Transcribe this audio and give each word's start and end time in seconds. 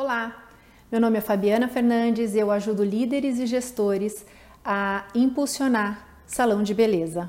Olá, 0.00 0.44
meu 0.92 1.00
nome 1.00 1.18
é 1.18 1.20
Fabiana 1.20 1.66
Fernandes 1.66 2.32
e 2.32 2.38
eu 2.38 2.52
ajudo 2.52 2.84
líderes 2.84 3.40
e 3.40 3.46
gestores 3.46 4.24
a 4.64 5.08
impulsionar 5.12 6.20
salão 6.24 6.62
de 6.62 6.72
beleza. 6.72 7.28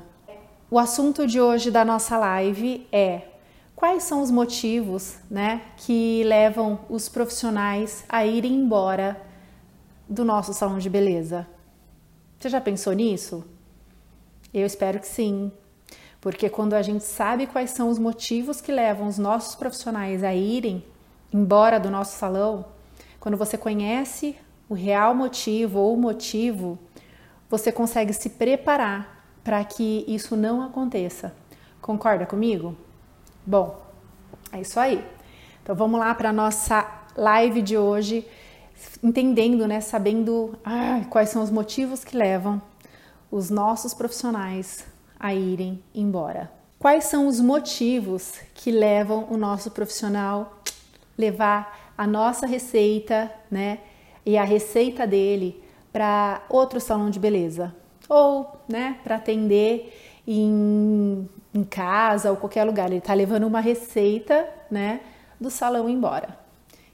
O 0.70 0.78
assunto 0.78 1.26
de 1.26 1.40
hoje 1.40 1.68
da 1.68 1.84
nossa 1.84 2.16
live 2.16 2.86
é 2.92 3.22
quais 3.74 4.04
são 4.04 4.22
os 4.22 4.30
motivos 4.30 5.18
né, 5.28 5.62
que 5.78 6.22
levam 6.22 6.78
os 6.88 7.08
profissionais 7.08 8.04
a 8.08 8.24
irem 8.24 8.54
embora 8.54 9.20
do 10.08 10.24
nosso 10.24 10.54
salão 10.54 10.78
de 10.78 10.88
beleza. 10.88 11.48
Você 12.38 12.48
já 12.48 12.60
pensou 12.60 12.92
nisso? 12.92 13.44
Eu 14.54 14.64
espero 14.64 15.00
que 15.00 15.08
sim, 15.08 15.50
porque 16.20 16.48
quando 16.48 16.74
a 16.74 16.82
gente 16.82 17.02
sabe 17.02 17.48
quais 17.48 17.70
são 17.70 17.88
os 17.88 17.98
motivos 17.98 18.60
que 18.60 18.70
levam 18.70 19.08
os 19.08 19.18
nossos 19.18 19.56
profissionais 19.56 20.22
a 20.22 20.32
irem 20.32 20.84
embora 21.32 21.78
do 21.78 21.90
nosso 21.90 22.16
salão, 22.16 22.64
quando 23.18 23.36
você 23.36 23.56
conhece 23.58 24.36
o 24.68 24.74
real 24.74 25.14
motivo 25.14 25.78
ou 25.78 25.94
o 25.94 26.00
motivo, 26.00 26.78
você 27.48 27.72
consegue 27.72 28.12
se 28.12 28.30
preparar 28.30 29.26
para 29.42 29.64
que 29.64 30.04
isso 30.06 30.36
não 30.36 30.62
aconteça. 30.62 31.34
Concorda 31.80 32.26
comigo? 32.26 32.76
Bom, 33.44 33.80
é 34.52 34.60
isso 34.60 34.78
aí. 34.78 35.04
Então 35.62 35.74
vamos 35.74 35.98
lá 35.98 36.14
para 36.14 36.28
a 36.30 36.32
nossa 36.32 36.86
live 37.16 37.60
de 37.62 37.76
hoje, 37.76 38.26
entendendo, 39.02 39.66
né, 39.66 39.80
sabendo 39.80 40.56
quais 41.10 41.30
são 41.30 41.42
os 41.42 41.50
motivos 41.50 42.04
que 42.04 42.16
levam 42.16 42.62
os 43.30 43.50
nossos 43.50 43.92
profissionais 43.92 44.84
a 45.18 45.34
irem 45.34 45.82
embora. 45.94 46.50
Quais 46.78 47.04
são 47.04 47.26
os 47.26 47.40
motivos 47.40 48.34
que 48.54 48.70
levam 48.70 49.26
o 49.30 49.36
nosso 49.36 49.70
profissional 49.70 50.62
levar 51.20 51.92
a 51.96 52.06
nossa 52.06 52.46
receita, 52.46 53.30
né, 53.50 53.78
e 54.24 54.36
a 54.36 54.44
receita 54.44 55.06
dele 55.06 55.62
para 55.92 56.42
outro 56.48 56.80
salão 56.80 57.10
de 57.10 57.18
beleza 57.18 57.74
ou, 58.08 58.60
né, 58.68 58.98
para 59.04 59.16
atender 59.16 59.96
em, 60.26 61.28
em 61.54 61.62
casa 61.62 62.30
ou 62.30 62.36
qualquer 62.36 62.64
lugar. 62.64 62.88
Ele 62.88 62.98
está 62.98 63.14
levando 63.14 63.46
uma 63.46 63.60
receita, 63.60 64.48
né, 64.68 65.00
do 65.38 65.48
salão 65.48 65.88
embora. 65.88 66.36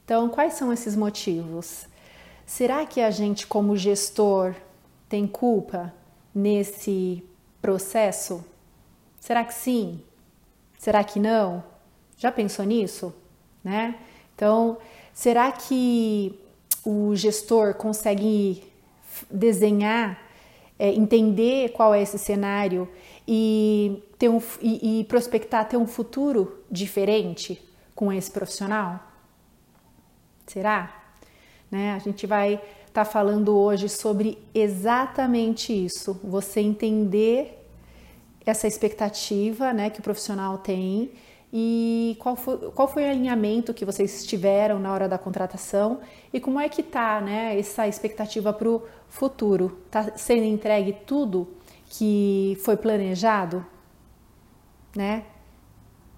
Então, 0.05 0.29
quais 0.29 0.53
são 0.53 0.73
esses 0.73 0.95
motivos? 0.95 1.89
Será 2.45 2.85
que 2.85 3.01
a 3.01 3.11
gente, 3.11 3.47
como 3.47 3.77
gestor, 3.77 4.55
tem 5.09 5.27
culpa 5.27 5.93
nesse 6.35 7.25
processo? 7.63 8.45
Será 9.19 9.43
que 9.43 9.55
sim? 9.55 10.01
Será 10.79 11.03
que 11.03 11.19
não? 11.19 11.65
Já 12.19 12.31
pensou 12.31 12.65
nisso? 12.65 13.13
Né? 13.65 13.97
Então, 14.37 14.77
será 15.15 15.51
que 15.51 16.39
o 16.85 17.17
gestor 17.17 17.75
consegue 17.75 18.63
desenhar, 19.31 20.21
é, 20.79 20.93
entender 20.93 21.71
qual 21.71 21.95
é 21.95 22.03
esse 22.03 22.19
cenário 22.19 22.87
e, 23.27 24.03
ter 24.19 24.29
um, 24.29 24.41
e, 24.61 25.01
e 25.01 25.05
prospectar 25.05 25.67
ter 25.67 25.79
um 25.79 25.87
futuro 25.87 26.63
diferente 26.71 27.67
com 27.95 28.13
esse 28.13 28.31
profissional? 28.31 29.01
Será? 30.47 31.03
Né? 31.71 31.95
A 31.95 31.99
gente 31.99 32.27
vai 32.27 32.55
estar 32.87 32.93
tá 32.93 33.05
falando 33.07 33.57
hoje 33.57 33.89
sobre 33.89 34.39
exatamente 34.55 35.73
isso. 35.73 36.21
Você 36.23 36.61
entender 36.61 37.67
essa 38.45 38.69
expectativa 38.69 39.73
né, 39.73 39.89
que 39.89 40.01
o 40.01 40.03
profissional 40.03 40.59
tem 40.59 41.11
e 41.59 42.19
qual 42.19 42.37
foi, 42.37 42.59
qual 42.73 42.87
foi 42.87 43.05
o 43.05 43.11
alinhamento 43.11 43.73
que 43.73 43.83
vocês 43.83 44.27
tiveram 44.27 44.79
na 44.79 44.93
hora 44.93 45.09
da 45.09 45.17
contratação 45.17 46.01
e 46.31 46.39
como 46.39 46.61
é 46.61 46.69
que 46.69 46.83
tá 46.83 47.19
né, 47.19 47.59
essa 47.59 47.89
expectativa 47.89 48.53
para 48.53 48.69
o 48.69 48.83
futuro? 49.09 49.79
Está 49.87 50.19
sendo 50.19 50.45
entregue 50.45 50.93
tudo 51.07 51.49
que 51.87 52.59
foi 52.63 52.77
planejado? 52.77 53.65
Né? 54.95 55.23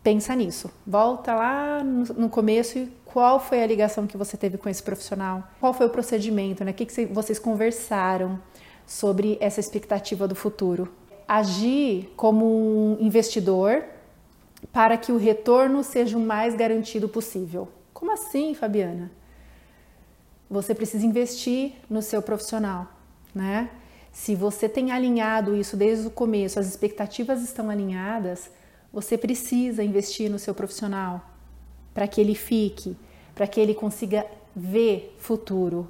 Pensa 0.03 0.35
nisso. 0.35 0.73
Volta 0.85 1.33
lá 1.37 1.85
no 1.85 2.29
começo 2.29 2.77
e 2.77 2.93
qual 3.05 3.39
foi 3.39 3.63
a 3.63 3.67
ligação 3.69 4.09
que 4.09 4.17
você 4.17 4.37
teve 4.37 4.59
com 4.59 4.69
esse 4.69 4.83
profissional? 4.83 5.45
Qual 5.61 5.73
foi 5.73 5.87
o 5.87 5.91
procedimento? 5.91 6.65
Né? 6.65 6.73
O 6.73 6.75
que, 6.75 6.85
que 6.85 7.07
vocês 7.07 7.39
conversaram 7.39 8.41
sobre 8.85 9.39
essa 9.41 9.61
expectativa 9.61 10.27
do 10.27 10.35
futuro? 10.35 10.93
Agir 11.29 12.13
como 12.17 12.45
um 12.45 12.97
investidor 13.01 13.85
para 14.73 14.97
que 14.97 15.13
o 15.13 15.17
retorno 15.17 15.83
seja 15.85 16.17
o 16.17 16.21
mais 16.21 16.55
garantido 16.55 17.09
possível. 17.09 17.69
Como 17.93 18.13
assim, 18.13 18.55
Fabiana? 18.55 19.11
Você 20.51 20.75
precisa 20.75 21.05
investir 21.05 21.73
no 21.89 22.01
seu 22.01 22.23
profissional, 22.23 22.89
né? 23.35 23.71
Se 24.13 24.35
você 24.35 24.69
tem 24.69 24.91
alinhado 24.91 25.55
isso 25.57 25.77
desde 25.77 26.07
o 26.07 26.11
começo, 26.11 26.59
as 26.59 26.67
expectativas 26.67 27.43
estão 27.43 27.71
alinhadas, 27.71 28.51
você 28.93 29.19
precisa 29.19 29.83
investir 29.83 30.31
no 30.31 30.39
seu 30.39 30.55
profissional 30.55 31.23
para 31.93 32.09
que 32.09 32.21
ele 32.21 32.35
fique, 32.35 32.97
para 33.35 33.47
que 33.47 33.61
ele 33.61 33.75
consiga 33.75 34.27
ver 34.57 35.15
futuro, 35.19 35.89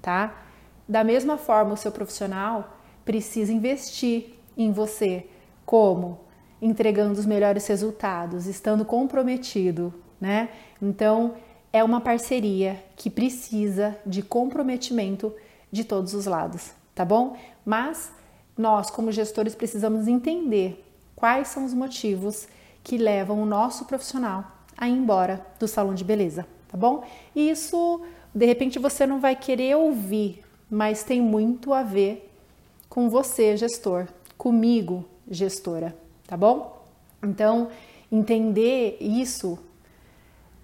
tá? 0.00 0.42
Da 0.88 1.04
mesma 1.04 1.36
forma, 1.36 1.74
o 1.74 1.76
seu 1.76 1.92
profissional 1.92 2.78
precisa 3.04 3.52
investir 3.52 4.34
em 4.56 4.72
você. 4.72 5.26
Como? 5.64 6.20
Entregando 6.62 7.18
os 7.18 7.26
melhores 7.26 7.66
resultados, 7.66 8.46
estando 8.46 8.84
comprometido, 8.84 9.92
né? 10.20 10.48
Então, 10.80 11.34
é 11.72 11.82
uma 11.82 12.00
parceria 12.00 12.82
que 12.94 13.10
precisa 13.10 13.98
de 14.06 14.22
comprometimento 14.22 15.34
de 15.72 15.82
todos 15.82 16.14
os 16.14 16.26
lados, 16.26 16.70
tá 16.94 17.04
bom? 17.04 17.36
Mas 17.64 18.12
nós, 18.56 18.90
como 18.90 19.10
gestores, 19.10 19.56
precisamos 19.56 20.06
entender 20.06 20.84
quais 21.16 21.48
são 21.48 21.64
os 21.64 21.74
motivos 21.74 22.46
que 22.84 22.96
levam 22.96 23.42
o 23.42 23.46
nosso 23.46 23.84
profissional 23.86 24.44
a 24.76 24.88
ir 24.88 24.92
embora 24.92 25.44
do 25.58 25.66
salão 25.66 25.94
de 25.94 26.04
beleza, 26.04 26.46
tá 26.68 26.76
bom? 26.76 27.02
E 27.34 27.50
isso, 27.50 28.02
de 28.32 28.46
repente, 28.46 28.78
você 28.78 29.04
não 29.04 29.18
vai 29.18 29.34
querer 29.34 29.76
ouvir, 29.76 30.44
mas 30.70 31.02
tem 31.02 31.20
muito 31.20 31.72
a 31.72 31.82
ver 31.82 32.30
com 32.88 33.08
você, 33.08 33.56
gestor, 33.56 34.06
comigo, 34.36 35.04
gestora 35.28 36.01
tá 36.32 36.36
bom? 36.38 36.82
Então, 37.22 37.68
entender 38.10 38.96
isso 38.98 39.58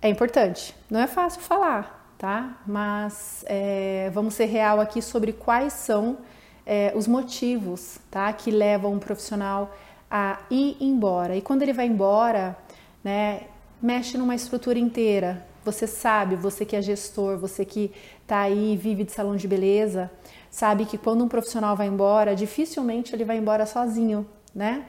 é 0.00 0.08
importante. 0.08 0.74
Não 0.88 0.98
é 0.98 1.06
fácil 1.06 1.42
falar, 1.42 2.10
tá? 2.16 2.56
Mas 2.66 3.44
é, 3.46 4.10
vamos 4.14 4.32
ser 4.32 4.46
real 4.46 4.80
aqui 4.80 5.02
sobre 5.02 5.30
quais 5.30 5.74
são 5.74 6.16
é, 6.64 6.90
os 6.96 7.06
motivos, 7.06 7.98
tá? 8.10 8.32
Que 8.32 8.50
levam 8.50 8.94
um 8.94 8.98
profissional 8.98 9.76
a 10.10 10.38
ir 10.50 10.78
embora. 10.80 11.36
E 11.36 11.42
quando 11.42 11.60
ele 11.60 11.74
vai 11.74 11.84
embora, 11.84 12.56
né? 13.04 13.42
Mexe 13.80 14.16
numa 14.16 14.34
estrutura 14.34 14.78
inteira. 14.78 15.46
Você 15.66 15.86
sabe, 15.86 16.34
você 16.34 16.64
que 16.64 16.76
é 16.76 16.80
gestor, 16.80 17.36
você 17.36 17.62
que 17.62 17.92
tá 18.26 18.40
aí, 18.40 18.74
vive 18.74 19.04
de 19.04 19.12
salão 19.12 19.36
de 19.36 19.46
beleza, 19.46 20.10
sabe 20.50 20.86
que 20.86 20.96
quando 20.96 21.22
um 21.22 21.28
profissional 21.28 21.76
vai 21.76 21.88
embora, 21.88 22.34
dificilmente 22.34 23.14
ele 23.14 23.26
vai 23.26 23.36
embora 23.36 23.66
sozinho, 23.66 24.26
né? 24.54 24.86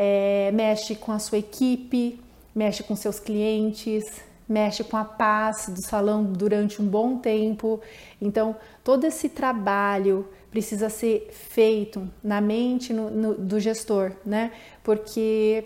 É, 0.00 0.52
mexe 0.52 0.94
com 0.94 1.10
a 1.10 1.18
sua 1.18 1.38
equipe, 1.38 2.20
mexe 2.54 2.84
com 2.84 2.94
seus 2.94 3.18
clientes, 3.18 4.22
mexe 4.48 4.84
com 4.84 4.96
a 4.96 5.04
paz 5.04 5.68
do 5.68 5.82
salão 5.82 6.22
durante 6.22 6.80
um 6.80 6.86
bom 6.86 7.18
tempo. 7.18 7.80
Então, 8.22 8.54
todo 8.84 9.04
esse 9.04 9.28
trabalho 9.28 10.28
precisa 10.52 10.88
ser 10.88 11.28
feito 11.32 12.08
na 12.22 12.40
mente 12.40 12.92
no, 12.92 13.10
no, 13.10 13.34
do 13.34 13.58
gestor, 13.58 14.12
né? 14.24 14.52
Porque 14.84 15.64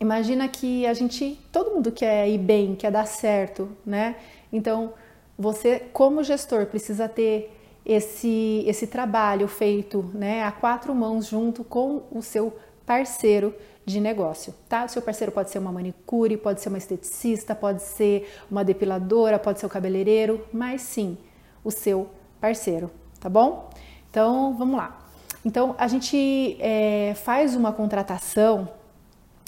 imagina 0.00 0.48
que 0.48 0.84
a 0.84 0.92
gente, 0.92 1.38
todo 1.52 1.70
mundo 1.70 1.92
quer 1.92 2.28
ir 2.28 2.38
bem, 2.38 2.74
quer 2.74 2.90
dar 2.90 3.06
certo, 3.06 3.68
né? 3.86 4.16
Então, 4.52 4.94
você, 5.38 5.84
como 5.92 6.24
gestor, 6.24 6.66
precisa 6.66 7.08
ter 7.08 7.56
esse, 7.86 8.64
esse 8.66 8.88
trabalho 8.88 9.46
feito 9.46 10.10
né, 10.12 10.42
a 10.44 10.52
quatro 10.52 10.92
mãos 10.92 11.26
junto 11.26 11.64
com 11.64 12.02
o 12.10 12.20
seu 12.20 12.52
parceiro 12.90 13.54
de 13.86 14.00
negócio, 14.00 14.52
tá? 14.68 14.84
O 14.84 14.88
seu 14.88 15.00
parceiro 15.00 15.30
pode 15.30 15.48
ser 15.48 15.60
uma 15.60 15.70
manicure, 15.70 16.36
pode 16.36 16.60
ser 16.60 16.70
uma 16.70 16.78
esteticista, 16.78 17.54
pode 17.54 17.82
ser 17.84 18.28
uma 18.50 18.64
depiladora, 18.64 19.38
pode 19.38 19.60
ser 19.60 19.66
o 19.66 19.68
cabeleireiro, 19.68 20.44
mas 20.52 20.82
sim, 20.82 21.16
o 21.62 21.70
seu 21.70 22.10
parceiro, 22.40 22.90
tá 23.20 23.28
bom? 23.28 23.70
Então, 24.10 24.56
vamos 24.58 24.76
lá. 24.76 25.06
Então, 25.44 25.76
a 25.78 25.86
gente 25.86 26.56
é, 26.58 27.14
faz 27.14 27.54
uma 27.54 27.72
contratação 27.72 28.68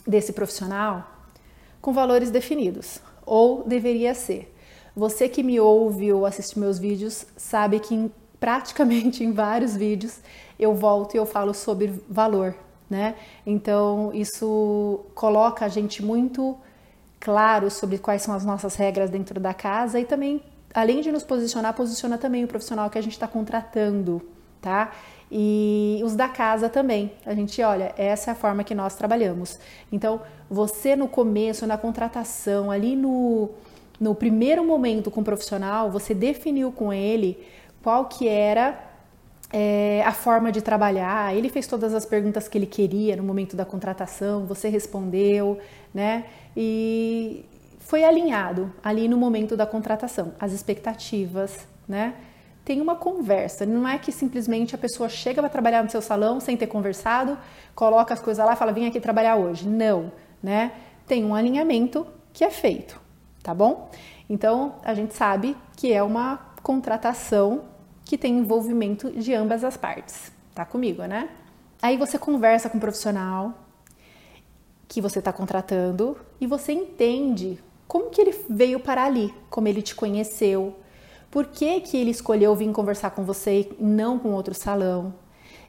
desse 0.07 0.33
profissional 0.33 1.05
com 1.81 1.93
valores 1.93 2.31
definidos, 2.31 3.01
ou 3.27 3.65
deveria 3.65 4.15
ser. 4.15 4.55
Você 4.95 5.29
que 5.29 5.43
me 5.43 5.59
ouve 5.59 6.13
ou 6.13 6.25
assiste 6.25 6.61
meus 6.61 6.79
vídeos 6.79 7.27
sabe 7.37 7.81
que 7.81 7.93
em, 7.93 8.09
praticamente 8.39 9.25
em 9.27 9.33
vários 9.33 9.75
vídeos 9.75 10.21
eu 10.61 10.77
volto 10.77 11.17
e 11.17 11.19
eu 11.19 11.27
falo 11.27 11.53
sobre 11.53 11.93
valor, 12.09 12.55
né? 12.93 13.15
Então 13.47 14.11
isso 14.13 15.01
coloca 15.15 15.65
a 15.65 15.69
gente 15.69 16.03
muito 16.03 16.57
claro 17.19 17.71
sobre 17.71 17.97
quais 17.97 18.21
são 18.21 18.35
as 18.35 18.45
nossas 18.45 18.75
regras 18.75 19.09
dentro 19.09 19.41
da 19.41 19.55
casa 19.55 19.99
e 19.99 20.05
também 20.05 20.43
além 20.75 21.01
de 21.01 21.11
nos 21.11 21.23
posicionar, 21.23 21.75
posiciona 21.75 22.19
também 22.19 22.45
o 22.45 22.49
profissional 22.49 22.89
que 22.91 22.99
a 22.99 23.03
gente 23.03 23.13
está 23.13 23.27
contratando, 23.27 24.23
tá? 24.61 24.93
E 25.31 26.01
os 26.05 26.15
da 26.15 26.29
casa 26.29 26.69
também. 26.69 27.13
A 27.25 27.35
gente, 27.35 27.63
olha, 27.63 27.95
essa 27.97 28.31
é 28.31 28.33
a 28.33 28.35
forma 28.35 28.65
que 28.65 28.75
nós 28.75 28.95
trabalhamos. 28.95 29.59
Então, 29.91 30.21
você 30.49 30.95
no 30.95 31.09
começo, 31.09 31.67
na 31.67 31.79
contratação, 31.79 32.71
ali 32.71 32.95
no, 32.95 33.51
no 34.01 34.15
primeiro 34.15 34.65
momento 34.65 35.11
com 35.11 35.21
o 35.21 35.25
profissional, 35.25 35.91
você 35.91 36.15
definiu 36.15 36.73
com 36.73 36.93
ele 36.93 37.47
qual 37.83 38.07
que 38.07 38.29
era 38.29 38.92
é, 39.53 40.03
a 40.05 40.13
forma 40.13 40.51
de 40.51 40.63
trabalhar. 40.63 41.37
Ele 41.37 41.49
fez 41.49 41.67
todas 41.67 41.95
as 41.95 42.07
perguntas 42.07 42.49
que 42.49 42.57
ele 42.57 42.67
queria 42.67 43.17
no 43.17 43.23
momento 43.23 43.57
da 43.57 43.65
contratação, 43.65 44.47
você 44.47 44.69
respondeu, 44.69 45.59
né? 45.93 46.25
E 46.57 47.45
foi 47.81 48.05
alinhado 48.05 48.73
ali 48.83 49.09
no 49.09 49.17
momento 49.17 49.57
da 49.57 49.67
contratação, 49.67 50.33
as 50.41 50.53
expectativas, 50.53 51.67
né? 51.87 52.15
tem 52.65 52.81
uma 52.81 52.95
conversa. 52.95 53.67
Não 53.67 53.87
é 53.87 53.99
que 53.99 54.13
simplesmente 54.13 54.75
a 54.75 54.79
pessoa 54.79 55.09
chega 55.09 55.41
para 55.43 55.51
trabalhar 55.51 55.83
no 55.83 55.91
seu 55.91 56.03
salão 56.03 56.41
sem 56.41 56.57
ter 56.57 56.67
conversado, 56.67 57.37
coloca 57.75 58.15
as 58.15 58.21
coisas 58.21 58.45
lá 58.45 58.57
fala, 58.57 58.73
vem 58.73 58.87
aqui 58.87 59.01
trabalhar 59.01 59.37
hoje. 59.37 59.69
Não, 59.69 60.13
né? 60.43 60.73
Tem 61.07 61.25
um 61.25 61.35
alinhamento 61.35 62.07
que 62.33 62.45
é 62.45 62.51
feito, 62.51 63.01
tá 63.43 63.53
bom? 63.55 63.91
Então, 64.29 64.77
a 64.85 64.95
gente 64.95 65.15
sabe 65.15 65.57
que 65.77 65.93
é 65.93 66.03
uma 66.03 66.39
contratação 66.63 67.63
que 68.13 68.19
tem 68.19 68.37
envolvimento 68.37 69.11
de 69.11 69.33
ambas 69.33 69.65
as 69.65 69.75
partes. 69.75 70.31
Tá 70.55 70.67
comigo, 70.67 71.03
né? 71.05 71.31
Aí 71.81 71.97
você 71.97 72.19
conversa 72.19 72.69
com 72.69 72.77
o 72.77 72.81
profissional 72.81 73.55
que 74.87 75.01
você 75.01 75.19
está 75.19 75.33
contratando 75.33 76.19
e 76.39 76.47
você 76.47 76.73
entende 76.73 77.59
como 77.89 78.11
que 78.11 78.21
ele 78.21 78.39
veio 78.51 78.79
para 78.79 79.03
ali, 79.03 79.33
como 79.49 79.67
ele 79.67 79.81
te 79.81 79.95
conheceu, 79.95 80.77
por 81.31 81.47
que, 81.47 81.81
que 81.81 81.97
ele 81.97 82.11
escolheu 82.11 82.55
vir 82.55 82.71
conversar 82.71 83.13
com 83.13 83.25
você 83.25 83.61
e 83.61 83.83
não 83.83 84.19
com 84.19 84.33
outro 84.33 84.53
salão? 84.53 85.15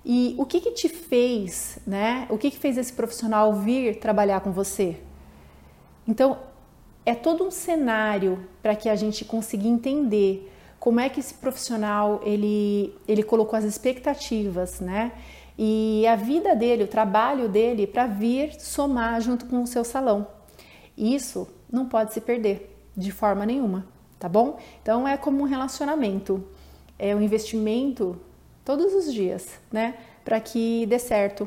E 0.03 0.35
o 0.37 0.45
que, 0.45 0.59
que 0.59 0.71
te 0.71 0.89
fez, 0.89 1.79
né? 1.87 2.27
O 2.29 2.37
que, 2.37 2.51
que 2.51 2.57
fez 2.57 2.77
esse 2.77 2.91
profissional 2.91 3.53
vir 3.53 4.01
trabalhar 4.01 4.41
com 4.41 4.51
você? 4.51 4.97
Então, 6.05 6.39
é 7.05 7.15
todo 7.15 7.45
um 7.45 7.51
cenário 7.51 8.45
para 8.61 8.75
que 8.75 8.89
a 8.89 8.97
gente 8.97 9.23
consiga 9.23 9.65
entender 9.65 10.49
como 10.83 10.99
é 10.99 11.07
que 11.07 11.21
esse 11.21 11.33
profissional 11.35 12.19
ele, 12.25 12.93
ele 13.07 13.23
colocou 13.23 13.57
as 13.57 13.63
expectativas, 13.63 14.81
né? 14.81 15.13
E 15.57 16.05
a 16.07 16.15
vida 16.15 16.53
dele, 16.53 16.83
o 16.83 16.87
trabalho 16.87 17.47
dele 17.47 17.87
para 17.87 18.05
vir 18.05 18.59
somar 18.59 19.21
junto 19.21 19.45
com 19.45 19.63
o 19.63 19.67
seu 19.67 19.85
salão. 19.85 20.27
Isso 20.97 21.47
não 21.71 21.85
pode 21.85 22.11
se 22.11 22.19
perder 22.19 22.75
de 22.97 23.11
forma 23.11 23.45
nenhuma 23.45 23.93
tá 24.23 24.29
bom? 24.29 24.57
Então 24.81 25.05
é 25.05 25.17
como 25.17 25.41
um 25.41 25.43
relacionamento, 25.43 26.41
é 26.97 27.13
um 27.13 27.21
investimento 27.21 28.17
todos 28.63 28.93
os 28.93 29.13
dias, 29.13 29.59
né? 29.69 29.95
Para 30.23 30.39
que 30.39 30.85
dê 30.85 30.97
certo. 30.97 31.45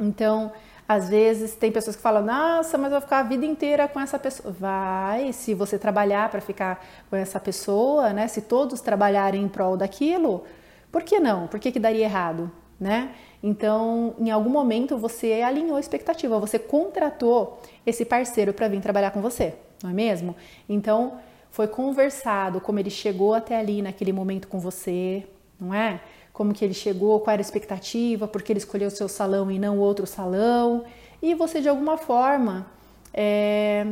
Então, 0.00 0.50
às 0.88 1.08
vezes 1.08 1.54
tem 1.54 1.70
pessoas 1.72 1.96
que 1.96 2.02
falam: 2.02 2.22
"Nossa, 2.24 2.76
mas 2.78 2.86
eu 2.92 2.98
vou 2.98 3.00
ficar 3.00 3.20
a 3.20 3.22
vida 3.22 3.46
inteira 3.46 3.88
com 3.88 4.00
essa 4.00 4.18
pessoa". 4.18 4.54
Vai, 4.58 5.32
se 5.32 5.54
você 5.54 5.78
trabalhar 5.78 6.30
para 6.30 6.40
ficar 6.40 6.84
com 7.08 7.16
essa 7.16 7.40
pessoa, 7.40 8.12
né? 8.12 8.28
Se 8.28 8.42
todos 8.42 8.80
trabalharem 8.80 9.42
em 9.42 9.48
prol 9.48 9.76
daquilo, 9.76 10.44
por 10.90 11.02
que 11.02 11.18
não? 11.20 11.46
Por 11.46 11.58
que 11.58 11.72
que 11.72 11.80
daria 11.80 12.04
errado, 12.04 12.50
né? 12.78 13.14
Então, 13.42 14.14
em 14.18 14.30
algum 14.30 14.50
momento 14.50 14.96
você 14.96 15.42
alinhou 15.42 15.76
a 15.76 15.80
expectativa, 15.80 16.38
você 16.38 16.58
contratou 16.58 17.60
esse 17.84 18.04
parceiro 18.04 18.52
para 18.52 18.68
vir 18.68 18.80
trabalhar 18.80 19.10
com 19.10 19.20
você, 19.20 19.54
não 19.82 19.90
é 19.90 19.92
mesmo? 19.92 20.36
Então, 20.68 21.18
foi 21.50 21.66
conversado 21.66 22.60
como 22.60 22.78
ele 22.78 22.90
chegou 22.90 23.34
até 23.34 23.58
ali 23.58 23.82
naquele 23.82 24.12
momento 24.12 24.48
com 24.48 24.58
você, 24.58 25.26
não 25.60 25.74
é? 25.74 26.00
Como 26.32 26.54
que 26.54 26.64
ele 26.64 26.74
chegou, 26.74 27.20
qual 27.20 27.32
era 27.32 27.40
a 27.40 27.44
expectativa, 27.44 28.26
porque 28.26 28.52
ele 28.52 28.58
escolheu 28.58 28.88
o 28.88 28.90
seu 28.90 29.08
salão 29.08 29.50
e 29.50 29.58
não 29.58 29.78
outro 29.78 30.06
salão, 30.06 30.84
e 31.20 31.34
você 31.34 31.60
de 31.60 31.68
alguma 31.68 31.96
forma 31.98 32.66
é, 33.12 33.86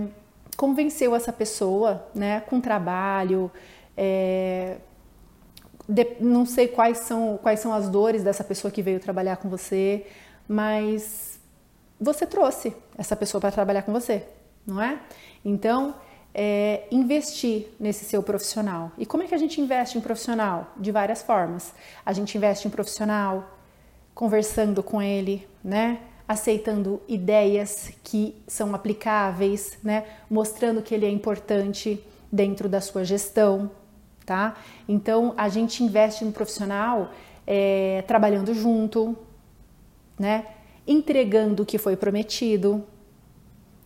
convenceu 0.56 1.14
essa 1.14 1.32
pessoa, 1.32 2.06
né, 2.14 2.40
com 2.40 2.60
trabalho, 2.60 3.50
é, 3.96 4.78
de, 5.88 6.16
não 6.20 6.46
sei 6.46 6.68
quais 6.68 6.98
são, 6.98 7.38
quais 7.42 7.60
são 7.60 7.72
as 7.72 7.88
dores 7.88 8.22
dessa 8.22 8.44
pessoa 8.44 8.70
que 8.70 8.80
veio 8.80 9.00
trabalhar 9.00 9.36
com 9.36 9.48
você, 9.48 10.06
mas 10.48 11.38
você 12.00 12.26
trouxe 12.26 12.74
essa 12.96 13.14
pessoa 13.14 13.40
para 13.40 13.50
trabalhar 13.50 13.82
com 13.82 13.92
você, 13.92 14.26
não 14.66 14.80
é? 14.80 14.98
Então, 15.44 15.94
é, 16.34 16.84
investir 16.90 17.68
nesse 17.78 18.04
seu 18.04 18.22
profissional. 18.22 18.92
E 18.96 19.04
como 19.04 19.22
é 19.22 19.26
que 19.26 19.34
a 19.34 19.38
gente 19.38 19.60
investe 19.60 19.98
em 19.98 20.00
profissional? 20.00 20.72
De 20.76 20.92
várias 20.92 21.22
formas. 21.22 21.74
A 22.04 22.12
gente 22.12 22.36
investe 22.36 22.66
em 22.66 22.70
profissional 22.70 23.58
conversando 24.14 24.82
com 24.82 25.00
ele, 25.00 25.48
né? 25.62 26.00
Aceitando 26.28 27.00
ideias 27.08 27.90
que 28.04 28.36
são 28.46 28.74
aplicáveis, 28.74 29.78
né? 29.82 30.04
Mostrando 30.28 30.82
que 30.82 30.94
ele 30.94 31.06
é 31.06 31.10
importante 31.10 32.02
dentro 32.30 32.68
da 32.68 32.80
sua 32.80 33.04
gestão, 33.04 33.70
tá? 34.24 34.56
Então 34.88 35.34
a 35.36 35.48
gente 35.48 35.82
investe 35.82 36.24
no 36.24 36.32
profissional 36.32 37.10
é, 37.46 38.04
trabalhando 38.06 38.54
junto, 38.54 39.16
né? 40.18 40.46
Entregando 40.86 41.64
o 41.64 41.66
que 41.66 41.78
foi 41.78 41.96
prometido, 41.96 42.84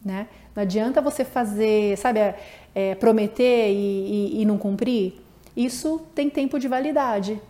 né? 0.05 0.29
Não 0.55 0.62
adianta 0.62 1.01
você 1.01 1.25
fazer, 1.25 1.97
sabe, 1.99 2.21
é, 2.21 2.39
é, 2.75 2.95
prometer 2.95 3.71
e, 3.71 4.37
e, 4.37 4.43
e 4.43 4.45
não 4.45 4.56
cumprir. 4.56 5.21
Isso 5.56 6.01
tem 6.15 6.31
tempo 6.31 6.59
de 6.59 6.69
validade. 6.69 7.41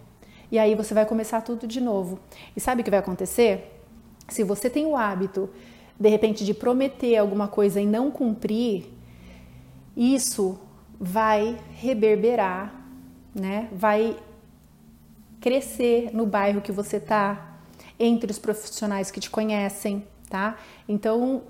E 0.51 0.59
aí 0.59 0.75
você 0.75 0.95
vai 0.95 1.05
começar 1.05 1.41
tudo 1.41 1.67
de 1.67 1.81
novo. 1.81 2.19
E 2.56 2.61
sabe 2.61 2.81
o 2.81 2.85
que 2.85 2.91
vai 2.91 3.01
acontecer? 3.01 3.83
Se 4.29 4.43
você 4.43 4.71
tem 4.71 4.87
o 4.87 4.97
hábito, 4.97 5.51
de 5.99 6.09
repente, 6.09 6.45
de 6.45 6.55
prometer 6.55 7.17
alguma 7.17 7.49
coisa 7.49 7.81
e 7.81 7.87
não 7.87 8.11
cumprir, 8.11 8.87
isso 9.97 10.59
vai 10.99 11.59
reverberar, 11.75 12.75
né? 13.35 13.69
Vai 13.73 14.17
crescer 15.41 16.11
no 16.12 16.25
bairro 16.25 16.61
que 16.61 16.73
você 16.73 16.99
tá, 16.99 17.59
entre 17.99 18.31
os 18.31 18.39
profissionais 18.39 19.11
que 19.11 19.21
te 19.21 19.31
conhecem, 19.31 20.05
tá? 20.29 20.56
Então, 20.89 21.43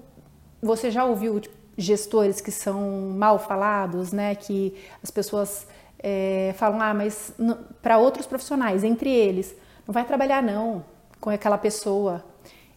você 0.65 0.91
já 0.91 1.05
ouviu 1.05 1.39
tipo, 1.41 1.55
gestores 1.77 2.41
que 2.41 2.51
são 2.51 2.81
mal 3.17 3.39
falados, 3.39 4.13
né? 4.13 4.35
Que 4.35 4.75
as 5.03 5.11
pessoas 5.11 5.67
é, 5.99 6.55
falam, 6.57 6.81
ah, 6.81 6.95
mas 6.95 7.35
para 7.83 7.99
outros 7.99 8.27
profissionais, 8.27 8.85
entre 8.85 9.11
eles, 9.11 9.55
não 9.87 9.93
vai 9.93 10.05
trabalhar 10.05 10.43
não 10.43 10.85
com 11.21 11.31
aquela 11.31 11.59
pessoa. 11.59 12.25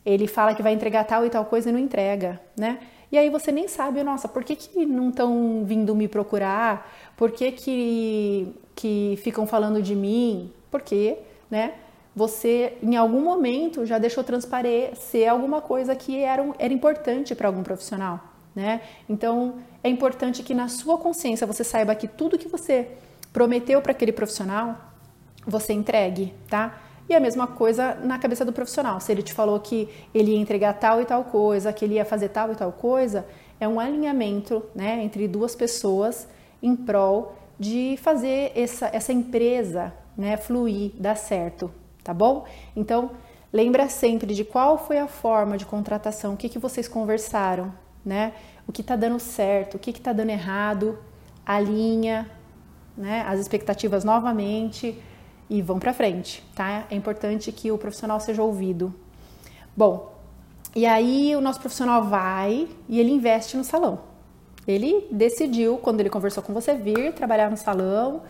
Ele 0.06 0.28
fala 0.28 0.56
que 0.56 0.64
vai 0.64 0.74
entregar 0.74 1.04
tal 1.04 1.26
e 1.26 1.30
tal 1.30 1.46
coisa 1.46 1.70
e 1.70 1.72
não 1.72 1.80
entrega, 1.80 2.40
né? 2.58 2.80
E 3.12 3.18
aí 3.18 3.30
você 3.30 3.52
nem 3.52 3.68
sabe, 3.68 4.04
nossa, 4.04 4.28
por 4.28 4.44
que, 4.44 4.56
que 4.56 4.86
não 4.86 5.10
estão 5.10 5.64
vindo 5.66 5.96
me 5.96 6.08
procurar? 6.08 6.92
Por 7.16 7.32
que, 7.32 7.52
que, 7.54 8.54
que 8.76 9.18
ficam 9.24 9.48
falando 9.48 9.82
de 9.82 9.96
mim? 9.96 10.52
Porque, 10.70 11.18
né? 11.50 11.74
Você 12.18 12.74
em 12.82 12.96
algum 12.96 13.22
momento 13.22 13.86
já 13.86 14.00
deixou 14.00 14.24
transparecer 14.24 15.30
alguma 15.30 15.62
coisa 15.62 15.96
que 15.96 16.18
era, 16.18 16.44
era 16.58 16.74
importante 16.74 17.36
para 17.36 17.48
algum 17.48 17.62
profissional, 17.62 18.20
né? 18.56 18.82
Então 19.08 19.58
é 19.84 19.90
importante 19.90 20.42
que 20.42 20.56
na 20.56 20.68
sua 20.68 20.98
consciência 20.98 21.46
você 21.46 21.64
saiba 21.64 21.94
que 21.94 22.08
tudo 22.08 22.36
que 22.36 22.48
você 22.48 22.88
prometeu 23.32 23.80
para 23.84 23.92
aquele 23.92 24.12
profissional 24.12 24.76
você 25.46 25.74
entregue, 25.74 26.34
tá? 26.50 26.80
E 27.08 27.14
a 27.14 27.20
mesma 27.20 27.46
coisa 27.46 27.94
na 27.94 28.18
cabeça 28.18 28.44
do 28.44 28.52
profissional. 28.52 29.00
Se 29.00 29.12
ele 29.12 29.22
te 29.22 29.32
falou 29.32 29.60
que 29.60 29.88
ele 30.12 30.32
ia 30.32 30.40
entregar 30.40 30.74
tal 30.74 31.00
e 31.00 31.06
tal 31.06 31.24
coisa, 31.24 31.72
que 31.72 31.86
ele 31.86 31.94
ia 31.94 32.04
fazer 32.04 32.30
tal 32.30 32.52
e 32.52 32.56
tal 32.56 32.72
coisa, 32.72 33.28
é 33.60 33.68
um 33.68 33.80
alinhamento 33.80 34.64
né, 34.74 35.04
entre 35.04 35.28
duas 35.28 35.56
pessoas 35.56 36.28
em 36.64 36.76
prol 36.76 37.36
de 37.60 37.96
fazer 38.02 38.52
essa, 38.56 38.90
essa 38.92 39.14
empresa 39.14 39.94
né, 40.18 40.36
fluir, 40.36 40.94
dar 40.96 41.16
certo, 41.16 41.72
tá 42.08 42.14
bom? 42.14 42.46
Então, 42.74 43.12
lembra 43.52 43.90
sempre 43.90 44.34
de 44.34 44.46
qual 44.46 44.78
foi 44.78 44.98
a 44.98 45.08
forma 45.08 45.58
de 45.58 45.66
contratação, 45.66 46.34
o 46.34 46.38
que, 46.38 46.48
que 46.48 46.58
vocês 46.58 46.88
conversaram, 46.88 47.74
né? 48.06 48.32
O 48.66 48.72
que 48.72 48.80
está 48.80 48.96
dando 48.96 49.20
certo, 49.20 49.76
o 49.76 49.80
que 49.80 49.92
está 49.92 50.14
dando 50.14 50.30
errado, 50.30 50.98
alinha 51.46 52.30
né, 52.96 53.26
as 53.28 53.42
expectativas 53.42 54.06
novamente 54.06 54.98
e 55.50 55.62
vão 55.62 55.80
para 55.80 55.94
frente, 55.94 56.42
tá? 56.56 56.86
É 56.90 56.96
importante 56.96 57.52
que 57.52 57.72
o 57.74 57.78
profissional 57.78 58.22
seja 58.22 58.42
ouvido. 58.42 58.94
Bom, 59.76 60.14
e 60.74 60.86
aí 60.86 61.36
o 61.36 61.42
nosso 61.42 61.60
profissional 61.60 62.04
vai 62.04 62.70
e 62.88 63.02
ele 63.02 63.12
investe 63.12 63.58
no 63.58 63.66
salão. 63.66 64.00
Ele 64.66 65.08
decidiu, 65.12 65.78
quando 65.78 66.00
ele 66.00 66.10
conversou 66.10 66.42
com 66.42 66.54
você, 66.54 66.74
vir 66.74 67.14
trabalhar 67.14 67.52
no 67.52 67.58
salão, 67.58 68.22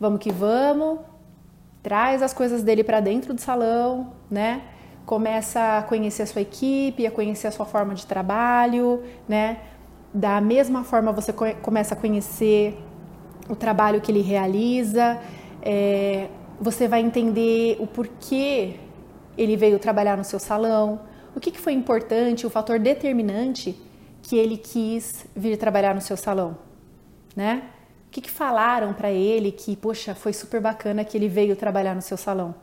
vamos 0.00 0.18
que 0.18 0.32
vamos, 0.32 1.00
traz 1.88 2.22
as 2.22 2.34
coisas 2.34 2.62
dele 2.62 2.84
para 2.84 3.00
dentro 3.00 3.32
do 3.32 3.40
salão, 3.40 4.12
né? 4.30 4.60
Começa 5.06 5.78
a 5.78 5.82
conhecer 5.82 6.24
a 6.24 6.26
sua 6.26 6.42
equipe, 6.42 7.06
a 7.06 7.10
conhecer 7.10 7.46
a 7.46 7.50
sua 7.50 7.64
forma 7.64 7.94
de 7.94 8.04
trabalho, 8.04 9.02
né? 9.26 9.60
Da 10.12 10.38
mesma 10.38 10.84
forma 10.84 11.12
você 11.12 11.32
começa 11.32 11.94
a 11.94 11.96
conhecer 11.96 12.78
o 13.48 13.56
trabalho 13.56 14.02
que 14.02 14.12
ele 14.12 14.20
realiza, 14.20 15.18
é, 15.62 16.28
você 16.60 16.86
vai 16.86 17.00
entender 17.00 17.78
o 17.80 17.86
porquê 17.86 18.74
ele 19.38 19.56
veio 19.56 19.78
trabalhar 19.78 20.18
no 20.18 20.24
seu 20.24 20.38
salão, 20.38 21.00
o 21.34 21.40
que, 21.40 21.50
que 21.50 21.58
foi 21.58 21.72
importante, 21.72 22.46
o 22.46 22.50
fator 22.50 22.78
determinante 22.78 23.74
que 24.20 24.36
ele 24.36 24.58
quis 24.58 25.26
vir 25.34 25.56
trabalhar 25.56 25.94
no 25.94 26.02
seu 26.02 26.18
salão, 26.18 26.58
né? 27.34 27.62
O 28.08 28.10
que, 28.10 28.22
que 28.22 28.30
falaram 28.30 28.94
para 28.94 29.10
ele 29.12 29.52
que, 29.52 29.76
poxa, 29.76 30.14
foi 30.14 30.32
super 30.32 30.62
bacana 30.62 31.04
que 31.04 31.14
ele 31.14 31.28
veio 31.28 31.54
trabalhar 31.54 31.94
no 31.94 32.00
seu 32.00 32.16
salão? 32.16 32.54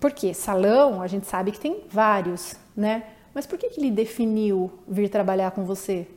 Porque 0.00 0.32
salão, 0.32 1.02
a 1.02 1.06
gente 1.06 1.26
sabe 1.26 1.52
que 1.52 1.60
tem 1.60 1.84
vários, 1.90 2.56
né? 2.74 3.04
Mas 3.34 3.46
por 3.46 3.58
que, 3.58 3.68
que 3.68 3.78
ele 3.78 3.90
definiu 3.90 4.72
vir 4.88 5.10
trabalhar 5.10 5.50
com 5.50 5.66
você? 5.66 6.08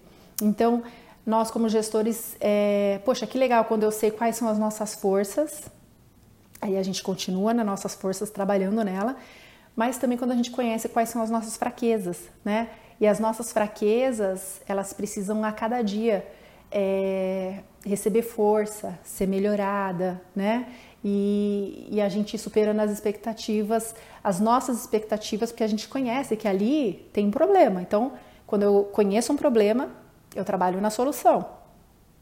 Então, 0.42 0.82
nós 1.26 1.52
como 1.52 1.68
gestores, 1.68 2.38
é, 2.40 3.02
poxa, 3.04 3.28
que 3.28 3.38
legal 3.38 3.66
quando 3.66 3.84
eu 3.84 3.92
sei 3.92 4.12
quais 4.12 4.38
são 4.38 4.48
as 4.48 4.58
nossas 4.58 4.96
forças, 4.96 5.64
aí 6.62 6.78
a 6.78 6.84
gente 6.84 7.04
continua 7.04 7.54
nas 7.54 7.66
nossas 7.66 7.96
forças 7.96 8.30
trabalhando 8.30 8.82
nela, 8.82 9.18
mas 9.76 9.98
também 9.98 10.18
quando 10.18 10.32
a 10.32 10.36
gente 10.36 10.52
conhece 10.52 10.88
quais 10.88 11.10
são 11.10 11.22
as 11.22 11.30
nossas 11.30 11.58
fraquezas, 11.58 12.30
né? 12.46 12.70
E 12.98 13.06
as 13.06 13.20
nossas 13.20 13.52
fraquezas, 13.52 14.62
elas 14.66 14.94
precisam 14.94 15.44
a 15.44 15.52
cada 15.52 15.82
dia 15.82 16.26
é, 16.72 17.60
receber 17.86 18.22
força, 18.22 18.98
ser 19.04 19.28
melhorada, 19.28 20.22
né? 20.36 20.68
E, 21.04 21.88
e, 21.92 22.02
a 22.02 22.10
gente 22.10 22.36
superando 22.36 22.80
as 22.80 22.90
expectativas, 22.90 23.94
as 24.24 24.40
nossas 24.40 24.80
expectativas, 24.80 25.52
porque 25.52 25.64
a 25.64 25.68
gente 25.68 25.88
conhece 25.88 26.36
que 26.36 26.48
ali 26.48 27.08
tem 27.14 27.28
um 27.28 27.32
problema. 27.32 27.80
Então, 27.80 28.14
quando 28.48 28.64
eu 28.64 28.86
conheço 28.92 29.32
um 29.32 29.36
problema, 29.36 29.92
eu 30.36 30.44
trabalho 30.44 30.82
na 30.82 30.90
solução, 30.90 31.46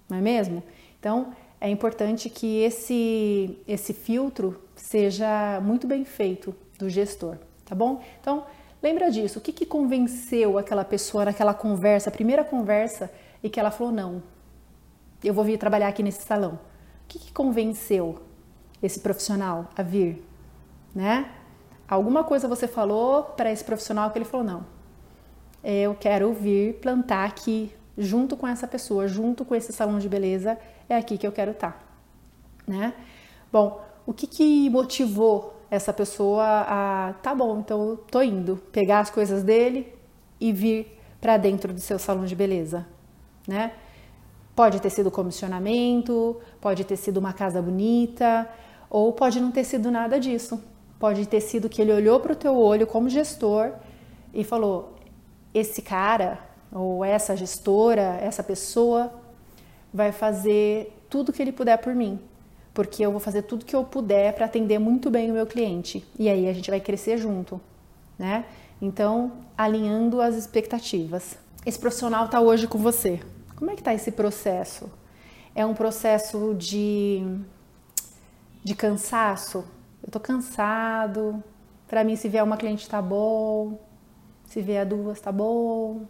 não 0.10 0.18
é 0.18 0.22
mesmo? 0.22 0.62
Então, 1.00 1.34
é 1.62 1.70
importante 1.70 2.30
que 2.30 2.62
esse, 2.62 3.58
esse 3.66 3.94
filtro 3.94 4.62
seja 4.76 5.62
muito 5.62 5.88
bem 5.88 6.04
feito 6.04 6.54
do 6.78 6.90
gestor, 6.90 7.38
tá 7.64 7.74
bom? 7.74 8.04
Então, 8.20 8.44
lembra 8.82 9.10
disso. 9.10 9.40
O 9.40 9.42
que, 9.42 9.54
que 9.54 9.66
convenceu 9.66 10.58
aquela 10.58 10.84
pessoa 10.84 11.24
naquela 11.24 11.54
conversa, 11.54 12.12
primeira 12.12 12.44
conversa, 12.44 13.10
e 13.42 13.50
que 13.50 13.62
ela 13.62 13.72
falou: 13.72 13.94
não, 13.94 14.22
eu 15.28 15.34
vou 15.34 15.44
vir 15.44 15.58
trabalhar 15.58 15.88
aqui 15.88 16.04
nesse 16.04 16.24
salão? 16.24 16.54
O 16.54 17.08
que, 17.08 17.20
que 17.20 17.32
convenceu 17.32 18.20
esse 18.82 19.00
profissional 19.00 19.70
a 19.76 19.84
vir? 19.84 20.24
Né? 20.94 21.30
Alguma 21.88 22.24
coisa 22.24 22.48
você 22.48 22.68
falou 22.68 23.24
para 23.24 23.52
esse 23.52 23.64
profissional 23.64 24.10
que 24.12 24.18
ele 24.18 24.26
falou: 24.26 24.46
não, 24.46 24.66
eu 25.64 25.96
quero 25.96 26.34
vir 26.34 26.76
plantar 26.76 27.26
aqui 27.26 27.72
junto 27.98 28.36
com 28.36 28.48
essa 28.48 28.68
pessoa, 28.68 29.08
junto 29.08 29.46
com 29.46 29.54
esse 29.54 29.72
salão 29.72 30.00
de 30.00 30.10
beleza, 30.10 30.58
é 30.90 30.96
aqui 30.96 31.18
que 31.18 31.28
eu 31.28 31.32
quero 31.32 31.52
estar, 31.52 31.72
tá, 31.72 31.80
né? 32.68 32.94
Bom, 33.52 33.82
o 34.06 34.14
que, 34.14 34.26
que 34.26 34.70
motivou 34.70 35.62
essa 35.70 35.94
pessoa 35.94 36.66
a, 36.68 37.14
tá 37.22 37.34
bom, 37.34 37.60
então 37.60 37.90
eu 37.90 37.98
tô 37.98 38.22
indo 38.22 38.58
pegar 38.72 39.00
as 39.00 39.10
coisas 39.10 39.44
dele 39.44 39.94
e 40.40 40.52
vir 40.52 41.00
para 41.22 41.38
dentro 41.38 41.74
do 41.74 41.80
seu 41.80 41.98
salão 41.98 42.26
de 42.26 42.36
beleza, 42.36 42.86
né? 43.48 43.74
Pode 44.56 44.80
ter 44.80 44.90
sido 44.90 45.10
comissionamento, 45.10 46.40
pode 46.62 46.84
ter 46.84 46.96
sido 46.96 47.18
uma 47.18 47.34
casa 47.34 47.62
bonita, 47.62 48.48
ou 48.90 49.12
pode 49.12 49.42
não 49.42 49.52
ter 49.52 49.64
sido 49.64 49.90
nada 49.90 50.20
disso. 50.20 50.62
Pode 51.00 51.28
ter 51.28 51.42
sido 51.42 51.68
que 51.68 51.82
ele 51.82 51.92
olhou 51.92 52.20
para 52.20 52.34
o 52.34 52.36
teu 52.36 52.56
olho 52.56 52.86
como 52.86 53.10
gestor 53.10 53.72
e 54.34 54.44
falou: 54.44 54.96
esse 55.54 55.82
cara 55.82 56.40
ou 56.72 57.04
essa 57.04 57.36
gestora, 57.36 58.18
essa 58.22 58.44
pessoa 58.44 59.14
vai 59.94 60.12
fazer 60.12 60.96
tudo 61.10 61.32
que 61.32 61.42
ele 61.42 61.52
puder 61.52 61.78
por 61.78 61.94
mim, 61.94 62.20
porque 62.74 63.06
eu 63.06 63.12
vou 63.12 63.20
fazer 63.20 63.44
tudo 63.44 63.66
que 63.66 63.76
eu 63.76 63.84
puder 63.84 64.34
para 64.34 64.46
atender 64.46 64.80
muito 64.80 65.12
bem 65.12 65.30
o 65.30 65.34
meu 65.34 65.46
cliente. 65.46 66.04
E 66.18 66.28
aí 66.30 66.48
a 66.48 66.54
gente 66.54 66.70
vai 66.70 66.80
crescer 66.80 67.18
junto, 67.18 67.62
né? 68.18 68.46
Então, 68.82 69.32
alinhando 69.58 70.20
as 70.20 70.36
expectativas. 70.36 71.38
Esse 71.66 71.80
profissional 71.80 72.26
está 72.26 72.42
hoje 72.42 72.68
com 72.68 72.78
você. 72.78 73.20
Como 73.64 73.72
é 73.72 73.76
que 73.76 73.80
está 73.80 73.94
esse 73.94 74.12
processo? 74.12 74.92
É 75.56 75.66
um 75.66 75.74
processo 75.74 76.54
de, 76.54 77.26
de 78.62 78.76
cansaço? 78.76 79.60
Eu 80.02 80.08
estou 80.08 80.22
cansado. 80.22 81.42
Para 81.88 82.04
mim, 82.04 82.18
se 82.18 82.28
vier 82.28 82.44
uma 82.44 82.58
cliente 82.58 82.84
está 82.84 83.02
bom. 83.02 83.80
Se 84.48 84.62
vier 84.62 84.86
duas 84.86 85.18
está 85.18 85.32
bom. 85.32 86.02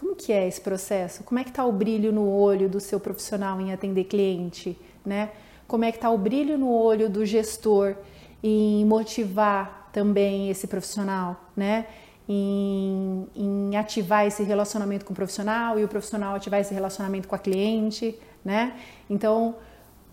Como 0.00 0.16
que 0.16 0.32
é 0.32 0.48
esse 0.48 0.62
processo? 0.62 1.24
Como 1.24 1.40
é 1.40 1.44
que 1.44 1.50
está 1.50 1.66
o 1.66 1.72
brilho 1.72 2.10
no 2.10 2.26
olho 2.26 2.70
do 2.70 2.80
seu 2.80 2.98
profissional 2.98 3.60
em 3.60 3.74
atender 3.74 4.04
cliente, 4.04 4.78
né? 5.04 5.32
Como 5.66 5.84
é 5.84 5.92
que 5.92 5.98
está 5.98 6.08
o 6.08 6.16
brilho 6.16 6.56
no 6.56 6.72
olho 6.72 7.10
do 7.10 7.26
gestor 7.26 7.94
em 8.42 8.82
motivar 8.86 9.90
também 9.92 10.48
esse 10.48 10.66
profissional, 10.66 11.50
né? 11.54 11.86
Em, 12.28 13.26
em, 13.34 13.76
ativar 13.76 14.26
esse 14.26 14.42
relacionamento 14.42 15.04
com 15.04 15.14
o 15.14 15.16
profissional 15.16 15.78
e 15.78 15.84
o 15.84 15.88
profissional 15.88 16.34
ativar 16.34 16.60
esse 16.60 16.74
relacionamento 16.74 17.26
com 17.26 17.34
a 17.34 17.38
cliente, 17.38 18.18
né? 18.44 18.78
Então, 19.08 19.56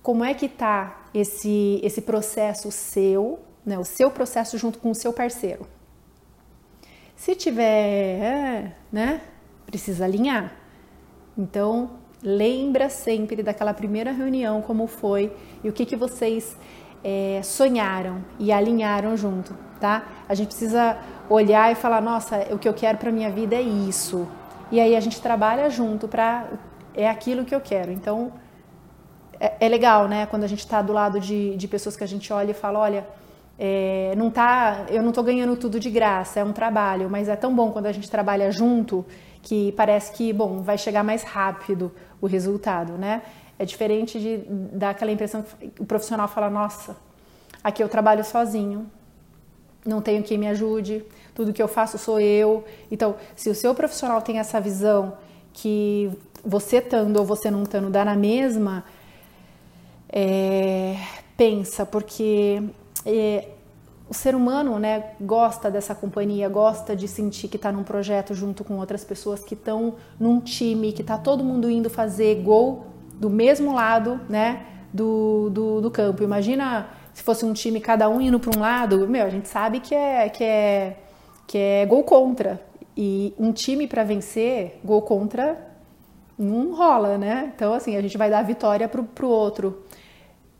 como 0.01 0.24
é 0.24 0.34
que 0.34 0.45
está 0.45 1.07
esse, 1.13 1.81
esse 1.84 2.01
processo 2.01 2.72
seu, 2.72 3.39
né? 3.65 3.77
O 3.77 3.84
seu 3.84 4.10
processo 4.10 4.57
junto 4.57 4.79
com 4.79 4.91
o 4.91 4.95
seu 4.95 5.12
parceiro? 5.12 5.67
Se 7.17 7.36
tiver, 7.36 8.24
é, 8.24 8.75
né? 8.91 9.22
precisa 9.65 10.05
alinhar. 10.05 10.53
Então, 11.38 11.91
lembra 12.24 12.89
sempre 12.89 13.43
daquela 13.43 13.74
primeira 13.74 14.12
reunião, 14.12 14.62
como 14.62 14.88
foi 14.88 15.31
e 15.63 15.69
o 15.69 15.74
que, 15.74 15.86
que 15.86 15.95
vocês 15.95 16.55
é, 17.03 17.41
sonharam 17.43 18.24
e 18.39 18.51
alinharam 18.51 19.17
junto, 19.17 19.55
tá? 19.79 20.07
A 20.27 20.34
gente 20.34 20.48
precisa 20.48 20.98
olhar 21.29 21.72
e 21.72 21.75
falar, 21.75 22.01
nossa, 22.01 22.48
o 22.51 22.60
que 22.60 22.67
eu 22.67 22.74
quero 22.74 22.98
para 22.98 23.12
minha 23.12 23.29
vida 23.29 23.55
é 23.55 23.62
isso. 23.62 24.27
E 24.72 24.79
aí 24.79 24.96
a 24.96 25.00
gente 25.00 25.22
trabalha 25.22 25.70
junto 25.70 26.08
para 26.08 26.46
é 26.94 27.10
aquilo 27.10 27.44
que 27.44 27.53
eu 27.53 27.62
quero. 27.62 27.91
Então, 27.91 28.32
é, 29.39 29.65
é 29.65 29.70
legal, 29.70 30.08
né? 30.08 30.25
Quando 30.25 30.44
a 30.44 30.48
gente 30.48 30.60
está 30.60 30.82
do 30.82 30.94
lado 30.94 31.20
de, 31.20 31.55
de 31.58 31.67
pessoas 31.67 31.96
que 31.98 32.03
a 32.03 32.08
gente 32.08 32.32
olha 32.32 32.51
e 32.51 32.53
fala, 32.53 32.79
olha, 32.79 33.05
é, 33.58 34.13
não 34.17 34.29
tá, 34.29 34.86
eu 34.89 35.01
não 35.01 35.10
estou 35.10 35.24
ganhando 35.24 35.55
tudo 35.55 35.79
de 35.79 35.89
graça, 35.89 36.39
é 36.39 36.44
um 36.44 36.51
trabalho, 36.51 37.10
mas 37.10 37.29
é 37.29 37.36
tão 37.36 37.55
bom 37.55 37.72
quando 37.72 37.86
a 37.86 37.91
gente 37.91 38.10
trabalha 38.10 38.51
junto 38.51 39.05
que 39.41 39.72
parece 39.74 40.12
que, 40.12 40.34
bom, 40.34 40.62
vai 40.62 40.77
chegar 40.77 41.03
mais 41.03 41.24
rápido 41.24 41.91
o 42.20 42.25
resultado, 42.25 42.94
né? 42.94 43.22
É 43.58 43.63
diferente 43.63 44.20
de 44.20 44.38
dar 44.74 44.89
aquela 44.89 45.12
impressão 45.12 45.44
que 45.44 45.82
o 45.82 45.86
profissional 45.86 46.27
fala, 46.27 46.50
nossa, 46.50 46.98
aqui 47.63 47.82
eu 47.82 47.88
trabalho 47.88 48.24
sozinho, 48.24 48.89
não 49.85 50.01
tenho 50.01 50.23
quem 50.23 50.37
me 50.37 50.47
ajude, 50.47 51.03
tudo 51.33 51.53
que 51.53 51.61
eu 51.61 51.67
faço 51.67 51.97
sou 51.97 52.19
eu. 52.19 52.63
Então, 52.89 53.15
se 53.35 53.49
o 53.49 53.55
seu 53.55 53.73
profissional 53.75 54.21
tem 54.21 54.39
essa 54.39 54.59
visão 54.59 55.17
que 55.53 56.11
você 56.43 56.77
estando 56.77 57.17
ou 57.17 57.25
você 57.25 57.51
não 57.51 57.63
estando 57.63 57.89
dá 57.89 58.03
na 58.03 58.15
mesma, 58.15 58.83
é, 60.09 60.97
pensa, 61.37 61.85
porque 61.85 62.61
é, 63.05 63.49
o 64.09 64.13
ser 64.13 64.35
humano 64.35 64.77
né, 64.77 65.11
gosta 65.19 65.69
dessa 65.71 65.95
companhia, 65.95 66.47
gosta 66.47 66.95
de 66.95 67.07
sentir 67.07 67.47
que 67.47 67.55
está 67.55 67.71
num 67.71 67.83
projeto 67.83 68.33
junto 68.33 68.63
com 68.63 68.77
outras 68.77 69.03
pessoas 69.03 69.43
que 69.43 69.55
estão 69.55 69.95
num 70.19 70.39
time, 70.39 70.91
que 70.91 71.01
está 71.01 71.17
todo 71.17 71.43
mundo 71.43 71.69
indo 71.69 71.89
fazer 71.89 72.41
gol 72.41 72.85
do 73.13 73.29
mesmo 73.29 73.73
lado 73.73 74.19
né, 74.29 74.65
do, 74.93 75.49
do, 75.49 75.81
do, 75.81 75.91
campo. 75.91 76.23
Imagina 76.23 76.87
se 77.15 77.24
fosse 77.24 77.45
um 77.45 77.53
time 77.53 77.79
cada 77.79 78.10
um 78.10 78.19
indo 78.19 78.38
para 78.38 78.55
um 78.57 78.62
lado, 78.62 79.07
meu, 79.07 79.25
a 79.25 79.29
gente 79.29 79.48
sabe 79.48 79.79
que 79.79 79.95
é, 79.95 80.27
que 80.27 80.43
é, 80.43 80.98
que 81.48 81.57
é 81.57 81.86
gol 81.86 82.03
contra. 82.03 82.62
E 82.95 83.34
um 83.39 83.53
time 83.53 83.88
para 83.88 84.03
vencer, 84.03 84.81
gol 84.84 85.01
contra, 85.01 85.65
não 86.38 86.75
rola, 86.75 87.17
né? 87.17 87.53
Então, 87.55 87.74
assim, 87.74 87.95
a 87.95 88.01
gente 88.01 88.17
vai 88.17 88.29
dar 88.29 88.39
a 88.39 88.43
vitória 88.43 88.89
para 88.89 89.25
o 89.25 89.29
outro. 89.29 89.86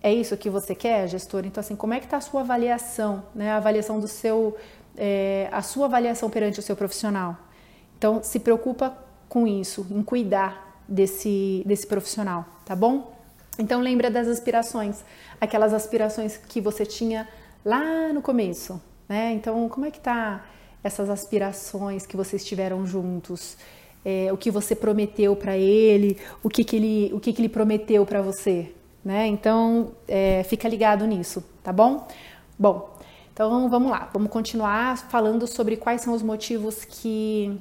É 0.02 0.14
isso 0.14 0.38
que 0.38 0.50
você 0.50 0.74
quer, 0.74 1.10
gestor? 1.10 1.46
Então, 1.46 1.60
assim, 1.60 1.76
como 1.76 1.94
é 1.94 2.00
que 2.00 2.06
está 2.06 2.18
a 2.18 2.22
sua 2.22 2.40
avaliação, 2.40 3.22
né? 3.36 3.52
A 3.52 3.58
avaliação 3.58 4.00
do 4.00 4.08
seu, 4.08 4.56
é, 4.96 5.50
a 5.52 5.62
sua 5.62 5.88
avaliação 5.88 6.30
perante 6.30 6.58
o 6.58 6.64
seu 6.64 6.78
profissional. 6.78 7.36
Então, 7.98 8.24
se 8.24 8.40
preocupa 8.40 8.98
com 9.28 9.46
isso, 9.46 9.86
em 9.92 10.02
cuidar 10.02 10.80
desse, 10.88 11.64
desse 11.66 11.86
profissional, 11.86 12.46
tá 12.64 12.78
bom? 12.78 13.15
Então, 13.58 13.82
lembra 13.82 14.12
das 14.12 14.28
aspirações, 14.28 15.04
aquelas 15.40 15.74
aspirações 15.74 16.38
que 16.38 16.60
você 16.60 16.86
tinha 16.86 17.28
lá 17.64 18.12
no 18.14 18.22
começo, 18.22 18.82
né? 19.08 19.34
Então, 19.34 19.68
como 19.70 19.86
é 19.86 19.92
que 19.92 20.00
tá 20.00 20.46
essas 20.84 21.10
aspirações 21.10 22.06
que 22.06 22.18
vocês 22.18 22.44
tiveram 22.44 22.86
juntos? 22.86 23.58
É, 24.04 24.32
o 24.32 24.38
que 24.38 24.52
você 24.52 24.76
prometeu 24.76 25.36
para 25.36 25.58
ele, 25.58 26.20
o 26.44 26.50
que, 26.50 26.64
que 26.64 26.76
ele, 26.76 27.12
o 27.14 27.20
que, 27.20 27.34
que 27.34 27.42
ele 27.42 27.50
prometeu 27.50 28.06
para 28.06 28.22
você, 28.22 28.72
né? 29.04 29.26
Então, 29.28 29.94
é, 30.08 30.44
fica 30.44 30.68
ligado 30.68 31.06
nisso, 31.08 31.44
tá 31.64 31.74
bom? 31.74 32.08
Bom, 32.58 32.96
então 33.34 33.70
vamos 33.70 33.90
lá, 33.92 34.10
vamos 34.14 34.32
continuar 34.32 34.98
falando 35.10 35.48
sobre 35.48 35.76
quais 35.76 36.02
são 36.02 36.14
os 36.14 36.22
motivos 36.22 36.86
que, 36.86 37.60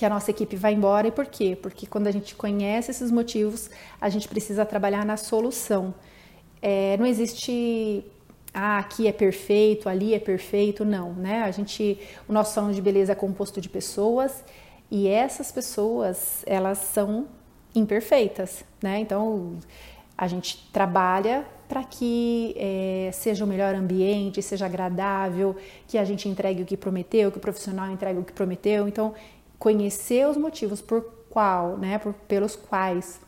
que 0.00 0.06
a 0.06 0.08
nossa 0.08 0.30
equipe 0.30 0.56
vai 0.56 0.72
embora. 0.72 1.08
E 1.08 1.10
por 1.10 1.26
quê? 1.26 1.54
Porque 1.60 1.86
quando 1.86 2.06
a 2.06 2.10
gente 2.10 2.34
conhece 2.34 2.90
esses 2.90 3.10
motivos, 3.10 3.68
a 4.00 4.08
gente 4.08 4.26
precisa 4.26 4.64
trabalhar 4.64 5.04
na 5.04 5.18
solução. 5.18 5.94
É, 6.62 6.96
não 6.96 7.04
existe 7.04 8.02
ah, 8.54 8.78
aqui 8.78 9.06
é 9.06 9.12
perfeito, 9.12 9.90
ali 9.90 10.14
é 10.14 10.18
perfeito, 10.18 10.86
não, 10.86 11.12
né? 11.12 11.42
A 11.42 11.50
gente, 11.50 12.00
o 12.26 12.32
nosso 12.32 12.54
salão 12.54 12.72
de 12.72 12.80
beleza 12.80 13.12
é 13.12 13.14
composto 13.14 13.60
de 13.60 13.68
pessoas 13.68 14.42
e 14.90 15.06
essas 15.06 15.52
pessoas, 15.52 16.44
elas 16.46 16.78
são 16.78 17.26
imperfeitas, 17.74 18.64
né? 18.82 19.00
Então, 19.00 19.58
a 20.16 20.26
gente 20.26 20.66
trabalha 20.72 21.44
para 21.68 21.84
que 21.84 22.54
é, 22.56 23.10
seja 23.12 23.44
o 23.44 23.46
melhor 23.46 23.74
ambiente, 23.74 24.40
seja 24.40 24.64
agradável, 24.64 25.54
que 25.86 25.98
a 25.98 26.04
gente 26.04 26.26
entregue 26.26 26.62
o 26.62 26.64
que 26.64 26.76
prometeu, 26.76 27.30
que 27.30 27.36
o 27.36 27.40
profissional 27.40 27.90
entregue 27.90 28.18
o 28.18 28.24
que 28.24 28.32
prometeu. 28.32 28.88
Então, 28.88 29.14
conhecer 29.60 30.26
os 30.26 30.38
motivos 30.38 30.80
por 30.80 31.02
qual, 31.28 31.76
né, 31.76 31.98
por, 31.98 32.14
pelos 32.26 32.56
quais 32.56 33.20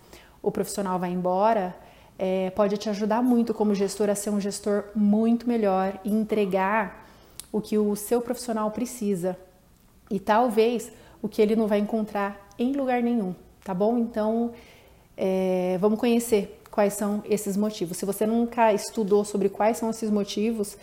o 0.43 0.51
profissional 0.51 0.99
vai 0.99 1.11
embora, 1.13 1.77
é, 2.19 2.51
pode 2.51 2.77
te 2.79 2.89
ajudar 2.89 3.23
muito 3.23 3.53
como 3.53 3.75
gestor 3.75 4.09
a 4.09 4.15
ser 4.15 4.31
um 4.31 4.41
gestor 4.41 4.85
muito 4.95 5.47
melhor 5.47 6.01
e 6.03 6.11
entregar 6.11 7.07
o 7.53 7.61
que 7.61 7.77
o 7.77 7.95
seu 7.95 8.21
profissional 8.21 8.71
precisa 8.71 9.39
e 10.11 10.19
talvez 10.19 10.91
o 11.21 11.29
que 11.29 11.41
ele 11.41 11.55
não 11.55 11.67
vai 11.67 11.79
encontrar 11.79 12.49
em 12.59 12.73
lugar 12.73 13.03
nenhum, 13.03 13.35
tá 13.63 13.75
bom? 13.75 13.99
Então, 13.99 14.53
é, 15.17 15.77
vamos 15.81 15.99
conhecer 15.99 16.61
quais 16.71 16.95
são 16.95 17.23
esses 17.29 17.57
motivos. 17.59 17.99
Se 17.99 18.07
você 18.07 18.25
nunca 18.27 18.73
estudou 18.73 19.23
sobre 19.25 19.51
quais 19.51 19.77
são 19.77 19.91
esses 19.91 20.11
motivos, 20.11 20.79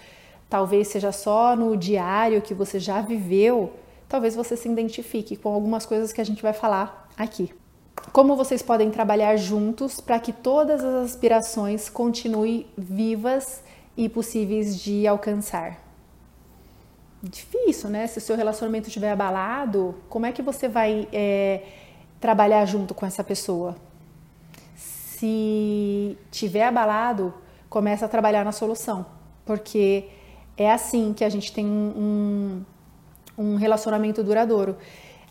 talvez 0.48 0.90
seja 0.90 1.12
só 1.12 1.56
no 1.56 1.76
diário 1.76 2.42
que 2.42 2.54
você 2.54 2.80
já 2.80 3.02
viveu, 3.02 3.74
talvez 4.10 4.36
você 4.36 4.58
se 4.58 4.68
identifique 4.68 5.38
com 5.38 5.54
algumas 5.54 5.86
coisas 5.86 6.12
que 6.12 6.20
a 6.20 6.24
gente 6.24 6.42
vai 6.42 6.52
falar 6.52 7.08
aqui. 7.16 7.54
Como 8.12 8.36
vocês 8.36 8.64
podem 8.64 8.90
trabalhar 8.90 9.38
juntos 9.38 10.02
para 10.02 10.20
que 10.20 10.34
todas 10.34 10.84
as 10.84 11.12
aspirações 11.12 11.90
continuem 11.90 12.66
vivas 12.76 13.64
e 13.96 14.10
possíveis 14.10 14.82
de 14.82 15.06
alcançar? 15.06 15.80
Difícil, 17.22 17.90
né? 17.90 18.08
Se 18.08 18.18
o 18.18 18.22
seu 18.22 18.36
relacionamento 18.36 18.88
estiver 18.88 19.12
abalado, 19.12 19.96
como 20.10 20.26
é 20.26 20.32
que 20.32 20.42
você 20.42 20.68
vai 20.68 21.08
é, 21.14 21.64
trabalhar 22.20 22.66
junto 22.66 22.96
com 22.96 23.06
essa 23.06 23.24
pessoa? 23.24 23.76
Se 24.76 26.18
tiver 26.32 26.64
abalado, 26.64 27.34
começa 27.70 28.06
a 28.06 28.10
trabalhar 28.10 28.44
na 28.44 28.54
solução, 28.54 29.06
porque 29.46 30.06
é 30.58 30.72
assim 30.72 31.14
que 31.14 31.24
a 31.24 31.30
gente 31.30 31.52
tem 31.52 31.66
um, 31.66 31.94
um 31.96 32.66
relacionamento 33.56 34.24
duradouro. 34.24 34.78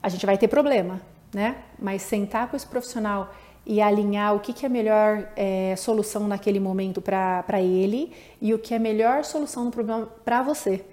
A 0.02 0.08
gente 0.08 0.24
vai 0.24 0.38
ter 0.38 0.48
problema, 0.48 1.00
né? 1.32 1.56
Mas 1.78 2.02
sentar 2.02 2.48
com 2.48 2.56
esse 2.56 2.66
profissional 2.66 3.32
e 3.66 3.80
alinhar 3.80 4.34
o 4.34 4.40
que, 4.40 4.52
que 4.52 4.64
é 4.64 4.68
a 4.68 4.70
melhor 4.70 5.28
é, 5.36 5.74
solução 5.76 6.26
naquele 6.26 6.58
momento 6.58 7.02
para 7.02 7.60
ele 7.60 8.12
e 8.40 8.54
o 8.54 8.58
que 8.58 8.72
é 8.72 8.76
a 8.78 8.80
melhor 8.80 9.24
solução 9.24 9.64
no 9.64 9.70
problema 9.70 10.08
para 10.24 10.42
você. 10.42 10.84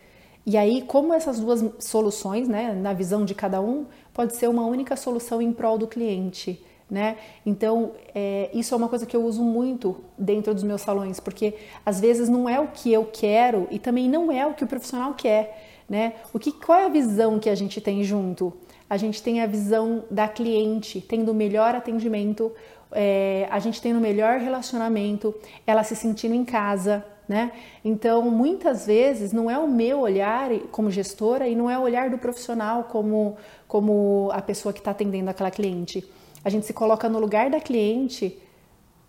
E 0.45 0.57
aí, 0.57 0.81
como 0.81 1.13
essas 1.13 1.39
duas 1.39 1.63
soluções, 1.79 2.48
né, 2.48 2.74
na 2.74 2.93
visão 2.93 3.25
de 3.25 3.34
cada 3.34 3.62
um, 3.62 3.86
pode 4.13 4.36
ser 4.36 4.48
uma 4.48 4.65
única 4.65 4.95
solução 4.95 5.41
em 5.41 5.51
prol 5.51 5.77
do 5.77 5.88
cliente 5.88 6.62
né? 6.89 7.17
Então, 7.45 7.93
é, 8.13 8.50
isso 8.53 8.74
é 8.74 8.77
uma 8.77 8.88
coisa 8.88 9.05
que 9.05 9.15
eu 9.15 9.24
uso 9.24 9.43
muito 9.43 10.03
dentro 10.17 10.53
dos 10.53 10.63
meus 10.63 10.81
salões, 10.81 11.19
porque 11.19 11.55
às 11.86 12.00
vezes 12.00 12.29
não 12.29 12.48
é 12.48 12.60
o 12.60 12.67
que 12.67 12.93
eu 12.93 13.10
quero 13.12 13.67
e 13.72 13.79
também 13.79 14.07
não 14.07 14.31
é 14.31 14.45
o 14.45 14.53
que 14.53 14.63
o 14.63 14.67
profissional 14.67 15.13
quer, 15.13 15.75
né? 15.89 16.13
O 16.34 16.39
que, 16.39 16.51
qual 16.51 16.80
é 16.80 16.86
a 16.86 16.89
visão 16.89 17.39
que 17.39 17.50
a 17.50 17.56
gente 17.56 17.80
tem 17.80 18.04
junto? 18.04 18.54
A 18.89 18.98
gente 18.98 19.22
tem 19.22 19.42
a 19.42 19.48
visão 19.48 20.04
da 20.10 20.27
cliente, 20.27 21.01
tendo 21.01 21.34
melhor 21.34 21.75
atendimento, 21.75 22.51
é, 22.92 23.48
a 23.50 23.60
gente 23.60 23.82
tendo 23.82 23.98
o 23.98 24.01
melhor 24.01 24.39
relacionamento, 24.39 25.34
ela 25.65 25.84
se 25.84 25.96
sentindo 25.96 26.36
em 26.36 26.46
casa, 26.46 27.06
né? 27.27 27.51
Então, 27.84 28.22
muitas 28.30 28.86
vezes 28.86 29.33
não 29.33 29.50
é 29.50 29.57
o 29.57 29.68
meu 29.68 30.01
olhar 30.01 30.51
como 30.72 30.92
gestora 30.92 31.48
e 31.48 31.55
não 31.55 31.70
é 31.70 31.77
o 31.77 31.81
olhar 31.81 32.09
do 32.09 32.18
profissional 32.18 32.83
como, 32.83 33.36
como 33.68 34.29
a 34.31 34.42
pessoa 34.42 34.72
que 34.72 34.79
está 34.79 34.92
atendendo 34.92 35.29
aquela 35.29 35.50
cliente 35.50 36.07
a 36.46 36.50
gente 36.50 36.68
se 36.68 36.74
coloca 36.74 37.09
no 37.09 37.18
lugar 37.18 37.50
da 37.50 37.59
cliente 37.59 38.38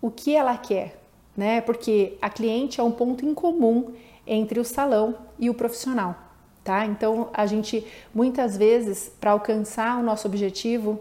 o 0.01 0.09
que 0.09 0.35
ela 0.35 0.57
quer, 0.57 0.99
né? 1.37 1.61
Porque 1.61 2.17
a 2.19 2.31
cliente 2.31 2.81
é 2.81 2.83
um 2.83 2.91
ponto 2.91 3.23
em 3.23 3.33
comum 3.35 3.93
entre 4.25 4.59
o 4.59 4.65
salão 4.65 5.15
e 5.37 5.47
o 5.47 5.53
profissional, 5.53 6.15
tá? 6.67 6.85
Então 6.85 7.29
a 7.33 7.45
gente 7.45 7.87
muitas 8.13 8.57
vezes 8.57 9.09
para 9.21 9.31
alcançar 9.31 9.97
o 9.97 10.03
nosso 10.03 10.27
objetivo 10.27 10.99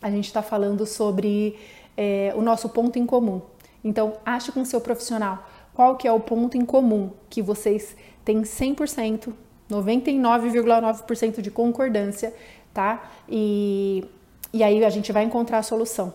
a 0.00 0.10
gente 0.10 0.24
está 0.24 0.40
falando 0.40 0.86
sobre 0.86 1.58
é, 1.94 2.32
o 2.34 2.40
nosso 2.40 2.70
ponto 2.70 2.98
em 2.98 3.04
comum. 3.04 3.42
Então 3.84 4.14
ache 4.24 4.50
com 4.50 4.62
o 4.62 4.66
seu 4.66 4.80
profissional 4.80 5.46
qual 5.74 5.96
que 5.96 6.08
é 6.08 6.12
o 6.12 6.18
ponto 6.18 6.56
em 6.56 6.64
comum 6.64 7.10
que 7.28 7.42
vocês 7.42 7.94
têm 8.24 8.40
100%, 8.40 9.30
99,9% 9.70 11.42
de 11.42 11.50
concordância, 11.50 12.32
tá? 12.72 13.12
E 13.28 14.04
e 14.54 14.62
aí 14.62 14.82
a 14.84 14.88
gente 14.88 15.12
vai 15.12 15.24
encontrar 15.24 15.58
a 15.58 15.62
solução 15.62 16.14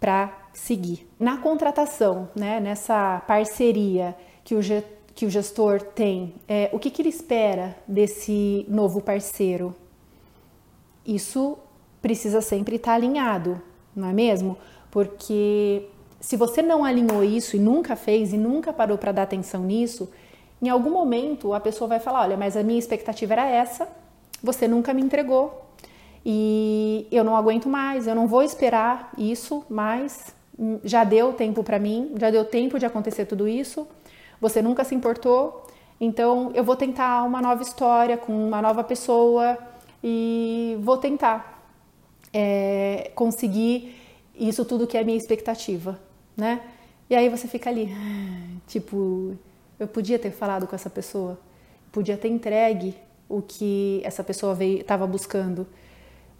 para 0.00 0.32
seguir. 0.54 1.06
Na 1.18 1.36
contratação, 1.36 2.28
né, 2.34 2.60
nessa 2.60 3.20
parceria 3.26 4.16
que 4.44 4.54
o, 4.54 4.60
que 5.16 5.24
o 5.24 5.30
gestor 5.30 5.80
tem, 5.80 6.34
é, 6.46 6.68
o 6.74 6.78
que, 6.78 6.90
que 6.90 7.00
ele 7.00 7.08
espera 7.08 7.74
desse 7.88 8.66
novo 8.68 9.00
parceiro? 9.00 9.74
Isso 11.06 11.56
precisa 12.02 12.42
sempre 12.42 12.76
estar 12.76 12.92
alinhado, 12.92 13.60
não 13.94 14.10
é 14.10 14.12
mesmo? 14.12 14.58
Porque 14.90 15.88
se 16.20 16.36
você 16.36 16.60
não 16.60 16.84
alinhou 16.84 17.24
isso 17.24 17.56
e 17.56 17.58
nunca 17.58 17.96
fez 17.96 18.34
e 18.34 18.36
nunca 18.36 18.74
parou 18.74 18.98
para 18.98 19.10
dar 19.10 19.22
atenção 19.22 19.62
nisso, 19.64 20.10
em 20.60 20.68
algum 20.68 20.90
momento 20.90 21.54
a 21.54 21.60
pessoa 21.60 21.88
vai 21.88 21.98
falar: 21.98 22.20
olha, 22.20 22.36
mas 22.36 22.54
a 22.54 22.62
minha 22.62 22.78
expectativa 22.78 23.32
era 23.32 23.48
essa, 23.48 23.88
você 24.42 24.68
nunca 24.68 24.92
me 24.92 25.00
entregou, 25.00 25.66
e 26.26 27.06
eu 27.10 27.24
não 27.24 27.34
aguento 27.34 27.70
mais, 27.70 28.06
eu 28.06 28.14
não 28.14 28.26
vou 28.26 28.42
esperar 28.42 29.12
isso 29.16 29.64
mais. 29.70 30.34
Já 30.84 31.04
deu 31.04 31.32
tempo 31.32 31.62
para 31.62 31.78
mim, 31.78 32.14
já 32.18 32.30
deu 32.30 32.44
tempo 32.44 32.78
de 32.78 32.84
acontecer 32.84 33.24
tudo 33.24 33.48
isso. 33.48 33.86
Você 34.40 34.60
nunca 34.60 34.84
se 34.84 34.94
importou, 34.94 35.66
então 36.00 36.52
eu 36.54 36.62
vou 36.62 36.76
tentar 36.76 37.22
uma 37.24 37.40
nova 37.40 37.62
história 37.62 38.16
com 38.16 38.32
uma 38.32 38.60
nova 38.60 38.84
pessoa 38.84 39.58
e 40.02 40.76
vou 40.80 40.98
tentar 40.98 41.64
é, 42.32 43.10
conseguir 43.14 43.96
isso 44.34 44.64
tudo 44.64 44.86
que 44.86 44.96
é 44.96 45.02
minha 45.02 45.16
expectativa, 45.16 45.98
né? 46.36 46.60
E 47.08 47.14
aí 47.14 47.28
você 47.28 47.48
fica 47.48 47.70
ali, 47.70 47.88
tipo, 48.66 49.36
eu 49.78 49.88
podia 49.88 50.18
ter 50.18 50.30
falado 50.30 50.66
com 50.66 50.74
essa 50.74 50.90
pessoa, 50.90 51.38
podia 51.90 52.16
ter 52.16 52.28
entregue 52.28 52.94
o 53.28 53.40
que 53.40 54.00
essa 54.04 54.22
pessoa 54.22 54.56
estava 54.62 55.06
buscando. 55.06 55.66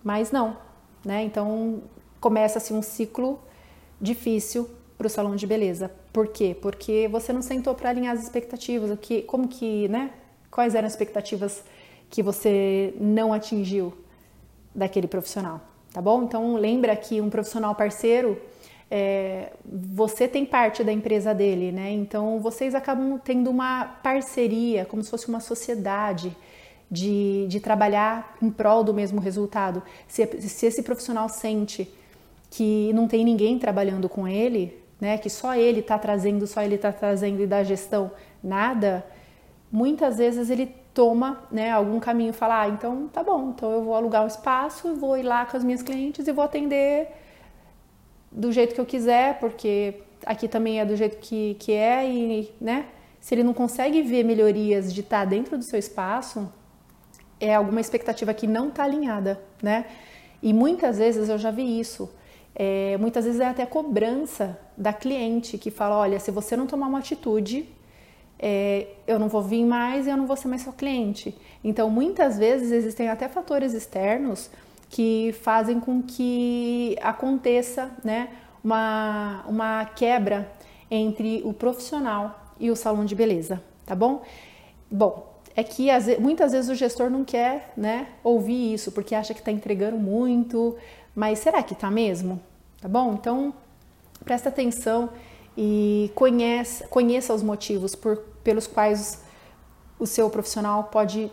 Mas 0.05 0.31
não, 0.31 0.57
né? 1.05 1.25
Então 1.25 1.83
começa-se 2.21 2.73
um 2.73 2.83
ciclo 2.83 3.41
difícil 4.01 4.69
para 4.97 5.07
o 5.07 5.11
salão 5.11 5.37
de 5.37 5.47
beleza. 5.47 5.91
Por 6.13 6.29
quê? 6.29 6.57
Porque 6.61 7.09
você 7.09 7.33
não 7.33 7.43
sentou 7.43 7.75
para 7.75 7.91
alinhar 7.91 8.15
as 8.15 8.23
expectativas, 8.23 8.91
o 8.91 8.97
que, 8.97 9.23
como 9.23 9.49
que, 9.49 9.89
né? 9.89 10.11
Quais 10.51 10.75
eram 10.75 10.87
as 10.87 10.93
expectativas 10.93 11.63
que 12.09 12.23
você 12.23 12.95
não 12.99 13.33
atingiu 13.33 13.93
daquele 14.75 15.07
profissional, 15.07 15.61
tá 15.93 16.01
bom? 16.01 16.23
Então 16.23 16.57
lembra 16.57 16.95
que 16.97 17.21
um 17.21 17.29
profissional 17.29 17.75
parceiro 17.75 18.41
é, 18.91 19.53
você 19.65 20.29
tem 20.29 20.45
parte 20.45 20.85
da 20.85 20.93
empresa 20.93 21.35
dele, 21.35 21.73
né? 21.73 21.91
Então 21.91 22.39
vocês 22.41 22.75
acabam 22.75 23.19
tendo 23.19 23.51
uma 23.51 23.85
parceria, 24.03 24.85
como 24.85 25.03
se 25.03 25.11
fosse 25.11 25.29
uma 25.29 25.41
sociedade 25.41 26.35
de, 26.91 27.47
de 27.49 27.61
trabalhar 27.61 28.37
em 28.41 28.51
prol 28.51 28.85
do 28.85 28.95
mesmo 28.95 29.21
resultado. 29.21 29.83
Se, 30.07 30.25
se 30.41 30.67
esse 30.67 30.83
profissional 30.83 31.29
sente 31.29 31.93
que 32.51 32.93
não 32.93 33.09
tem 33.09 33.25
ninguém 33.25 33.59
trabalhando 33.59 34.09
com 34.09 34.27
ele, 34.27 34.86
né, 35.01 35.19
que 35.19 35.29
só 35.29 35.55
ele 35.55 35.81
está 35.81 35.99
trazendo, 35.99 36.47
só 36.47 36.63
ele 36.63 36.77
está 36.77 36.93
trazendo 36.93 37.43
e 37.43 37.47
da 37.47 37.63
gestão 37.63 38.11
nada, 38.43 39.05
muitas 39.71 40.19
vezes 40.19 40.51
ele 40.51 40.75
toma 40.95 41.43
né, 41.51 41.71
algum 41.71 42.01
caminho 42.01 42.31
e 42.31 42.33
fala, 42.33 42.63
ah, 42.63 42.69
então 42.69 43.09
tá 43.09 43.23
bom, 43.23 43.51
então 43.51 43.71
eu 43.71 43.83
vou 43.83 43.95
alugar 43.95 44.25
um 44.25 44.27
espaço, 44.27 44.95
vou 44.95 45.19
ir 45.19 45.23
lá 45.23 45.45
com 45.45 45.57
as 45.57 45.63
minhas 45.63 45.83
clientes 45.83 46.27
e 46.27 46.33
vou 46.33 46.45
atender 46.45 47.09
do 48.33 48.51
jeito 48.51 48.75
que 48.75 48.81
eu 48.81 48.87
quiser, 48.87 49.39
porque 49.39 50.03
aqui 50.25 50.49
também 50.49 50.81
é 50.81 50.85
do 50.85 50.97
jeito 50.97 51.19
que, 51.19 51.55
que 51.61 51.73
é 51.73 52.09
e, 52.09 52.51
né, 52.61 52.87
se 53.21 53.35
ele 53.35 53.43
não 53.43 53.53
consegue 53.53 54.03
ver 54.03 54.25
melhorias 54.25 54.93
de 54.93 55.01
estar 55.01 55.21
tá 55.21 55.25
dentro 55.25 55.59
do 55.59 55.65
seu 55.65 55.79
espaço, 55.79 56.51
é 57.41 57.55
alguma 57.55 57.81
expectativa 57.81 58.33
que 58.33 58.47
não 58.47 58.69
está 58.69 58.85
alinhada, 58.85 59.41
né? 59.63 59.87
E 60.43 60.53
muitas 60.53 60.99
vezes 60.99 61.29
eu 61.29 61.37
já 61.37 61.51
vi 61.51 61.79
isso. 61.79 62.09
É, 62.59 62.97
muitas 62.99 63.27
vezes 63.27 63.39
é 63.39 63.47
até 63.47 63.67
cobrança 63.67 64.59
da 64.77 64.91
cliente 64.91 65.59
que 65.59 65.71
fala: 65.71 65.99
olha, 65.99 66.19
se 66.19 66.31
você 66.31 66.57
não 66.57 66.67
tomar 66.67 66.87
uma 66.87 67.01
atitude, 67.01 67.69
é, 68.39 68.87
eu 69.07 69.19
não 69.19 69.29
vou 69.29 69.43
vir 69.43 69.65
mais 69.65 70.07
e 70.07 70.11
eu 70.11 70.17
não 70.17 70.27
vou 70.27 70.37
ser 70.37 70.49
mais 70.49 70.63
seu 70.63 70.73
cliente. 70.73 71.37
Então, 71.63 71.91
muitas 71.91 72.39
vezes 72.39 72.73
existem 72.73 73.11
até 73.11 73.29
fatores 73.29 73.75
externos 73.75 74.51
que 74.89 75.35
fazem 75.43 75.79
com 75.79 76.03
que 76.03 76.97
aconteça 77.03 77.91
né, 78.03 78.31
uma, 78.65 79.45
uma 79.47 79.85
quebra 79.85 80.51
entre 80.91 81.43
o 81.45 81.53
profissional 81.53 82.55
e 82.59 82.71
o 82.71 82.77
salão 82.77 83.05
de 83.05 83.15
beleza, 83.15 83.63
tá 83.85 83.95
bom? 83.95 84.23
Bom, 84.91 85.37
é 85.55 85.63
que 85.63 85.89
muitas 86.21 86.53
vezes 86.53 86.71
o 86.71 86.75
gestor 86.75 87.11
não 87.11 87.25
quer 87.25 87.73
né, 87.77 88.09
ouvir 88.23 88.75
isso, 88.75 88.93
porque 88.93 89.15
acha 89.15 89.35
que 89.35 89.41
está 89.41 89.51
entregando 89.51 89.97
muito, 89.97 90.77
mas 91.17 91.39
será 91.39 91.63
que 91.63 91.73
está 91.73 91.91
mesmo? 91.91 92.39
Tá 92.79 92.87
bom? 92.87 93.15
Então, 93.15 93.55
presta 94.23 94.51
atenção 94.51 95.09
e 95.57 96.13
conheça, 96.15 96.87
conheça 96.89 97.33
os 97.33 97.43
motivos 97.43 97.95
por, 97.95 98.19
pelos 98.45 98.67
quais 98.67 99.23
o 99.99 100.07
seu 100.07 100.29
profissional 100.29 100.85
pode 100.85 101.33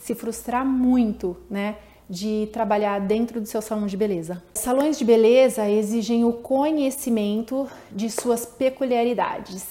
se 0.00 0.14
frustrar 0.14 0.64
muito, 0.64 1.36
né? 1.50 1.76
De 2.08 2.48
trabalhar 2.52 3.00
dentro 3.00 3.38
do 3.38 3.46
seu 3.46 3.60
salão 3.60 3.86
de 3.86 3.96
beleza. 3.96 4.42
Salões 4.54 4.98
de 4.98 5.04
beleza 5.04 5.68
exigem 5.68 6.24
o 6.24 6.32
conhecimento 6.32 7.68
de 7.90 8.08
suas 8.08 8.46
peculiaridades 8.46 9.66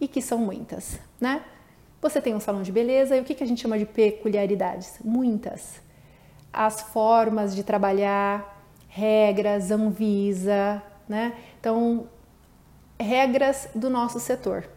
e 0.00 0.06
que 0.06 0.22
são 0.22 0.38
muitas, 0.38 0.98
né? 1.20 1.42
Você 2.00 2.20
tem 2.20 2.34
um 2.34 2.40
salão 2.40 2.62
de 2.62 2.72
beleza 2.72 3.16
e 3.16 3.20
o 3.20 3.24
que, 3.24 3.34
que 3.34 3.44
a 3.44 3.46
gente 3.46 3.60
chama 3.60 3.78
de 3.78 3.84
peculiaridades? 3.84 4.98
Muitas. 5.04 5.80
As 6.52 6.80
formas 6.80 7.54
de 7.54 7.62
trabalhar, 7.62 8.59
regras, 8.90 9.70
Anvisa, 9.70 10.82
né? 11.08 11.34
Então, 11.58 12.08
regras 12.98 13.68
do 13.74 13.88
nosso 13.88 14.20
setor. 14.20 14.68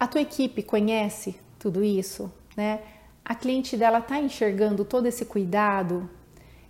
A 0.00 0.06
tua 0.06 0.22
equipe 0.22 0.62
conhece 0.62 1.38
tudo 1.58 1.84
isso, 1.84 2.32
né? 2.56 2.80
A 3.24 3.34
cliente 3.34 3.76
dela 3.76 3.98
está 3.98 4.18
enxergando 4.18 4.84
todo 4.84 5.06
esse 5.06 5.24
cuidado, 5.24 6.10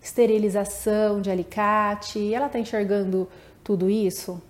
esterilização 0.02 1.20
de 1.20 1.30
alicate, 1.30 2.34
ela 2.34 2.46
está 2.46 2.58
enxergando 2.58 3.28
tudo 3.62 3.88
isso, 3.88 4.42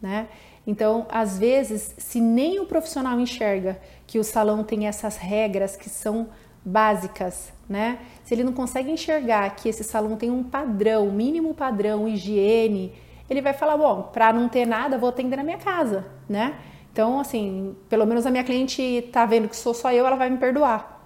né? 0.00 0.28
Então, 0.66 1.06
às 1.10 1.38
vezes, 1.38 1.94
se 1.98 2.20
nem 2.20 2.58
o 2.58 2.66
profissional 2.66 3.20
enxerga 3.20 3.78
que 4.06 4.18
o 4.18 4.24
salão 4.24 4.64
tem 4.64 4.86
essas 4.86 5.16
regras 5.16 5.76
que 5.76 5.90
são 5.90 6.28
básicas, 6.64 7.52
né? 7.68 7.98
Se 8.24 8.34
ele 8.34 8.42
não 8.42 8.52
consegue 8.52 8.90
enxergar 8.90 9.54
que 9.54 9.68
esse 9.68 9.84
salão 9.84 10.16
tem 10.16 10.30
um 10.30 10.42
padrão, 10.42 11.10
mínimo 11.12 11.54
padrão, 11.54 12.08
higiene, 12.08 12.92
ele 13.28 13.42
vai 13.42 13.52
falar, 13.52 13.76
bom, 13.76 14.10
para 14.12 14.32
não 14.32 14.48
ter 14.48 14.66
nada, 14.66 14.98
vou 14.98 15.10
atender 15.10 15.36
na 15.36 15.44
minha 15.44 15.58
casa, 15.58 16.06
né? 16.28 16.58
Então, 16.92 17.20
assim, 17.20 17.76
pelo 17.88 18.06
menos 18.06 18.24
a 18.24 18.30
minha 18.30 18.44
cliente 18.44 19.08
tá 19.12 19.26
vendo 19.26 19.48
que 19.48 19.56
sou 19.56 19.74
só 19.74 19.92
eu, 19.92 20.06
ela 20.06 20.16
vai 20.16 20.30
me 20.30 20.38
perdoar. 20.38 21.02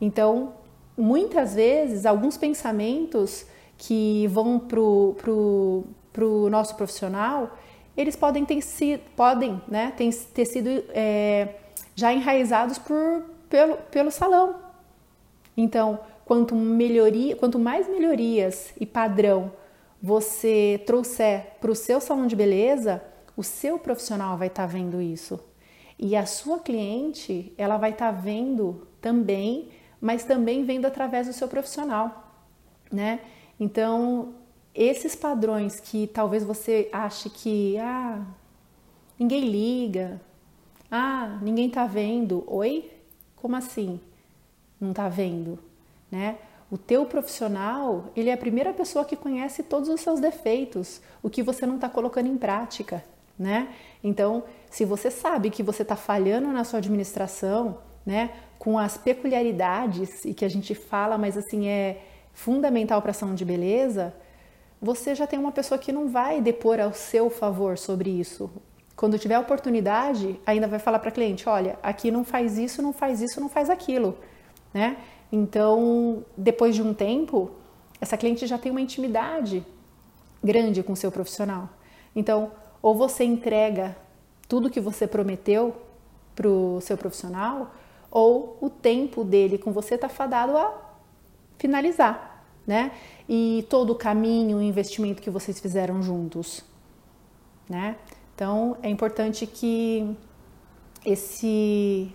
Então, 0.00 0.52
muitas 0.96 1.54
vezes, 1.54 2.06
alguns 2.06 2.36
pensamentos 2.36 3.46
que 3.78 4.26
vão 4.28 4.58
pro, 4.58 5.14
pro, 5.18 5.84
pro 6.12 6.50
nosso 6.50 6.76
profissional, 6.76 7.56
eles 7.96 8.14
podem 8.14 8.44
ter 8.44 8.60
sido, 8.60 9.00
podem, 9.16 9.60
né, 9.66 9.92
ter, 9.96 10.12
ter 10.34 10.44
sido 10.44 10.84
é, 10.90 11.54
já 11.94 12.12
enraizados 12.12 12.78
por, 12.78 13.24
pelo, 13.48 13.76
pelo 13.90 14.10
salão. 14.10 14.56
Então, 15.56 15.98
quanto, 16.26 16.56
melhoria, 16.56 17.36
quanto 17.36 17.56
mais 17.56 17.88
melhorias 17.88 18.74
e 18.80 18.84
padrão 18.84 19.52
você 20.02 20.82
trouxer 20.84 21.52
para 21.60 21.70
o 21.70 21.74
seu 21.74 22.00
salão 22.00 22.26
de 22.26 22.34
beleza, 22.34 23.02
o 23.36 23.44
seu 23.44 23.78
profissional 23.78 24.36
vai 24.36 24.48
estar 24.48 24.64
tá 24.64 24.66
vendo 24.66 25.00
isso. 25.00 25.38
E 25.96 26.16
a 26.16 26.26
sua 26.26 26.58
cliente, 26.58 27.54
ela 27.56 27.76
vai 27.78 27.92
estar 27.92 28.12
tá 28.12 28.20
vendo 28.20 28.88
também, 29.00 29.68
mas 30.00 30.24
também 30.24 30.64
vendo 30.64 30.84
através 30.84 31.28
do 31.28 31.32
seu 31.32 31.46
profissional, 31.46 32.34
né? 32.92 33.20
Então, 33.58 34.34
esses 34.74 35.14
padrões 35.14 35.78
que 35.78 36.08
talvez 36.08 36.42
você 36.42 36.90
ache 36.92 37.30
que 37.30 37.78
ah, 37.78 38.20
ninguém 39.18 39.48
liga, 39.48 40.20
ah, 40.90 41.38
ninguém 41.40 41.70
tá 41.70 41.86
vendo. 41.86 42.42
Oi? 42.48 42.90
Como 43.36 43.54
assim? 43.54 44.00
Não 44.78 44.92
tá 44.92 45.08
vendo, 45.08 45.58
né? 46.10 46.36
O 46.70 46.76
teu 46.76 47.06
profissional, 47.06 48.06
ele 48.16 48.28
é 48.28 48.32
a 48.32 48.36
primeira 48.36 48.72
pessoa 48.72 49.04
que 49.04 49.14
conhece 49.14 49.62
todos 49.62 49.88
os 49.88 50.00
seus 50.00 50.18
defeitos, 50.18 51.00
o 51.22 51.30
que 51.30 51.42
você 51.42 51.64
não 51.64 51.76
está 51.76 51.88
colocando 51.88 52.26
em 52.26 52.36
prática, 52.36 53.04
né? 53.38 53.68
Então, 54.02 54.44
se 54.68 54.84
você 54.84 55.10
sabe 55.10 55.50
que 55.50 55.62
você 55.62 55.82
está 55.82 55.94
falhando 55.94 56.48
na 56.48 56.64
sua 56.64 56.78
administração, 56.80 57.78
né, 58.04 58.30
com 58.58 58.78
as 58.78 58.96
peculiaridades 58.96 60.24
e 60.24 60.32
que 60.32 60.44
a 60.44 60.48
gente 60.48 60.74
fala, 60.74 61.18
mas 61.18 61.36
assim 61.36 61.68
é 61.68 62.02
fundamental 62.32 63.00
para 63.02 63.10
ação 63.10 63.34
de 63.34 63.44
beleza, 63.44 64.14
você 64.80 65.14
já 65.14 65.26
tem 65.26 65.38
uma 65.38 65.52
pessoa 65.52 65.78
que 65.78 65.90
não 65.90 66.08
vai 66.08 66.40
depor 66.40 66.78
ao 66.80 66.92
seu 66.92 67.30
favor 67.30 67.78
sobre 67.78 68.10
isso. 68.10 68.50
Quando 68.94 69.18
tiver 69.18 69.38
oportunidade, 69.38 70.40
ainda 70.46 70.66
vai 70.66 70.78
falar 70.78 70.98
para 70.98 71.08
a 71.08 71.12
cliente: 71.12 71.48
olha, 71.48 71.78
aqui 71.82 72.10
não 72.10 72.24
faz 72.24 72.58
isso, 72.58 72.80
não 72.82 72.92
faz 72.92 73.20
isso, 73.20 73.40
não 73.40 73.48
faz 73.48 73.68
aquilo, 73.68 74.18
né? 74.72 74.96
Então, 75.30 76.24
depois 76.36 76.74
de 76.74 76.82
um 76.82 76.94
tempo, 76.94 77.50
essa 78.00 78.16
cliente 78.16 78.46
já 78.46 78.58
tem 78.58 78.70
uma 78.70 78.80
intimidade 78.80 79.64
grande 80.42 80.82
com 80.82 80.92
o 80.92 80.96
seu 80.96 81.10
profissional. 81.10 81.68
Então, 82.14 82.52
ou 82.80 82.94
você 82.94 83.24
entrega 83.24 83.96
tudo 84.48 84.70
que 84.70 84.80
você 84.80 85.06
prometeu 85.06 85.74
para 86.34 86.48
o 86.48 86.80
seu 86.80 86.96
profissional, 86.96 87.74
ou 88.10 88.56
o 88.60 88.70
tempo 88.70 89.24
dele 89.24 89.58
com 89.58 89.72
você 89.72 89.96
está 89.96 90.08
fadado 90.08 90.56
a 90.56 90.72
finalizar 91.58 92.36
né? 92.66 92.90
E 93.28 93.64
todo 93.70 93.90
o 93.90 93.94
caminho, 93.94 94.58
o 94.58 94.62
investimento 94.62 95.22
que 95.22 95.30
vocês 95.30 95.60
fizeram 95.60 96.02
juntos, 96.02 96.64
né? 97.68 97.96
Então 98.34 98.76
é 98.82 98.90
importante 98.90 99.46
que 99.46 100.14
esse 101.04 102.10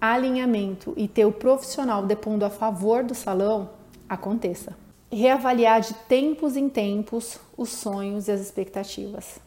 alinhamento 0.00 0.94
e 0.96 1.06
ter 1.06 1.24
o 1.24 1.32
profissional 1.32 2.04
depondo 2.04 2.44
a 2.44 2.50
favor 2.50 3.02
do 3.04 3.14
salão 3.14 3.70
aconteça. 4.08 4.76
Reavaliar 5.12 5.80
de 5.80 5.92
tempos 5.94 6.56
em 6.56 6.68
tempos 6.68 7.38
os 7.56 7.70
sonhos 7.70 8.28
e 8.28 8.32
as 8.32 8.40
expectativas. 8.40 9.38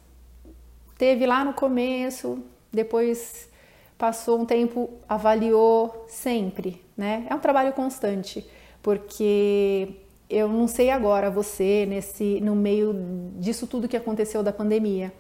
Teve 0.98 1.26
lá 1.26 1.44
no 1.44 1.54
começo, 1.54 2.40
depois 2.72 3.50
passou 3.98 4.40
um 4.40 4.46
tempo, 4.46 4.90
avaliou 5.08 6.06
sempre, 6.08 6.82
né? 6.96 7.26
É 7.30 7.34
um 7.36 7.40
trabalho 7.40 7.74
constante 7.74 8.46
porque 8.84 9.96
eu 10.30 10.50
não 10.50 10.68
sei 10.68 10.90
agora 10.90 11.32
você 11.32 11.86
nesse 11.88 12.42
no 12.42 12.54
meio 12.54 12.94
disso 13.38 13.66
tudo 13.66 13.88
que 13.88 13.96
aconteceu 13.96 14.44
da 14.44 14.52
pandemia, 14.52 15.14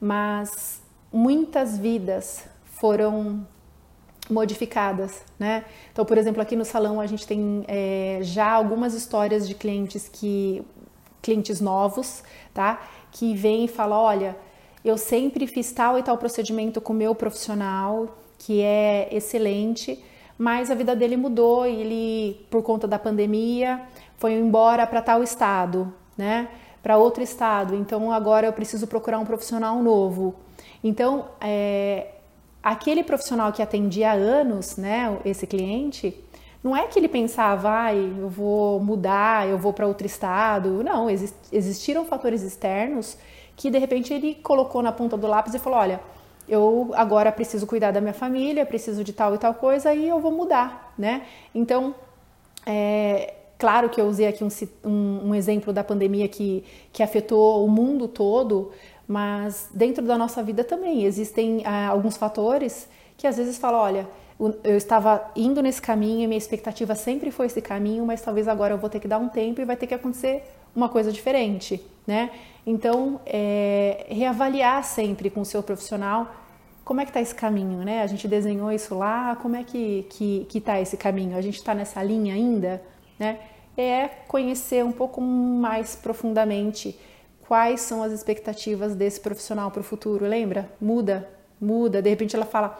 mas 0.00 0.82
muitas 1.12 1.78
vidas 1.78 2.44
foram 2.64 3.46
modificadas, 4.28 5.22
né? 5.38 5.64
Então, 5.92 6.04
por 6.04 6.18
exemplo, 6.18 6.42
aqui 6.42 6.56
no 6.56 6.64
salão 6.64 7.00
a 7.00 7.06
gente 7.06 7.26
tem 7.26 7.64
é, 7.68 8.18
já 8.22 8.50
algumas 8.50 8.94
histórias 8.94 9.46
de 9.46 9.54
clientes 9.54 10.08
que 10.08 10.62
clientes 11.22 11.60
novos, 11.60 12.22
tá? 12.54 12.80
Que 13.10 13.34
vêm 13.34 13.64
e 13.64 13.68
falam, 13.68 13.98
olha, 13.98 14.36
eu 14.84 14.96
sempre 14.96 15.46
fiz 15.46 15.72
tal 15.72 15.98
e 15.98 16.02
tal 16.02 16.16
procedimento 16.16 16.80
com 16.80 16.92
meu 16.92 17.14
profissional, 17.14 18.16
que 18.38 18.62
é 18.62 19.08
excelente, 19.10 20.02
mas 20.38 20.70
a 20.70 20.74
vida 20.74 20.94
dele 20.94 21.16
mudou 21.16 21.66
e 21.66 21.80
ele, 21.80 22.46
por 22.50 22.62
conta 22.62 22.86
da 22.86 22.98
pandemia, 22.98 23.82
foi 24.16 24.34
embora 24.34 24.86
para 24.86 25.02
tal 25.02 25.22
estado, 25.22 25.92
né? 26.16 26.48
Para 26.82 26.96
outro 26.96 27.22
estado. 27.22 27.74
Então 27.74 28.12
agora 28.12 28.46
eu 28.46 28.52
preciso 28.52 28.86
procurar 28.86 29.18
um 29.18 29.24
profissional 29.24 29.82
novo. 29.82 30.36
Então, 30.84 31.26
é, 31.40 32.06
aquele 32.66 33.04
profissional 33.04 33.52
que 33.52 33.62
atendia 33.62 34.10
há 34.10 34.14
anos, 34.14 34.76
né? 34.76 35.16
Esse 35.24 35.46
cliente, 35.46 36.12
não 36.64 36.76
é 36.76 36.88
que 36.88 36.98
ele 36.98 37.06
pensava, 37.06 37.70
ai, 37.70 38.12
eu 38.18 38.28
vou 38.28 38.80
mudar, 38.80 39.48
eu 39.48 39.56
vou 39.56 39.72
para 39.72 39.86
outro 39.86 40.04
estado. 40.04 40.82
Não, 40.82 41.08
existiram 41.08 42.04
fatores 42.04 42.42
externos 42.42 43.16
que 43.54 43.70
de 43.70 43.78
repente 43.78 44.12
ele 44.12 44.34
colocou 44.34 44.82
na 44.82 44.90
ponta 44.90 45.16
do 45.16 45.28
lápis 45.28 45.54
e 45.54 45.60
falou: 45.60 45.78
olha 45.78 46.00
eu 46.48 46.90
agora 46.94 47.32
preciso 47.32 47.66
cuidar 47.66 47.90
da 47.92 48.00
minha 48.00 48.12
família, 48.12 48.64
preciso 48.66 49.02
de 49.02 49.12
tal 49.12 49.34
e 49.34 49.38
tal 49.38 49.54
coisa 49.54 49.94
e 49.94 50.08
eu 50.08 50.20
vou 50.20 50.30
mudar, 50.30 50.92
né? 50.96 51.22
Então, 51.54 51.94
é, 52.64 53.34
claro 53.58 53.88
que 53.88 54.00
eu 54.00 54.06
usei 54.06 54.28
aqui 54.28 54.44
um, 54.44 54.48
um, 54.84 55.28
um, 55.28 55.34
exemplo 55.34 55.72
da 55.72 55.82
pandemia 55.82 56.28
que, 56.28 56.64
que 56.92 57.02
afetou 57.02 57.64
o 57.64 57.68
mundo 57.68 58.06
todo, 58.06 58.70
mas 59.06 59.68
dentro 59.72 60.04
da 60.04 60.18
nossa 60.18 60.42
vida 60.42 60.64
também 60.64 61.04
existem 61.04 61.62
ah, 61.64 61.88
alguns 61.88 62.16
fatores 62.16 62.88
que 63.16 63.26
às 63.26 63.36
vezes 63.36 63.56
falam, 63.58 63.80
olha, 63.80 64.08
eu 64.62 64.76
estava 64.76 65.30
indo 65.34 65.62
nesse 65.62 65.80
caminho, 65.80 66.28
minha 66.28 66.36
expectativa 66.38 66.94
sempre 66.94 67.30
foi 67.30 67.46
esse 67.46 67.62
caminho, 67.62 68.04
mas 68.04 68.20
talvez 68.20 68.46
agora 68.46 68.74
eu 68.74 68.78
vou 68.78 68.90
ter 68.90 69.00
que 69.00 69.08
dar 69.08 69.18
um 69.18 69.28
tempo 69.28 69.60
e 69.60 69.64
vai 69.64 69.76
ter 69.76 69.86
que 69.86 69.94
acontecer 69.94 70.44
uma 70.74 70.88
coisa 70.88 71.10
diferente, 71.10 71.80
né? 72.06 72.30
Então, 72.66 73.20
é, 73.24 74.06
reavaliar 74.10 74.84
sempre 74.84 75.30
com 75.30 75.40
o 75.40 75.44
seu 75.44 75.62
profissional 75.62 76.30
como 76.84 77.00
é 77.00 77.04
que 77.04 77.10
está 77.10 77.20
esse 77.20 77.34
caminho, 77.34 77.78
né? 77.84 78.02
A 78.02 78.06
gente 78.06 78.28
desenhou 78.28 78.70
isso 78.70 78.94
lá, 78.94 79.34
como 79.36 79.56
é 79.56 79.64
que 79.64 80.06
que, 80.10 80.46
que 80.48 80.60
tá 80.60 80.80
esse 80.80 80.96
caminho? 80.96 81.36
A 81.36 81.40
gente 81.40 81.56
está 81.56 81.74
nessa 81.74 82.02
linha 82.02 82.34
ainda, 82.34 82.82
né? 83.18 83.38
é 83.76 84.08
conhecer 84.26 84.84
um 84.84 84.92
pouco 84.92 85.20
mais 85.20 85.94
profundamente 85.94 86.98
quais 87.46 87.80
são 87.80 88.02
as 88.02 88.12
expectativas 88.12 88.94
desse 88.94 89.20
profissional 89.20 89.70
para 89.70 89.80
o 89.80 89.84
futuro. 89.84 90.26
Lembra? 90.26 90.70
Muda, 90.80 91.28
muda. 91.60 92.02
De 92.02 92.10
repente 92.10 92.34
ela 92.34 92.44
fala: 92.44 92.78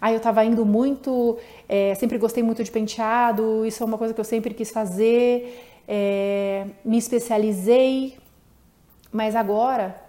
Ah, 0.00 0.10
eu 0.10 0.18
estava 0.18 0.44
indo 0.44 0.64
muito, 0.64 1.38
é, 1.68 1.94
sempre 1.94 2.18
gostei 2.18 2.42
muito 2.42 2.62
de 2.64 2.70
penteado, 2.70 3.64
isso 3.66 3.82
é 3.82 3.86
uma 3.86 3.98
coisa 3.98 4.14
que 4.14 4.20
eu 4.20 4.24
sempre 4.24 4.54
quis 4.54 4.70
fazer, 4.70 5.82
é, 5.86 6.66
me 6.84 6.98
especializei, 6.98 8.16
mas 9.12 9.34
agora 9.36 10.00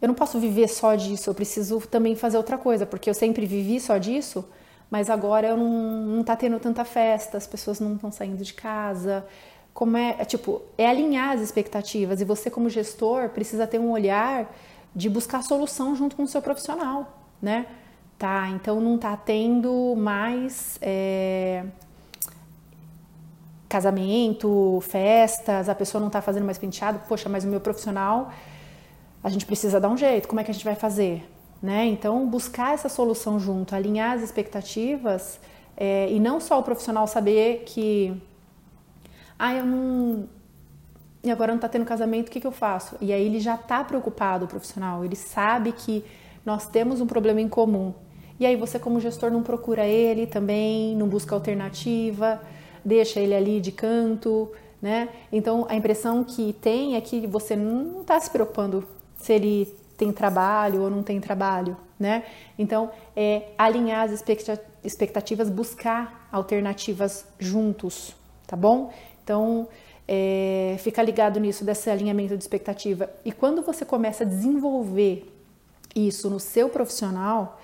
eu 0.00 0.08
não 0.08 0.14
posso 0.14 0.38
viver 0.38 0.68
só 0.68 0.94
disso, 0.94 1.28
eu 1.28 1.34
preciso 1.34 1.80
também 1.80 2.16
fazer 2.16 2.36
outra 2.36 2.56
coisa, 2.56 2.86
porque 2.86 3.10
eu 3.10 3.14
sempre 3.14 3.44
vivi 3.46 3.78
só 3.80 3.98
disso 3.98 4.44
mas 4.90 5.08
agora 5.08 5.46
eu 5.46 5.56
não, 5.56 5.70
não 6.16 6.24
tá 6.24 6.34
tendo 6.34 6.58
tanta 6.58 6.84
festa, 6.84 7.38
as 7.38 7.46
pessoas 7.46 7.78
não 7.78 7.94
estão 7.94 8.10
saindo 8.10 8.42
de 8.42 8.52
casa. 8.52 9.24
Como 9.72 9.96
é, 9.96 10.16
é, 10.18 10.24
tipo, 10.24 10.62
é 10.76 10.88
alinhar 10.88 11.30
as 11.30 11.40
expectativas 11.40 12.20
e 12.20 12.24
você 12.24 12.50
como 12.50 12.68
gestor 12.68 13.30
precisa 13.30 13.66
ter 13.66 13.78
um 13.78 13.90
olhar 13.90 14.52
de 14.94 15.08
buscar 15.08 15.42
solução 15.42 15.94
junto 15.94 16.16
com 16.16 16.24
o 16.24 16.28
seu 16.28 16.42
profissional, 16.42 17.20
né? 17.40 17.66
Tá, 18.18 18.48
então 18.50 18.80
não 18.80 18.98
tá 18.98 19.16
tendo 19.16 19.94
mais 19.96 20.78
é, 20.82 21.64
casamento, 23.70 24.80
festas, 24.82 25.68
a 25.68 25.74
pessoa 25.74 26.02
não 26.02 26.10
tá 26.10 26.20
fazendo 26.20 26.44
mais 26.44 26.58
penteado, 26.58 27.00
poxa, 27.08 27.28
mas 27.28 27.44
o 27.44 27.48
meu 27.48 27.60
profissional, 27.60 28.30
a 29.22 29.28
gente 29.30 29.46
precisa 29.46 29.80
dar 29.80 29.88
um 29.88 29.96
jeito, 29.96 30.28
como 30.28 30.40
é 30.40 30.44
que 30.44 30.50
a 30.50 30.54
gente 30.54 30.64
vai 30.64 30.74
fazer? 30.74 31.26
Né? 31.62 31.86
Então, 31.86 32.26
buscar 32.26 32.74
essa 32.74 32.88
solução 32.88 33.38
junto, 33.38 33.74
alinhar 33.74 34.16
as 34.16 34.22
expectativas 34.22 35.38
é, 35.76 36.10
e 36.10 36.18
não 36.18 36.40
só 36.40 36.58
o 36.58 36.62
profissional 36.62 37.06
saber 37.06 37.62
que, 37.64 38.20
ah, 39.40 39.54
eu 39.54 39.64
não. 39.64 40.28
E 41.22 41.30
agora 41.30 41.52
não 41.52 41.56
está 41.56 41.68
tendo 41.68 41.84
casamento, 41.84 42.28
o 42.28 42.30
que, 42.30 42.40
que 42.40 42.46
eu 42.46 42.52
faço? 42.52 42.96
E 43.00 43.12
aí 43.12 43.24
ele 43.24 43.40
já 43.40 43.54
está 43.54 43.82
preocupado, 43.84 44.44
o 44.44 44.48
profissional, 44.48 45.04
ele 45.04 45.16
sabe 45.16 45.72
que 45.72 46.04
nós 46.44 46.66
temos 46.66 47.00
um 47.00 47.06
problema 47.06 47.40
em 47.40 47.48
comum. 47.48 47.92
E 48.38 48.46
aí 48.46 48.56
você, 48.56 48.78
como 48.78 49.00
gestor, 49.00 49.30
não 49.30 49.42
procura 49.42 49.86
ele 49.86 50.26
também, 50.26 50.96
não 50.96 51.08
busca 51.08 51.34
alternativa, 51.34 52.40
deixa 52.84 53.20
ele 53.20 53.34
ali 53.34 53.60
de 53.60 53.72
canto, 53.72 54.50
né? 54.80 55.10
Então 55.30 55.66
a 55.68 55.74
impressão 55.74 56.24
que 56.24 56.54
tem 56.54 56.96
é 56.96 57.00
que 57.00 57.26
você 57.26 57.54
não 57.54 58.00
está 58.00 58.18
se 58.18 58.30
preocupando 58.30 58.86
se 59.18 59.32
ele 59.32 59.80
tem 60.00 60.10
trabalho 60.10 60.80
ou 60.80 60.90
não 60.90 61.02
tem 61.02 61.20
trabalho, 61.20 61.76
né? 61.98 62.24
Então, 62.58 62.90
é 63.14 63.48
alinhar 63.58 64.08
as 64.08 64.24
expectativas, 64.82 65.50
buscar 65.50 66.26
alternativas 66.32 67.26
juntos, 67.38 68.16
tá 68.46 68.56
bom? 68.56 68.90
Então, 69.30 69.68
é, 70.08 70.74
fica 70.80 71.00
ligado 71.00 71.38
nisso, 71.38 71.64
desse 71.64 71.88
alinhamento 71.88 72.36
de 72.36 72.42
expectativa. 72.42 73.08
E 73.24 73.30
quando 73.30 73.62
você 73.62 73.84
começa 73.84 74.24
a 74.24 74.26
desenvolver 74.26 75.32
isso 75.94 76.28
no 76.28 76.40
seu 76.40 76.68
profissional, 76.68 77.60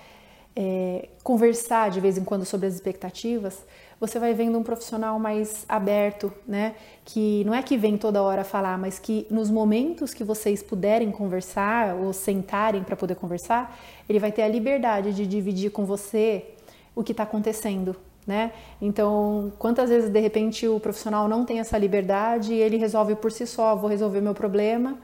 é, 0.55 1.09
conversar 1.21 1.91
de 1.91 1.99
vez 1.99 2.17
em 2.17 2.23
quando 2.23 2.45
sobre 2.45 2.67
as 2.67 2.73
expectativas, 2.73 3.65
você 3.99 4.17
vai 4.17 4.33
vendo 4.33 4.57
um 4.57 4.63
profissional 4.63 5.19
mais 5.19 5.65
aberto, 5.67 6.31
né? 6.47 6.75
Que 7.03 7.43
não 7.43 7.53
é 7.53 7.61
que 7.61 7.75
vem 7.75 7.97
toda 7.97 8.23
hora 8.23 8.45
falar, 8.45 8.77
mas 8.77 8.97
que 8.97 9.27
nos 9.29 9.51
momentos 9.51 10.13
que 10.13 10.23
vocês 10.23 10.63
puderem 10.63 11.11
conversar 11.11 11.95
ou 11.95 12.13
sentarem 12.13 12.81
para 12.81 12.95
poder 12.95 13.15
conversar, 13.15 13.77
ele 14.07 14.19
vai 14.19 14.31
ter 14.31 14.43
a 14.43 14.47
liberdade 14.47 15.13
de 15.13 15.27
dividir 15.27 15.71
com 15.71 15.83
você 15.85 16.45
o 16.95 17.03
que 17.03 17.11
está 17.11 17.23
acontecendo, 17.23 17.93
né? 18.27 18.51
Então, 18.81 19.53
quantas 19.57 19.89
vezes 19.89 20.09
de 20.09 20.19
repente 20.19 20.67
o 20.67 20.81
profissional 20.81 21.29
não 21.29 21.45
tem 21.45 21.59
essa 21.59 21.77
liberdade 21.77 22.53
e 22.53 22.59
ele 22.59 22.75
resolve 22.75 23.15
por 23.15 23.31
si 23.31 23.47
só, 23.47 23.73
vou 23.73 23.89
resolver 23.89 24.19
meu 24.19 24.33
problema, 24.33 24.97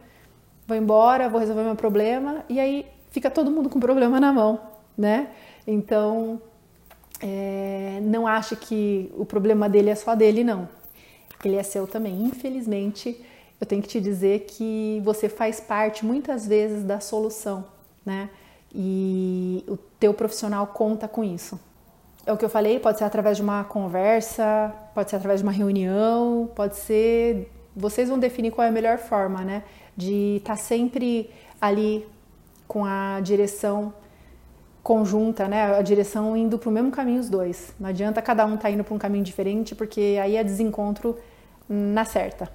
vou 0.68 0.76
embora, 0.76 1.30
vou 1.30 1.40
resolver 1.40 1.64
meu 1.64 1.76
problema 1.76 2.44
e 2.50 2.60
aí 2.60 2.86
fica 3.10 3.32
todo 3.32 3.50
mundo 3.50 3.70
com 3.70 3.80
problema 3.80 4.20
na 4.20 4.34
mão, 4.34 4.60
né? 4.98 5.30
Então, 5.66 6.42
é, 7.22 8.00
não 8.02 8.28
ache 8.28 8.58
que 8.58 9.10
o 9.18 9.26
problema 9.26 9.70
dele 9.70 9.90
é 9.90 9.96
só 9.96 10.14
dele, 10.14 10.44
não. 10.44 10.68
Ele 11.46 11.56
é 11.56 11.64
seu 11.64 11.88
também. 11.88 12.22
Infelizmente, 12.24 13.24
eu 13.62 13.66
tenho 13.66 13.82
que 13.82 13.88
te 13.88 14.02
dizer 14.02 14.42
que 14.42 15.02
você 15.06 15.30
faz 15.30 15.62
parte 15.62 16.06
muitas 16.06 16.46
vezes 16.46 16.84
da 16.84 17.00
solução, 17.00 17.66
né? 18.06 18.30
E 18.76 19.64
o 19.68 19.78
teu 19.78 20.14
profissional 20.14 20.68
conta 20.68 21.08
com 21.08 21.24
isso. 21.24 21.58
É 22.26 22.32
o 22.32 22.38
que 22.38 22.46
eu 22.46 22.50
falei, 22.50 22.80
pode 22.80 22.98
ser 22.98 23.04
através 23.04 23.36
de 23.36 23.44
uma 23.44 23.66
conversa, 23.66 24.74
pode 24.96 25.10
ser 25.10 25.18
através 25.18 25.42
de 25.42 25.44
uma 25.44 25.52
reunião, 25.52 26.50
pode 26.56 26.78
ser. 26.78 27.52
Vocês 27.76 28.08
vão 28.08 28.18
definir 28.18 28.52
qual 28.52 28.64
é 28.66 28.70
a 28.70 28.72
melhor 28.72 28.98
forma, 28.98 29.44
né? 29.44 29.64
De 29.96 30.38
estar 30.38 30.56
tá 30.56 30.58
sempre 30.58 31.30
ali 31.60 32.08
com 32.66 32.86
a 32.86 33.20
direção 33.22 33.94
conjunta, 34.82 35.50
né? 35.50 35.78
A 35.78 35.82
direção 35.82 36.36
indo 36.38 36.58
para 36.58 36.70
o 36.70 36.72
mesmo 36.72 36.92
caminho 36.92 37.20
os 37.20 37.30
dois. 37.30 37.74
Não 37.78 37.90
adianta 37.90 38.22
cada 38.22 38.46
um 38.46 38.56
estar 38.56 38.70
tá 38.70 38.72
indo 38.72 38.86
para 38.86 38.94
um 38.94 38.98
caminho 38.98 39.24
diferente, 39.24 39.76
porque 39.76 40.18
aí 40.22 40.38
é 40.38 40.44
desencontro 40.46 41.18
na 41.68 42.06
certa. 42.06 42.50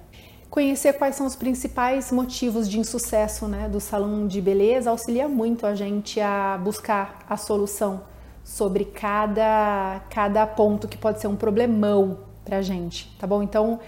Conhecer 0.49 0.93
quais 0.93 1.13
são 1.13 1.27
os 1.27 1.35
principais 1.35 2.11
motivos 2.11 2.67
de 2.67 2.79
insucesso 2.79 3.47
né, 3.47 3.69
do 3.69 3.79
salão 3.79 4.25
de 4.25 4.41
beleza 4.41 4.89
auxilia 4.89 5.27
muito 5.27 5.67
a 5.67 5.75
gente 5.75 6.19
a 6.19 6.57
buscar 6.57 7.19
a 7.29 7.37
solução 7.37 8.08
sobre 8.49 8.83
cada, 8.83 10.01
cada 10.09 10.47
ponto 10.47 10.87
que 10.87 10.97
pode 10.97 11.21
ser 11.21 11.27
um 11.27 11.35
problemão 11.35 12.19
para 12.43 12.57
a 12.57 12.61
gente, 12.61 13.15
tá 13.19 13.27
bom? 13.27 13.43
Então, 13.43 13.79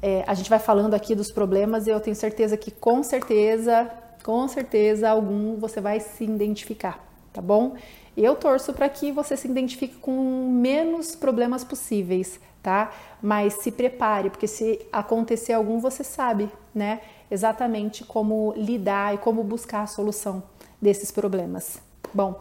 é, 0.00 0.22
a 0.26 0.34
gente 0.34 0.48
vai 0.48 0.58
falando 0.58 0.94
aqui 0.94 1.14
dos 1.14 1.32
problemas 1.32 1.86
e 1.86 1.90
eu 1.90 1.98
tenho 1.98 2.14
certeza 2.14 2.56
que 2.56 2.70
com 2.70 3.02
certeza, 3.02 3.90
com 4.22 4.46
certeza 4.46 5.10
algum 5.10 5.56
você 5.56 5.80
vai 5.80 5.98
se 6.00 6.24
identificar 6.24 7.04
tá 7.34 7.42
bom? 7.42 7.74
Eu 8.16 8.36
torço 8.36 8.72
para 8.72 8.88
que 8.88 9.10
você 9.10 9.36
se 9.36 9.48
identifique 9.48 9.96
com 9.96 10.48
menos 10.48 11.16
problemas 11.16 11.64
possíveis, 11.64 12.38
tá? 12.62 12.92
Mas 13.20 13.54
se 13.54 13.72
prepare, 13.72 14.30
porque 14.30 14.46
se 14.46 14.80
acontecer 14.92 15.52
algum, 15.52 15.80
você 15.80 16.04
sabe, 16.04 16.48
né? 16.72 17.00
Exatamente 17.28 18.04
como 18.04 18.54
lidar 18.56 19.16
e 19.16 19.18
como 19.18 19.42
buscar 19.42 19.82
a 19.82 19.86
solução 19.88 20.44
desses 20.80 21.10
problemas. 21.10 21.82
Bom, 22.14 22.38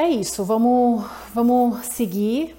é 0.00 0.08
isso. 0.08 0.42
Vamos, 0.44 1.04
vamos 1.34 1.86
seguir 1.86 2.56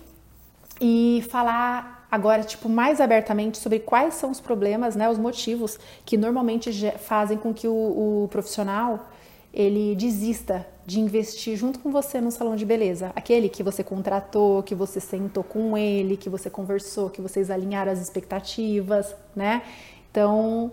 e 0.80 1.26
falar 1.30 2.08
agora, 2.12 2.44
tipo, 2.44 2.70
mais 2.70 3.02
abertamente 3.02 3.58
sobre 3.58 3.80
quais 3.80 4.14
são 4.14 4.30
os 4.30 4.40
problemas, 4.40 4.96
né? 4.96 5.10
Os 5.10 5.18
motivos 5.18 5.80
que 6.06 6.18
normalmente 6.18 6.72
fazem 7.00 7.38
com 7.38 7.54
que 7.54 7.68
o, 7.68 8.24
o 8.24 8.28
profissional 8.30 9.08
ele 9.54 9.96
desista 9.96 10.66
de 10.86 11.00
investir 11.00 11.58
junto 11.58 11.80
com 11.80 11.92
você 11.92 12.22
no 12.22 12.32
salão 12.32 12.56
de 12.56 12.66
beleza. 12.66 13.12
Aquele 13.16 13.50
que 13.50 13.64
você 13.64 13.84
contratou, 13.84 14.64
que 14.64 14.76
você 14.76 15.00
sentou 15.00 15.44
com 15.44 15.78
ele, 15.78 16.16
que 16.16 16.30
você 16.30 16.50
conversou, 16.50 17.10
que 17.10 17.22
vocês 17.22 17.50
alinharam 17.50 17.92
as 17.92 18.00
expectativas, 18.00 19.16
né? 19.36 19.64
Então, 20.10 20.72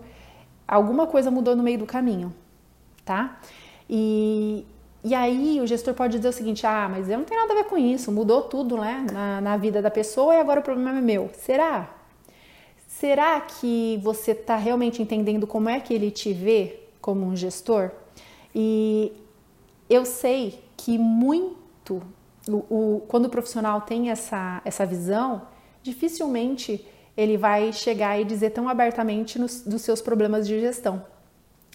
alguma 0.67 1.07
coisa 1.07 1.31
mudou 1.31 1.55
no 1.55 1.63
meio 1.63 1.79
do 1.79 1.85
caminho, 1.85 2.33
tá? 3.03 3.39
E, 3.89 4.65
e 5.03 5.15
aí 5.15 5.61
o 5.61 5.67
gestor 5.67 5.93
pode 5.93 6.17
dizer 6.17 6.29
o 6.29 6.33
seguinte: 6.33 6.65
ah, 6.65 6.87
mas 6.89 7.09
eu 7.09 7.17
não 7.17 7.25
tenho 7.25 7.41
nada 7.41 7.53
a 7.53 7.63
ver 7.63 7.69
com 7.69 7.77
isso, 7.77 8.11
mudou 8.11 8.43
tudo, 8.43 8.77
né? 8.77 9.05
Na, 9.11 9.41
na 9.41 9.57
vida 9.57 9.81
da 9.81 9.89
pessoa 9.89 10.35
e 10.35 10.39
agora 10.39 10.59
o 10.59 10.63
problema 10.63 10.97
é 10.97 11.01
meu. 11.01 11.29
Será? 11.33 11.89
Será 12.87 13.39
que 13.39 13.99
você 14.03 14.31
está 14.31 14.57
realmente 14.57 15.01
entendendo 15.01 15.47
como 15.47 15.69
é 15.69 15.79
que 15.79 15.93
ele 15.93 16.11
te 16.11 16.33
vê 16.33 16.81
como 16.99 17.25
um 17.25 17.35
gestor? 17.35 17.91
E 18.53 19.13
eu 19.89 20.05
sei 20.05 20.61
que 20.75 20.97
muito, 20.97 22.03
o, 22.47 22.57
o, 22.69 23.01
quando 23.07 23.25
o 23.25 23.29
profissional 23.29 23.81
tem 23.81 24.09
essa, 24.09 24.61
essa 24.65 24.85
visão, 24.85 25.43
dificilmente 25.81 26.85
ele 27.15 27.37
vai 27.37 27.71
chegar 27.71 28.19
e 28.19 28.25
dizer 28.25 28.49
tão 28.49 28.67
abertamente 28.67 29.39
nos, 29.39 29.61
dos 29.61 29.81
seus 29.81 30.01
problemas 30.01 30.47
de 30.47 30.59
gestão. 30.59 31.05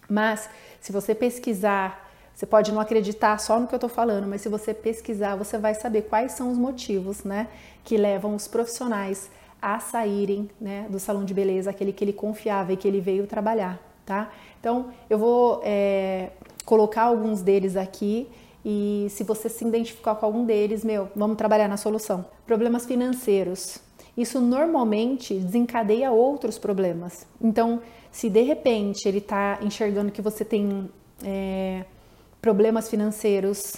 Mas 0.08 0.48
se 0.80 0.92
você 0.92 1.14
pesquisar, 1.14 2.03
você 2.34 2.46
pode 2.46 2.72
não 2.72 2.80
acreditar 2.80 3.38
só 3.38 3.60
no 3.60 3.66
que 3.66 3.74
eu 3.74 3.76
estou 3.76 3.88
falando, 3.88 4.26
mas 4.26 4.40
se 4.40 4.48
você 4.48 4.74
pesquisar, 4.74 5.36
você 5.36 5.56
vai 5.56 5.74
saber 5.74 6.02
quais 6.02 6.32
são 6.32 6.50
os 6.50 6.58
motivos 6.58 7.22
né, 7.22 7.48
que 7.84 7.96
levam 7.96 8.34
os 8.34 8.48
profissionais 8.48 9.30
a 9.62 9.78
saírem 9.78 10.50
né, 10.60 10.86
do 10.90 10.98
salão 10.98 11.24
de 11.24 11.32
beleza, 11.32 11.70
aquele 11.70 11.92
que 11.92 12.04
ele 12.04 12.12
confiava 12.12 12.72
e 12.72 12.76
que 12.76 12.88
ele 12.88 13.00
veio 13.00 13.26
trabalhar. 13.26 13.80
Tá? 14.04 14.30
Então, 14.58 14.90
eu 15.08 15.16
vou 15.16 15.62
é, 15.64 16.30
colocar 16.64 17.04
alguns 17.04 17.40
deles 17.40 17.76
aqui 17.76 18.28
e 18.64 19.06
se 19.10 19.22
você 19.22 19.48
se 19.48 19.64
identificar 19.64 20.14
com 20.16 20.26
algum 20.26 20.44
deles, 20.44 20.84
meu, 20.84 21.08
vamos 21.14 21.36
trabalhar 21.36 21.68
na 21.68 21.76
solução. 21.76 22.24
Problemas 22.46 22.84
financeiros. 22.84 23.78
Isso 24.16 24.40
normalmente 24.40 25.34
desencadeia 25.34 26.10
outros 26.10 26.58
problemas. 26.58 27.26
Então, 27.40 27.80
se 28.10 28.28
de 28.28 28.42
repente 28.42 29.08
ele 29.08 29.18
está 29.18 29.58
enxergando 29.62 30.12
que 30.12 30.22
você 30.22 30.44
tem 30.44 30.88
é, 31.22 31.84
problemas 32.44 32.90
financeiros 32.90 33.76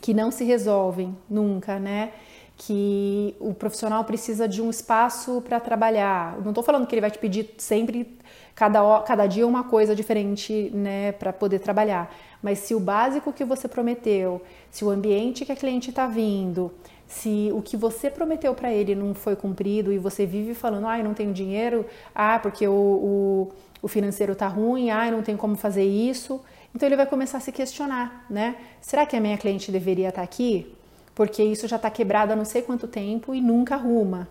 que 0.00 0.14
não 0.14 0.30
se 0.30 0.44
resolvem 0.44 1.16
nunca, 1.28 1.76
né? 1.76 2.12
que 2.56 3.34
o 3.40 3.52
profissional 3.52 4.04
precisa 4.04 4.46
de 4.46 4.62
um 4.62 4.70
espaço 4.70 5.42
para 5.42 5.58
trabalhar. 5.58 6.38
Não 6.40 6.50
estou 6.52 6.62
falando 6.62 6.86
que 6.86 6.94
ele 6.94 7.00
vai 7.00 7.10
te 7.10 7.18
pedir 7.18 7.52
sempre 7.58 8.16
cada, 8.54 9.00
cada 9.00 9.26
dia 9.26 9.44
uma 9.44 9.64
coisa 9.64 9.92
diferente, 9.92 10.70
né, 10.72 11.10
para 11.10 11.32
poder 11.32 11.58
trabalhar. 11.58 12.14
Mas 12.40 12.60
se 12.60 12.72
o 12.72 12.78
básico 12.78 13.32
que 13.32 13.44
você 13.44 13.66
prometeu, 13.66 14.40
se 14.70 14.84
o 14.84 14.90
ambiente 14.90 15.44
que 15.44 15.50
a 15.50 15.56
cliente 15.56 15.90
está 15.90 16.06
vindo, 16.06 16.70
se 17.08 17.50
o 17.52 17.60
que 17.60 17.76
você 17.76 18.08
prometeu 18.08 18.54
para 18.54 18.72
ele 18.72 18.94
não 18.94 19.14
foi 19.14 19.34
cumprido 19.34 19.92
e 19.92 19.98
você 19.98 20.24
vive 20.24 20.54
falando, 20.54 20.86
ah, 20.86 20.96
eu 20.96 21.04
não 21.04 21.12
tenho 21.12 21.32
dinheiro, 21.32 21.84
ah, 22.14 22.38
porque 22.38 22.68
o, 22.68 22.72
o, 22.72 23.52
o 23.82 23.88
financeiro 23.88 24.32
está 24.32 24.46
ruim, 24.46 24.90
ah, 24.90 25.08
eu 25.08 25.12
não 25.16 25.22
tenho 25.24 25.36
como 25.36 25.56
fazer 25.56 25.82
isso. 25.84 26.40
Então 26.74 26.88
ele 26.88 26.96
vai 26.96 27.06
começar 27.06 27.38
a 27.38 27.40
se 27.40 27.52
questionar, 27.52 28.26
né? 28.28 28.56
Será 28.80 29.06
que 29.06 29.16
a 29.16 29.20
minha 29.20 29.38
cliente 29.38 29.70
deveria 29.70 30.08
estar 30.08 30.20
tá 30.20 30.24
aqui? 30.24 30.74
Porque 31.14 31.42
isso 31.42 31.68
já 31.68 31.76
está 31.76 31.88
quebrado 31.88 32.32
há 32.32 32.36
não 32.36 32.44
sei 32.44 32.62
quanto 32.62 32.88
tempo 32.88 33.32
e 33.34 33.40
nunca 33.40 33.76
arruma, 33.76 34.28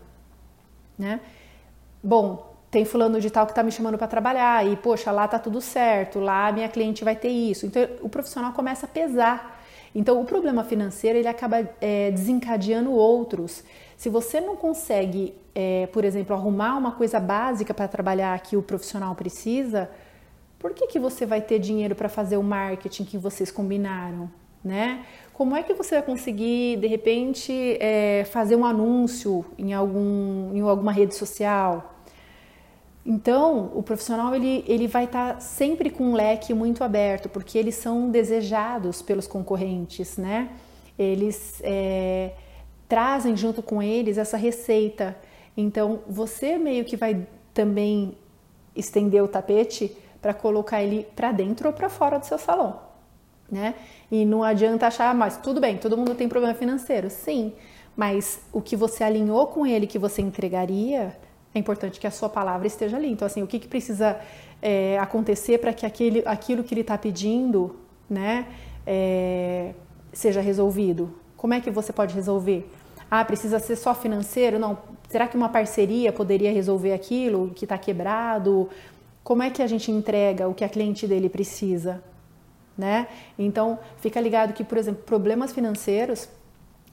né? 0.99 1.21
Bom, 2.03 2.53
tem 2.69 2.83
fulano 2.83 3.21
de 3.21 3.29
tal 3.29 3.45
que 3.45 3.53
está 3.53 3.63
me 3.63 3.71
chamando 3.71 3.97
para 3.97 4.07
trabalhar 4.07 4.67
e 4.67 4.75
poxa, 4.75 5.09
lá 5.11 5.25
tá 5.27 5.39
tudo 5.39 5.61
certo, 5.61 6.19
lá 6.19 6.51
minha 6.51 6.67
cliente 6.67 7.03
vai 7.03 7.15
ter 7.15 7.29
isso. 7.29 7.65
Então 7.65 7.87
o 8.01 8.09
profissional 8.09 8.51
começa 8.51 8.85
a 8.87 8.89
pesar. 8.89 9.61
Então 9.95 10.19
o 10.19 10.25
problema 10.25 10.63
financeiro 10.63 11.19
ele 11.19 11.27
acaba 11.27 11.69
é, 11.79 12.11
desencadeando 12.11 12.91
outros. 12.91 13.63
Se 13.95 14.09
você 14.09 14.41
não 14.41 14.57
consegue, 14.57 15.33
é, 15.55 15.87
por 15.93 16.03
exemplo, 16.03 16.35
arrumar 16.35 16.75
uma 16.75 16.91
coisa 16.91 17.19
básica 17.19 17.73
para 17.73 17.87
trabalhar 17.87 18.37
que 18.39 18.57
o 18.57 18.61
profissional 18.61 19.15
precisa, 19.15 19.89
por 20.63 20.71
que, 20.73 20.87
que 20.87 20.97
você 20.97 21.25
vai 21.25 21.41
ter 21.41 21.59
dinheiro 21.59 21.93
para 21.93 22.07
fazer 22.07 22.37
o 22.37 22.41
marketing 22.41 23.03
que 23.03 23.17
vocês 23.17 23.51
combinaram, 23.51 24.31
né? 24.63 25.05
Como 25.33 25.57
é 25.57 25.61
que 25.61 25.73
você 25.73 25.95
vai 25.95 26.03
conseguir, 26.03 26.77
de 26.77 26.87
repente, 26.87 27.51
é, 27.81 28.23
fazer 28.31 28.55
um 28.55 28.63
anúncio 28.63 29.43
em, 29.57 29.73
algum, 29.73 30.55
em 30.55 30.61
alguma 30.61 30.93
rede 30.93 31.15
social? 31.15 31.93
Então, 33.05 33.73
o 33.75 33.83
profissional 33.83 34.33
ele, 34.33 34.63
ele 34.65 34.87
vai 34.87 35.03
estar 35.03 35.33
tá 35.33 35.39
sempre 35.41 35.89
com 35.89 36.05
um 36.05 36.13
leque 36.13 36.53
muito 36.53 36.81
aberto, 36.81 37.27
porque 37.27 37.57
eles 37.57 37.75
são 37.75 38.09
desejados 38.09 39.01
pelos 39.01 39.27
concorrentes, 39.27 40.15
né? 40.15 40.49
Eles 40.97 41.59
é, 41.61 42.35
trazem 42.87 43.35
junto 43.35 43.61
com 43.61 43.83
eles 43.83 44.17
essa 44.17 44.37
receita. 44.37 45.13
Então, 45.57 45.99
você 46.07 46.57
meio 46.57 46.85
que 46.85 46.95
vai 46.95 47.27
também 47.53 48.17
estender 48.73 49.21
o 49.21 49.27
tapete 49.27 49.97
para 50.23 50.33
colocar 50.33 50.81
ele 50.81 51.05
para 51.15 51.31
dentro 51.31 51.67
ou 51.67 51.73
para 51.73 51.89
fora 51.89 52.17
do 52.17 52.25
seu 52.25 52.39
salão, 52.39 52.79
né? 53.51 53.75
E 54.09 54.25
não 54.25 54.41
adianta 54.41 54.87
achar, 54.87 55.13
mas 55.13 55.37
tudo 55.37 55.59
bem, 55.59 55.77
todo 55.77 55.97
mundo 55.97 56.15
tem 56.15 56.29
problema 56.29 56.55
financeiro, 56.55 57.09
sim, 57.09 57.53
mas 57.95 58.39
o 58.51 58.61
que 58.61 58.75
você 58.75 59.03
alinhou 59.03 59.47
com 59.47 59.67
ele 59.67 59.85
que 59.85 59.99
você 59.99 60.21
entregaria 60.21 61.15
é 61.53 61.59
importante 61.59 61.99
que 61.99 62.07
a 62.07 62.11
sua 62.11 62.29
palavra 62.29 62.65
esteja 62.65 62.97
ali. 62.97 63.11
Então, 63.11 63.25
assim, 63.25 63.43
o 63.43 63.47
que, 63.47 63.59
que 63.59 63.67
precisa 63.67 64.19
é, 64.61 64.97
acontecer 64.97 65.59
para 65.59 65.71
que 65.71 65.85
aquele, 65.85 66.23
aquilo 66.25 66.63
que 66.63 66.73
ele 66.73 66.81
está 66.81 66.97
pedindo, 66.97 67.75
né, 68.09 68.47
é, 68.87 69.73
seja 70.11 70.41
resolvido? 70.41 71.13
Como 71.37 71.53
é 71.53 71.59
que 71.59 71.69
você 71.69 71.93
pode 71.93 72.15
resolver? 72.15 72.67
Ah, 73.11 73.23
precisa 73.23 73.59
ser 73.59 73.75
só 73.75 73.93
financeiro? 73.93 74.57
Não. 74.57 74.77
Será 75.07 75.27
que 75.27 75.37
uma 75.37 75.49
parceria 75.49 76.11
poderia 76.11 76.51
resolver 76.51 76.93
aquilo 76.93 77.51
que 77.53 77.65
está 77.65 77.77
quebrado? 77.77 78.67
Como 79.23 79.41
é 79.41 79.49
que 79.49 79.61
a 79.61 79.67
gente 79.67 79.91
entrega 79.91 80.47
o 80.47 80.53
que 80.53 80.63
a 80.63 80.69
cliente 80.69 81.07
dele 81.07 81.29
precisa? 81.29 82.03
Né? 82.77 83.07
Então, 83.37 83.79
fica 83.97 84.19
ligado 84.19 84.53
que, 84.53 84.63
por 84.63 84.77
exemplo, 84.77 85.03
problemas 85.03 85.53
financeiros 85.53 86.27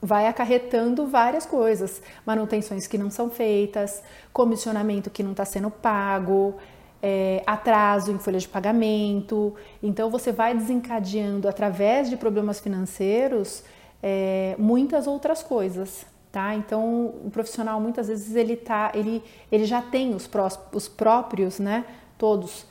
vai 0.02 0.26
acarretando 0.26 1.06
várias 1.06 1.44
coisas, 1.44 2.02
manutenções 2.24 2.86
que 2.86 2.96
não 2.96 3.10
são 3.10 3.30
feitas, 3.30 4.02
comissionamento 4.32 5.10
que 5.10 5.22
não 5.22 5.32
está 5.32 5.44
sendo 5.44 5.70
pago, 5.70 6.56
é, 7.02 7.42
atraso 7.46 8.10
em 8.10 8.18
folha 8.18 8.38
de 8.38 8.48
pagamento. 8.48 9.54
Então 9.82 10.10
você 10.10 10.32
vai 10.32 10.54
desencadeando 10.54 11.48
através 11.48 12.08
de 12.08 12.16
problemas 12.16 12.60
financeiros 12.60 13.62
é, 14.02 14.54
muitas 14.58 15.06
outras 15.06 15.42
coisas. 15.42 16.06
Tá? 16.32 16.54
Então 16.54 17.06
o 17.24 17.30
profissional 17.30 17.80
muitas 17.80 18.06
vezes 18.06 18.36
ele 18.36 18.56
tá, 18.56 18.92
ele, 18.94 19.22
ele 19.50 19.64
já 19.64 19.82
tem 19.82 20.14
os, 20.14 20.26
pró 20.28 20.48
os 20.72 20.86
próprios, 20.88 21.58
né? 21.58 21.84
Todos 22.20 22.66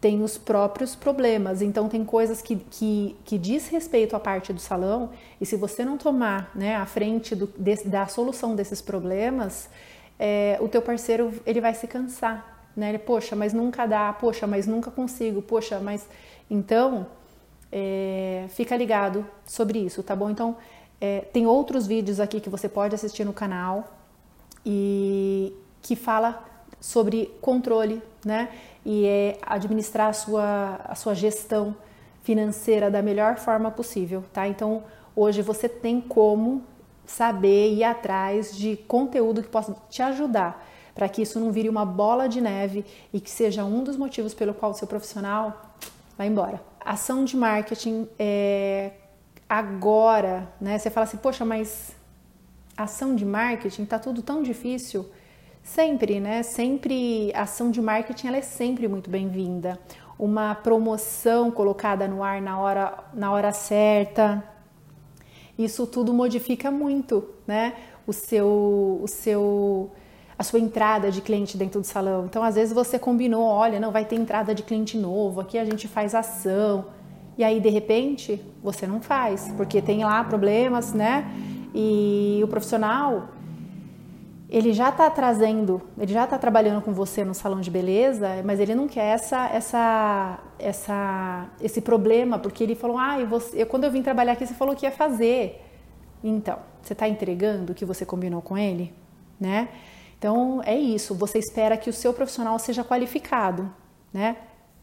tem 0.00 0.22
os 0.22 0.38
próprios 0.38 0.96
problemas. 0.96 1.60
Então 1.60 1.90
tem 1.90 2.02
coisas 2.06 2.40
que, 2.40 2.56
que, 2.56 3.14
que 3.22 3.36
diz 3.36 3.68
respeito 3.68 4.16
à 4.16 4.20
parte 4.20 4.50
do 4.50 4.60
salão 4.60 5.10
e 5.38 5.44
se 5.44 5.56
você 5.56 5.84
não 5.84 5.98
tomar 5.98 6.50
né, 6.54 6.74
a 6.74 6.86
frente 6.86 7.34
do, 7.34 7.46
de, 7.46 7.84
da 7.84 8.06
solução 8.06 8.56
desses 8.56 8.80
problemas, 8.80 9.68
é, 10.18 10.56
o 10.58 10.68
teu 10.68 10.80
parceiro 10.80 11.34
ele 11.44 11.60
vai 11.60 11.74
se 11.74 11.86
cansar. 11.86 12.66
Né? 12.74 12.88
Ele, 12.88 12.98
poxa, 12.98 13.36
mas 13.36 13.52
nunca 13.52 13.84
dá, 13.84 14.10
poxa, 14.14 14.46
mas 14.46 14.66
nunca 14.66 14.90
consigo, 14.90 15.42
poxa, 15.42 15.78
mas... 15.80 16.08
Então, 16.50 17.06
é, 17.70 18.46
fica 18.48 18.74
ligado 18.74 19.26
sobre 19.44 19.80
isso, 19.80 20.02
tá 20.02 20.16
bom? 20.16 20.30
Então, 20.30 20.56
é, 20.98 21.20
tem 21.20 21.46
outros 21.46 21.86
vídeos 21.86 22.20
aqui 22.20 22.40
que 22.40 22.48
você 22.48 22.70
pode 22.70 22.94
assistir 22.94 23.24
no 23.24 23.32
canal 23.34 23.92
e 24.64 25.54
que 25.82 25.94
fala 25.94 26.42
sobre 26.84 27.34
controle, 27.40 28.02
né? 28.22 28.50
E 28.84 29.06
é 29.06 29.38
administrar 29.40 30.08
a 30.08 30.12
sua, 30.12 30.80
a 30.84 30.94
sua 30.94 31.14
gestão 31.14 31.74
financeira 32.22 32.90
da 32.90 33.00
melhor 33.00 33.38
forma 33.38 33.70
possível, 33.70 34.22
tá? 34.34 34.46
Então, 34.46 34.84
hoje 35.16 35.40
você 35.40 35.66
tem 35.66 35.98
como 35.98 36.62
saber 37.06 37.72
ir 37.72 37.84
atrás 37.84 38.54
de 38.54 38.76
conteúdo 38.76 39.42
que 39.42 39.48
possa 39.48 39.74
te 39.88 40.02
ajudar 40.02 40.62
para 40.94 41.08
que 41.08 41.22
isso 41.22 41.40
não 41.40 41.50
vire 41.50 41.70
uma 41.70 41.86
bola 41.86 42.28
de 42.28 42.42
neve 42.42 42.84
e 43.14 43.18
que 43.18 43.30
seja 43.30 43.64
um 43.64 43.82
dos 43.82 43.96
motivos 43.96 44.34
pelo 44.34 44.52
qual 44.52 44.72
o 44.72 44.74
seu 44.74 44.86
profissional 44.86 45.74
vai 46.18 46.26
embora. 46.26 46.62
Ação 46.84 47.24
de 47.24 47.34
marketing 47.34 48.06
é 48.18 48.92
agora, 49.48 50.52
né? 50.60 50.78
Você 50.78 50.90
fala 50.90 51.04
assim, 51.04 51.16
poxa, 51.16 51.46
mas 51.46 51.92
ação 52.76 53.16
de 53.16 53.24
marketing 53.24 53.86
tá 53.86 53.98
tudo 53.98 54.20
tão 54.20 54.42
difícil. 54.42 55.10
Sempre, 55.64 56.20
né? 56.20 56.42
Sempre 56.42 57.32
ação 57.34 57.70
de 57.70 57.80
marketing 57.80 58.26
ela 58.26 58.36
é 58.36 58.42
sempre 58.42 58.86
muito 58.86 59.08
bem-vinda. 59.08 59.80
Uma 60.18 60.54
promoção 60.54 61.50
colocada 61.50 62.06
no 62.06 62.22
ar 62.22 62.40
na 62.42 62.58
hora, 62.60 62.92
na 63.14 63.32
hora 63.32 63.50
certa. 63.50 64.44
Isso 65.58 65.86
tudo 65.86 66.12
modifica 66.12 66.70
muito, 66.70 67.26
né? 67.46 67.72
O 68.06 68.12
seu, 68.12 69.00
o 69.02 69.08
seu, 69.08 69.90
a 70.38 70.44
sua 70.44 70.60
entrada 70.60 71.10
de 71.10 71.22
cliente 71.22 71.56
dentro 71.56 71.80
do 71.80 71.86
salão. 71.86 72.26
Então, 72.26 72.44
às 72.44 72.56
vezes 72.56 72.74
você 72.74 72.98
combinou, 72.98 73.44
olha, 73.44 73.80
não 73.80 73.90
vai 73.90 74.04
ter 74.04 74.16
entrada 74.16 74.54
de 74.54 74.62
cliente 74.62 74.98
novo, 74.98 75.40
aqui 75.40 75.56
a 75.56 75.64
gente 75.64 75.88
faz 75.88 76.14
ação. 76.14 76.84
E 77.38 77.42
aí, 77.42 77.58
de 77.58 77.70
repente, 77.70 78.38
você 78.62 78.86
não 78.86 79.00
faz, 79.00 79.50
porque 79.56 79.80
tem 79.80 80.04
lá 80.04 80.22
problemas, 80.24 80.92
né? 80.92 81.24
E 81.74 82.42
o 82.44 82.48
profissional 82.48 83.30
ele 84.56 84.72
já 84.72 84.90
está 84.90 85.10
trazendo, 85.10 85.82
ele 85.98 86.12
já 86.12 86.22
está 86.22 86.38
trabalhando 86.38 86.80
com 86.80 86.92
você 86.92 87.24
no 87.24 87.34
salão 87.34 87.60
de 87.60 87.68
beleza, 87.68 88.40
mas 88.44 88.60
ele 88.60 88.72
não 88.72 88.86
quer 88.86 89.06
essa, 89.06 89.48
essa, 89.48 90.38
essa, 90.60 91.48
esse 91.60 91.80
problema, 91.80 92.38
porque 92.38 92.62
ele 92.62 92.76
falou, 92.76 92.96
ah, 92.96 93.18
você, 93.24 93.60
eu, 93.62 93.66
quando 93.66 93.82
eu 93.82 93.90
vim 93.90 94.00
trabalhar 94.00 94.34
aqui, 94.34 94.46
você 94.46 94.54
falou 94.54 94.76
que 94.76 94.86
ia 94.86 94.92
fazer. 94.92 95.60
Então, 96.22 96.56
você 96.80 96.92
está 96.92 97.08
entregando 97.08 97.72
o 97.72 97.74
que 97.74 97.84
você 97.84 98.06
combinou 98.06 98.40
com 98.40 98.56
ele, 98.56 98.94
né? 99.40 99.70
Então 100.16 100.62
é 100.64 100.76
isso. 100.78 101.16
Você 101.16 101.40
espera 101.40 101.76
que 101.76 101.90
o 101.90 101.92
seu 101.92 102.14
profissional 102.14 102.56
seja 102.60 102.84
qualificado, 102.84 103.68
né? 104.12 104.36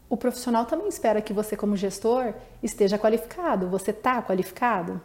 O 0.10 0.18
profissional 0.18 0.66
também 0.66 0.90
espera 0.90 1.22
que 1.22 1.32
você, 1.32 1.56
como 1.56 1.78
gestor, 1.78 2.34
esteja 2.62 3.00
qualificado. 3.00 3.70
Você 3.70 3.92
está 3.92 4.22
qualificado, 4.22 5.02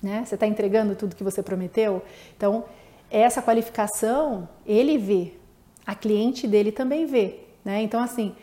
né? 0.00 0.24
Você 0.24 0.36
está 0.36 0.46
entregando 0.46 0.94
tudo 0.94 1.16
que 1.16 1.24
você 1.24 1.42
prometeu. 1.42 2.00
Então 2.36 2.64
essa 3.10 3.40
qualificação 3.40 4.48
ele 4.66 4.98
vê, 4.98 5.32
a 5.86 5.94
cliente 5.94 6.46
dele 6.46 6.70
também 6.70 7.06
vê, 7.06 7.40
né? 7.64 7.82
Então, 7.82 8.00
assim, 8.00 8.34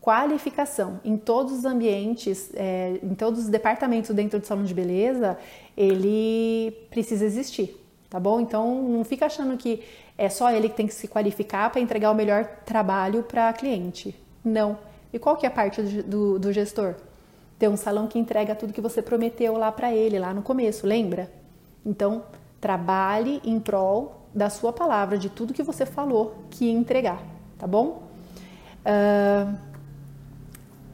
qualificação 0.00 1.00
em 1.04 1.16
todos 1.16 1.52
os 1.52 1.64
ambientes, 1.64 2.50
é, 2.54 2.98
em 3.02 3.14
todos 3.14 3.40
os 3.40 3.48
departamentos 3.48 4.14
dentro 4.14 4.38
do 4.38 4.46
salão 4.46 4.64
de 4.64 4.74
beleza, 4.74 5.38
ele 5.76 6.72
precisa 6.90 7.24
existir, 7.24 7.80
tá 8.10 8.20
bom? 8.20 8.40
Então, 8.40 8.82
não 8.82 9.04
fica 9.04 9.26
achando 9.26 9.56
que 9.56 9.82
é 10.18 10.28
só 10.28 10.50
ele 10.50 10.68
que 10.68 10.76
tem 10.76 10.86
que 10.86 10.94
se 10.94 11.08
qualificar 11.08 11.70
para 11.70 11.80
entregar 11.80 12.10
o 12.10 12.14
melhor 12.14 12.44
trabalho 12.66 13.22
para 13.22 13.48
a 13.48 13.52
cliente. 13.52 14.14
Não. 14.44 14.78
E 15.12 15.18
qual 15.18 15.36
que 15.36 15.46
é 15.46 15.48
a 15.48 15.52
parte 15.52 15.80
do, 15.80 16.02
do, 16.02 16.38
do 16.38 16.52
gestor? 16.52 16.94
Ter 17.58 17.68
um 17.68 17.76
salão 17.76 18.06
que 18.06 18.18
entrega 18.18 18.54
tudo 18.54 18.72
que 18.72 18.80
você 18.80 19.00
prometeu 19.00 19.56
lá 19.56 19.72
para 19.72 19.94
ele, 19.94 20.18
lá 20.18 20.34
no 20.34 20.42
começo, 20.42 20.86
lembra? 20.86 21.30
Então, 21.84 22.22
Trabalhe 22.60 23.40
em 23.42 23.58
prol 23.58 24.19
da 24.34 24.48
sua 24.48 24.72
palavra, 24.72 25.18
de 25.18 25.28
tudo 25.28 25.52
que 25.52 25.62
você 25.62 25.84
falou 25.84 26.44
que 26.50 26.70
entregar, 26.70 27.22
tá 27.58 27.66
bom? 27.66 28.02
Uh, 28.84 29.56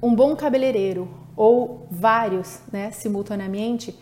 um 0.03 0.15
bom 0.15 0.35
cabeleireiro 0.35 1.09
ou 1.37 1.87
vários, 1.91 2.61
né, 2.73 2.91
simultaneamente, 2.91 3.97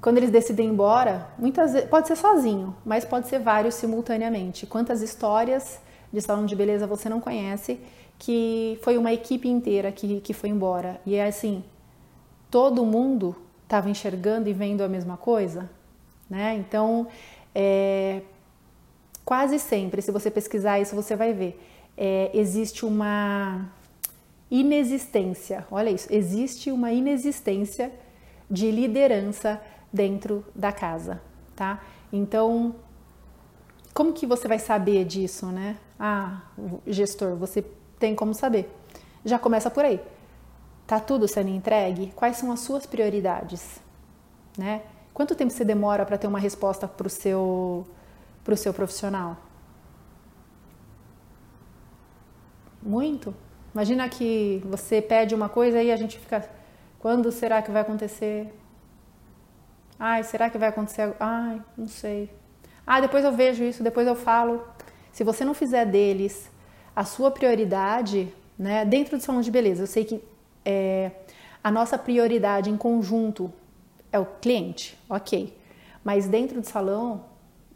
quando 0.00 0.18
eles 0.18 0.30
decidem 0.30 0.66
ir 0.66 0.70
embora, 0.72 1.28
muitas 1.38 1.72
vezes, 1.72 1.88
pode 1.88 2.08
ser 2.08 2.16
sozinho, 2.16 2.74
mas 2.84 3.04
pode 3.04 3.28
ser 3.28 3.38
vários 3.38 3.76
simultaneamente. 3.76 4.66
Quantas 4.66 5.00
histórias 5.00 5.80
de 6.12 6.20
salão 6.20 6.44
de 6.44 6.56
beleza 6.56 6.86
você 6.86 7.08
não 7.08 7.20
conhece 7.20 7.80
que 8.18 8.78
foi 8.82 8.98
uma 8.98 9.12
equipe 9.12 9.48
inteira 9.48 9.92
que, 9.92 10.20
que 10.20 10.32
foi 10.32 10.50
embora? 10.50 11.00
E 11.06 11.14
é 11.14 11.26
assim, 11.26 11.62
todo 12.50 12.84
mundo 12.84 13.36
estava 13.62 13.88
enxergando 13.88 14.48
e 14.48 14.52
vendo 14.52 14.82
a 14.82 14.88
mesma 14.88 15.16
coisa, 15.16 15.70
né? 16.28 16.56
Então, 16.56 17.06
é, 17.54 18.22
quase 19.24 19.58
sempre, 19.58 20.02
se 20.02 20.10
você 20.10 20.30
pesquisar 20.30 20.80
isso, 20.80 20.94
você 20.94 21.16
vai 21.16 21.32
ver, 21.32 21.60
é, 21.96 22.30
existe 22.34 22.84
uma 22.84 23.68
inexistência, 24.50 25.66
olha 25.70 25.90
isso, 25.90 26.08
existe 26.10 26.70
uma 26.70 26.92
inexistência 26.92 27.92
de 28.50 28.70
liderança 28.70 29.60
dentro 29.92 30.44
da 30.54 30.72
casa, 30.72 31.20
tá? 31.56 31.82
Então, 32.12 32.74
como 33.94 34.12
que 34.12 34.26
você 34.26 34.46
vai 34.48 34.58
saber 34.58 35.04
disso, 35.04 35.46
né? 35.46 35.76
Ah, 35.98 36.42
gestor, 36.86 37.36
você 37.36 37.64
tem 37.98 38.14
como 38.14 38.34
saber. 38.34 38.70
Já 39.24 39.38
começa 39.38 39.70
por 39.70 39.84
aí. 39.84 40.00
Tá 40.86 40.98
tudo 40.98 41.28
sendo 41.28 41.48
entregue? 41.48 42.12
Quais 42.16 42.36
são 42.36 42.50
as 42.50 42.60
suas 42.60 42.86
prioridades, 42.86 43.80
né? 44.58 44.82
Quanto 45.14 45.34
tempo 45.34 45.52
você 45.52 45.64
demora 45.64 46.06
para 46.06 46.16
ter 46.16 46.26
uma 46.26 46.38
resposta 46.38 46.88
para 46.88 47.06
o 47.06 47.10
seu, 47.10 47.86
pro 48.42 48.56
seu 48.56 48.72
profissional? 48.72 49.36
Muito? 52.82 53.34
Imagina 53.74 54.08
que 54.08 54.62
você 54.64 55.00
pede 55.00 55.34
uma 55.34 55.48
coisa 55.48 55.82
e 55.82 55.92
a 55.92 55.96
gente 55.96 56.18
fica. 56.18 56.48
Quando 56.98 57.30
será 57.30 57.60
que 57.62 57.70
vai 57.70 57.82
acontecer? 57.82 58.52
Ai, 59.98 60.22
será 60.24 60.50
que 60.50 60.58
vai 60.58 60.68
acontecer? 60.68 61.14
Ai, 61.20 61.62
não 61.76 61.86
sei. 61.86 62.30
Ah, 62.86 63.00
depois 63.00 63.24
eu 63.24 63.32
vejo 63.32 63.62
isso, 63.62 63.82
depois 63.82 64.06
eu 64.06 64.16
falo. 64.16 64.64
Se 65.12 65.22
você 65.22 65.44
não 65.44 65.54
fizer 65.54 65.84
deles 65.86 66.50
a 66.94 67.04
sua 67.04 67.30
prioridade, 67.30 68.32
né, 68.58 68.84
dentro 68.84 69.16
do 69.16 69.22
salão 69.22 69.40
de 69.40 69.50
beleza, 69.50 69.82
eu 69.82 69.86
sei 69.86 70.04
que 70.04 70.22
é, 70.64 71.10
a 71.62 71.70
nossa 71.70 71.96
prioridade 71.96 72.70
em 72.70 72.76
conjunto 72.76 73.52
é 74.12 74.18
o 74.18 74.26
cliente, 74.26 74.96
ok. 75.08 75.56
Mas 76.04 76.28
dentro 76.28 76.60
do 76.60 76.66
salão, 76.66 77.24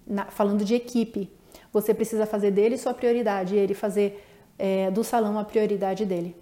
na, 0.06 0.26
falando 0.26 0.64
de 0.64 0.74
equipe, 0.74 1.30
você 1.72 1.94
precisa 1.94 2.26
fazer 2.26 2.50
dele 2.50 2.76
sua 2.78 2.94
prioridade 2.94 3.54
e 3.54 3.58
ele 3.58 3.74
fazer 3.74 4.24
é, 4.58 4.90
do 4.90 5.02
salão 5.02 5.38
a 5.38 5.44
prioridade 5.44 6.04
dele. 6.04 6.36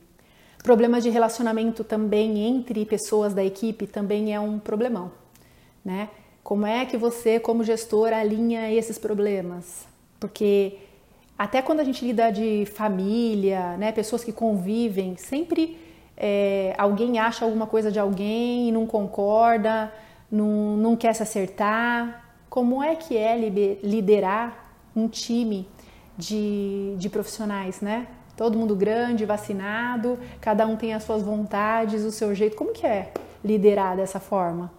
Problemas 0.63 1.03
de 1.03 1.11
relacionamento 1.11 1.85
também 1.85 2.47
entre 2.47 2.85
pessoas 2.85 3.33
da 3.33 3.45
equipe 3.45 3.87
também 3.87 4.35
é 4.35 4.41
um 4.41 4.59
problemão 4.59 5.13
né? 5.85 6.09
Como 6.43 6.67
é 6.67 6.85
que 6.87 6.97
você, 6.97 7.39
como 7.39 7.63
gestor, 7.63 8.13
alinha 8.13 8.73
esses 8.73 8.99
problemas? 8.99 9.87
Porque 10.19 10.79
até 11.39 11.61
quando 11.61 11.81
a 11.81 11.85
gente 11.85 12.05
lida 12.05 12.31
de 12.31 12.65
família, 12.67 13.77
né, 13.77 13.93
pessoas 13.93 14.25
que 14.25 14.33
convivem, 14.33 15.17
sempre 15.17 15.79
é, 16.17 16.75
alguém 16.79 17.19
acha 17.19 17.45
alguma 17.45 17.67
coisa 17.67 17.91
de 17.91 17.99
alguém 17.99 18.69
e 18.69 18.73
não 18.73 18.87
concorda, 18.87 19.93
não, 20.31 20.77
não 20.77 20.97
quer 20.97 21.15
se 21.15 21.23
acertar. 21.23 22.23
Como 22.49 22.83
é 22.83 22.95
que 22.95 23.17
é 23.17 23.37
liderar 23.83 24.73
um 24.95 25.09
time 25.09 25.69
de, 26.17 26.95
de 26.97 27.09
profissionais, 27.09 27.81
né? 27.81 28.07
Todo 28.37 28.59
mundo 28.59 28.75
grande, 28.75 29.25
vacinado, 29.25 30.19
cada 30.41 30.67
um 30.67 30.77
tem 30.77 30.93
as 30.93 31.03
suas 31.05 31.23
vontades, 31.23 32.05
o 32.05 32.11
seu 32.11 32.35
jeito. 32.35 32.57
Como 32.57 32.73
que 32.73 32.87
é 32.87 33.13
liderar 33.45 33.97
dessa 33.97 34.21
forma? 34.21 34.71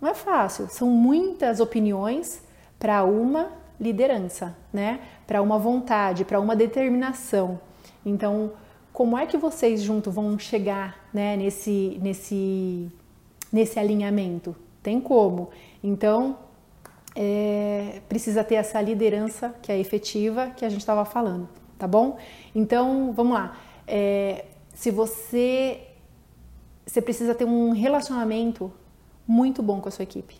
Não 0.00 0.08
é 0.08 0.14
fácil, 0.14 0.68
são 0.68 0.88
muitas 0.88 1.60
opiniões 1.60 2.42
para 2.78 3.04
uma 3.04 3.50
liderança, 3.80 4.56
né? 4.72 5.00
Para 5.26 5.40
uma 5.40 5.58
vontade, 5.58 6.24
para 6.24 6.40
uma 6.40 6.56
determinação. 6.56 7.60
Então, 8.04 8.52
como 8.92 9.16
é 9.16 9.26
que 9.26 9.36
vocês 9.36 9.82
juntos 9.82 10.14
vão 10.14 10.38
chegar, 10.38 10.98
né, 11.12 11.36
nesse 11.36 11.98
nesse 12.02 12.90
nesse 13.52 13.78
alinhamento? 13.78 14.54
Tem 14.82 15.00
como. 15.00 15.50
Então, 15.82 16.38
é, 17.14 18.00
precisa 18.08 18.42
ter 18.42 18.56
essa 18.56 18.80
liderança 18.80 19.54
que 19.62 19.70
é 19.70 19.78
efetiva 19.78 20.50
que 20.50 20.64
a 20.64 20.68
gente 20.68 20.80
estava 20.80 21.04
falando, 21.04 21.48
tá 21.78 21.86
bom? 21.86 22.18
Então, 22.54 23.12
vamos 23.12 23.34
lá. 23.34 23.56
É, 23.86 24.46
se 24.74 24.90
você 24.90 25.80
você 26.84 27.00
precisa 27.00 27.34
ter 27.34 27.44
um 27.44 27.70
relacionamento 27.70 28.72
muito 29.26 29.62
bom 29.62 29.80
com 29.80 29.88
a 29.88 29.92
sua 29.92 30.02
equipe. 30.02 30.36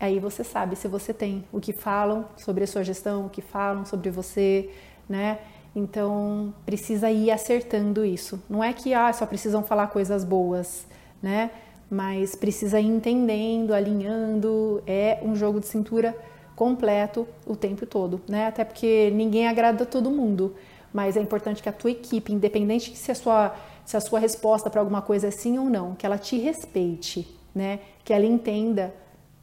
Aí 0.00 0.18
você 0.18 0.44
sabe 0.44 0.76
se 0.76 0.86
você 0.86 1.14
tem 1.14 1.44
o 1.52 1.60
que 1.60 1.72
falam 1.72 2.26
sobre 2.36 2.64
a 2.64 2.66
sua 2.66 2.84
gestão, 2.84 3.26
o 3.26 3.30
que 3.30 3.40
falam 3.40 3.84
sobre 3.84 4.10
você, 4.10 4.70
né? 5.08 5.38
Então 5.78 6.52
precisa 6.66 7.08
ir 7.08 7.30
acertando 7.30 8.04
isso. 8.04 8.42
Não 8.50 8.62
é 8.64 8.72
que 8.72 8.92
ah, 8.92 9.12
só 9.12 9.24
precisam 9.24 9.62
falar 9.62 9.86
coisas 9.86 10.24
boas, 10.24 10.86
né? 11.22 11.52
Mas 11.88 12.34
precisa 12.34 12.80
ir 12.80 12.86
entendendo, 12.86 13.72
alinhando. 13.72 14.82
É 14.86 15.20
um 15.22 15.36
jogo 15.36 15.60
de 15.60 15.66
cintura 15.66 16.16
completo 16.56 17.28
o 17.46 17.54
tempo 17.54 17.86
todo, 17.86 18.20
né? 18.28 18.48
Até 18.48 18.64
porque 18.64 19.10
ninguém 19.14 19.46
agrada 19.46 19.86
todo 19.86 20.10
mundo. 20.10 20.56
Mas 20.92 21.16
é 21.16 21.20
importante 21.20 21.62
que 21.62 21.68
a 21.68 21.72
tua 21.72 21.92
equipe, 21.92 22.32
independente 22.32 22.96
se 22.96 23.12
a 23.12 23.14
sua, 23.14 23.54
se 23.84 23.96
a 23.96 24.00
sua 24.00 24.18
resposta 24.18 24.68
para 24.68 24.80
alguma 24.80 25.00
coisa 25.00 25.28
é 25.28 25.30
sim 25.30 25.58
ou 25.58 25.66
não, 25.66 25.94
que 25.94 26.04
ela 26.04 26.18
te 26.18 26.36
respeite, 26.38 27.28
né? 27.54 27.78
Que 28.04 28.12
ela 28.12 28.26
entenda, 28.26 28.92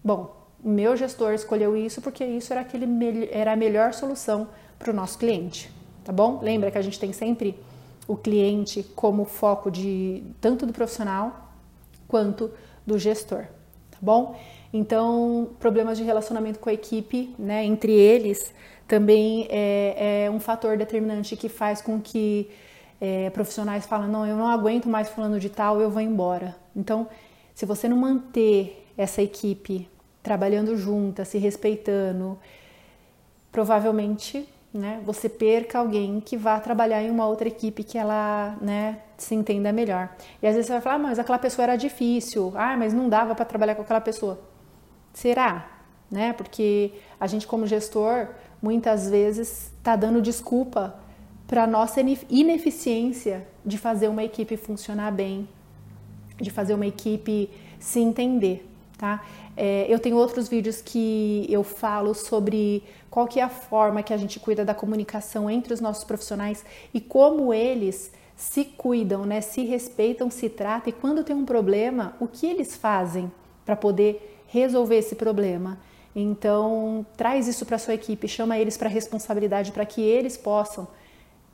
bom, 0.03 0.36
o 0.61 0.67
meu 0.67 0.97
gestor 0.97 1.33
escolheu 1.33 1.77
isso 1.77 2.01
porque 2.01 2.25
isso 2.25 2.51
era, 2.51 2.61
aquele, 2.61 3.29
era 3.31 3.53
a 3.53 3.55
melhor 3.55 3.93
solução 3.93 4.49
para 4.77 4.91
o 4.91 4.93
nosso 4.93 5.17
cliente, 5.17 5.71
tá 6.06 6.14
bom? 6.14 6.39
Lembra 6.41 6.72
que 6.72 6.78
a 6.78 6.82
gente 6.82 6.99
tem 6.99 7.12
sempre 7.12 7.60
o 8.08 8.16
cliente 8.16 8.84
como 8.95 9.26
foco 9.26 9.72
de 9.72 10.24
tanto 10.39 10.66
do 10.66 10.72
profissional 10.72 11.51
quanto 12.08 12.51
do 12.86 12.97
gestor, 12.99 13.45
tá 13.89 13.97
bom? 13.99 14.39
Então, 14.72 15.49
problemas 15.60 15.97
de 15.97 16.03
relacionamento 16.03 16.60
com 16.60 16.70
a 16.70 16.74
equipe, 16.74 17.34
né, 17.39 17.66
entre 17.66 17.91
eles, 17.91 18.53
também 18.88 19.47
é, 19.49 20.26
é 20.26 20.32
um 20.32 20.39
fator 20.39 20.78
determinante 20.78 21.36
que 21.36 21.49
faz 21.49 21.82
com 21.82 21.99
que 21.99 22.49
é, 23.01 23.32
profissionais 23.32 23.86
falem, 23.86 24.08
não, 24.08 24.26
eu 24.26 24.36
não 24.36 24.47
aguento 24.47 24.88
mais 24.88 25.10
falando 25.10 25.39
de 25.39 25.49
tal, 25.49 25.82
eu 25.82 25.89
vou 25.89 26.01
embora. 26.01 26.56
Então, 26.76 27.08
se 27.56 27.66
você 27.66 27.88
não 27.88 27.97
manter 27.97 28.86
essa 28.95 29.22
equipe 29.22 29.89
trabalhando 30.22 30.78
junta, 30.78 31.26
se 31.26 31.39
respeitando, 31.39 32.38
provavelmente 33.51 34.47
né, 34.76 35.01
você 35.05 35.30
perca 35.30 35.80
alguém 35.80 36.19
que 36.19 36.36
vá 36.36 36.59
trabalhar 36.59 37.01
em 37.01 37.09
uma 37.09 37.26
outra 37.26 37.47
equipe 37.47 37.82
que 37.82 37.97
ela 37.97 38.57
né, 38.59 38.99
se 39.17 39.34
entenda 39.34 39.71
melhor. 39.71 40.09
E 40.43 40.47
às 40.47 40.53
vezes 40.53 40.67
você 40.67 40.73
vai 40.73 40.82
falar, 40.82 40.95
ah, 40.95 40.99
mas 40.99 41.17
aquela 41.17 41.39
pessoa 41.39 41.63
era 41.63 41.78
difícil, 41.78 42.51
ah, 42.55 42.76
mas 42.76 42.93
não 42.93 43.07
dava 43.07 43.34
para 43.34 43.45
trabalhar 43.45 43.76
com 43.76 43.84
aquela 43.84 44.01
pessoa. 44.01 44.38
Será? 45.13 45.65
Né? 46.11 46.34
Porque 46.34 46.91
a 47.17 47.26
gente, 47.26 47.47
como 47.47 47.65
gestor, 47.65 48.28
muitas 48.61 49.09
vezes 49.09 49.71
está 49.78 49.95
dando 49.95 50.21
desculpa 50.21 50.95
para 51.47 51.65
nossa 51.65 52.01
ineficiência 52.30 53.47
de 53.65 53.78
fazer 53.78 54.09
uma 54.09 54.26
equipe 54.26 54.57
funcionar 54.57 55.09
bem, 55.09 55.47
de 56.36 56.49
fazer 56.49 56.73
uma 56.73 56.86
equipe 56.86 57.49
se 57.80 58.01
entender, 58.01 58.67
tá? 58.97 59.23
É, 59.55 59.86
eu 59.88 59.99
tenho 59.99 60.17
outros 60.17 60.49
vídeos 60.49 60.82
que 60.82 61.45
eu 61.49 61.63
falo 61.63 62.13
sobre 62.13 62.84
qual 63.16 63.30
que 63.30 63.39
é 63.39 63.43
a 63.43 63.47
forma 63.47 64.03
que 64.03 64.13
a 64.13 64.18
gente 64.18 64.41
cuida 64.41 64.66
da 64.66 64.76
comunicação 64.76 65.49
entre 65.49 65.74
os 65.74 65.80
nossos 65.80 66.03
profissionais 66.03 66.66
e 66.93 66.99
como 66.99 67.53
eles 67.53 68.11
se 68.36 68.66
cuidam, 68.66 69.26
né? 69.26 69.39
Se 69.39 69.63
respeitam, 69.63 70.30
se 70.30 70.49
tratam 70.49 70.89
e 70.89 70.91
quando 70.91 71.24
tem 71.24 71.34
um 71.34 71.45
problema, 71.45 72.13
o 72.20 72.28
que 72.28 72.45
eles 72.45 72.76
fazem 72.76 73.32
para 73.66 73.74
poder 73.74 74.43
resolver 74.47 74.97
esse 74.97 75.16
problema? 75.16 75.80
Então, 76.13 77.05
traz 77.16 77.47
isso 77.47 77.66
para 77.66 77.78
sua 77.78 77.93
equipe, 77.93 78.28
chama 78.28 78.59
eles 78.59 78.76
para 78.76 78.89
responsabilidade 78.89 79.72
para 79.72 79.86
que 79.86 80.01
eles 80.01 80.36
possam 80.36 80.86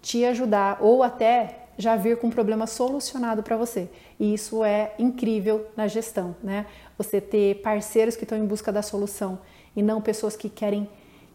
te 0.02 0.26
ajudar 0.26 0.80
ou 0.82 1.04
até 1.04 1.68
já 1.78 1.96
vir 1.96 2.18
com 2.18 2.26
um 2.26 2.32
problema 2.32 2.66
solucionado 2.66 3.44
para 3.44 3.56
você. 3.56 3.88
E 4.20 4.34
isso 4.34 4.64
é 4.64 4.96
incrível 4.98 5.68
na 5.78 5.88
gestão, 5.88 6.36
né? 6.42 6.66
Você 6.98 7.22
ter 7.22 7.62
parceiros 7.62 8.16
que 8.16 8.24
estão 8.24 8.36
em 8.36 8.48
busca 8.48 8.72
da 8.72 8.82
solução 8.82 9.38
e 9.76 9.84
não 9.84 10.02
pessoas 10.02 10.36
que 10.36 10.50
querem 10.50 10.90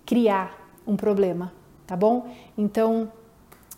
criar 0.07 0.71
um 0.87 0.97
problema, 0.97 1.53
tá 1.87 1.97
bom? 1.97 2.31
Então, 2.57 3.11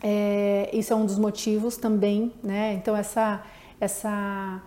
é, 0.03 0.71
isso 0.73 0.93
é 0.93 0.97
um 0.97 1.07
dos 1.07 1.19
motivos 1.19 1.77
também, 1.77 2.33
né? 2.43 2.75
Então, 2.75 2.95
essa, 2.95 3.43
essa 3.81 4.63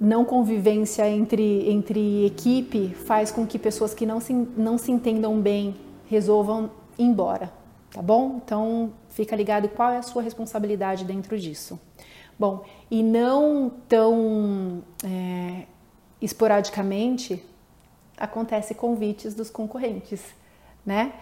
não 0.00 0.24
convivência 0.24 1.08
entre, 1.10 1.68
entre 1.70 2.26
equipe 2.26 2.88
faz 2.94 3.30
com 3.30 3.46
que 3.46 3.58
pessoas 3.58 3.92
que 3.92 4.06
não 4.06 4.20
se, 4.20 4.32
não 4.32 4.78
se 4.78 4.90
entendam 4.90 5.40
bem 5.40 5.74
resolvam 6.06 6.70
ir 6.98 7.04
embora, 7.04 7.52
tá 7.90 8.00
bom? 8.00 8.40
Então, 8.44 8.92
fica 9.10 9.36
ligado 9.36 9.68
qual 9.68 9.90
é 9.90 9.98
a 9.98 10.02
sua 10.02 10.22
responsabilidade 10.22 11.04
dentro 11.04 11.38
disso. 11.38 11.78
Bom, 12.38 12.64
e 12.90 13.02
não 13.02 13.70
tão 13.88 14.82
é, 15.04 15.66
esporadicamente 16.20 17.44
acontece 18.16 18.74
convites 18.74 19.34
dos 19.34 19.50
concorrentes, 19.50 20.22
né? 20.84 21.12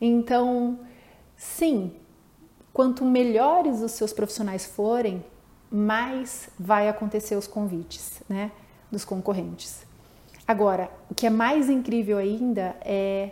Então, 0.00 0.80
sim, 1.36 1.92
quanto 2.72 3.04
melhores 3.04 3.80
os 3.80 3.92
seus 3.92 4.12
profissionais 4.12 4.66
forem, 4.66 5.24
mais 5.70 6.48
vai 6.58 6.88
acontecer 6.88 7.36
os 7.36 7.46
convites, 7.46 8.22
né, 8.28 8.50
dos 8.90 9.04
concorrentes. 9.04 9.86
Agora, 10.46 10.90
o 11.08 11.14
que 11.14 11.26
é 11.26 11.30
mais 11.30 11.70
incrível 11.70 12.18
ainda 12.18 12.76
é 12.80 13.30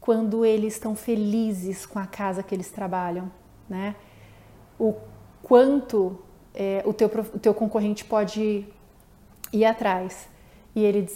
quando 0.00 0.44
eles 0.44 0.74
estão 0.74 0.96
felizes 0.96 1.84
com 1.84 1.98
a 1.98 2.06
casa 2.06 2.42
que 2.42 2.54
eles 2.54 2.70
trabalham, 2.70 3.30
né? 3.68 3.94
O 4.78 4.94
quanto 5.42 6.18
é, 6.54 6.82
o, 6.86 6.94
teu, 6.94 7.08
o 7.08 7.38
teu 7.38 7.52
concorrente 7.52 8.04
pode 8.04 8.66
ir 9.52 9.64
atrás 9.64 10.28
e 10.74 10.84
ele, 10.84 11.08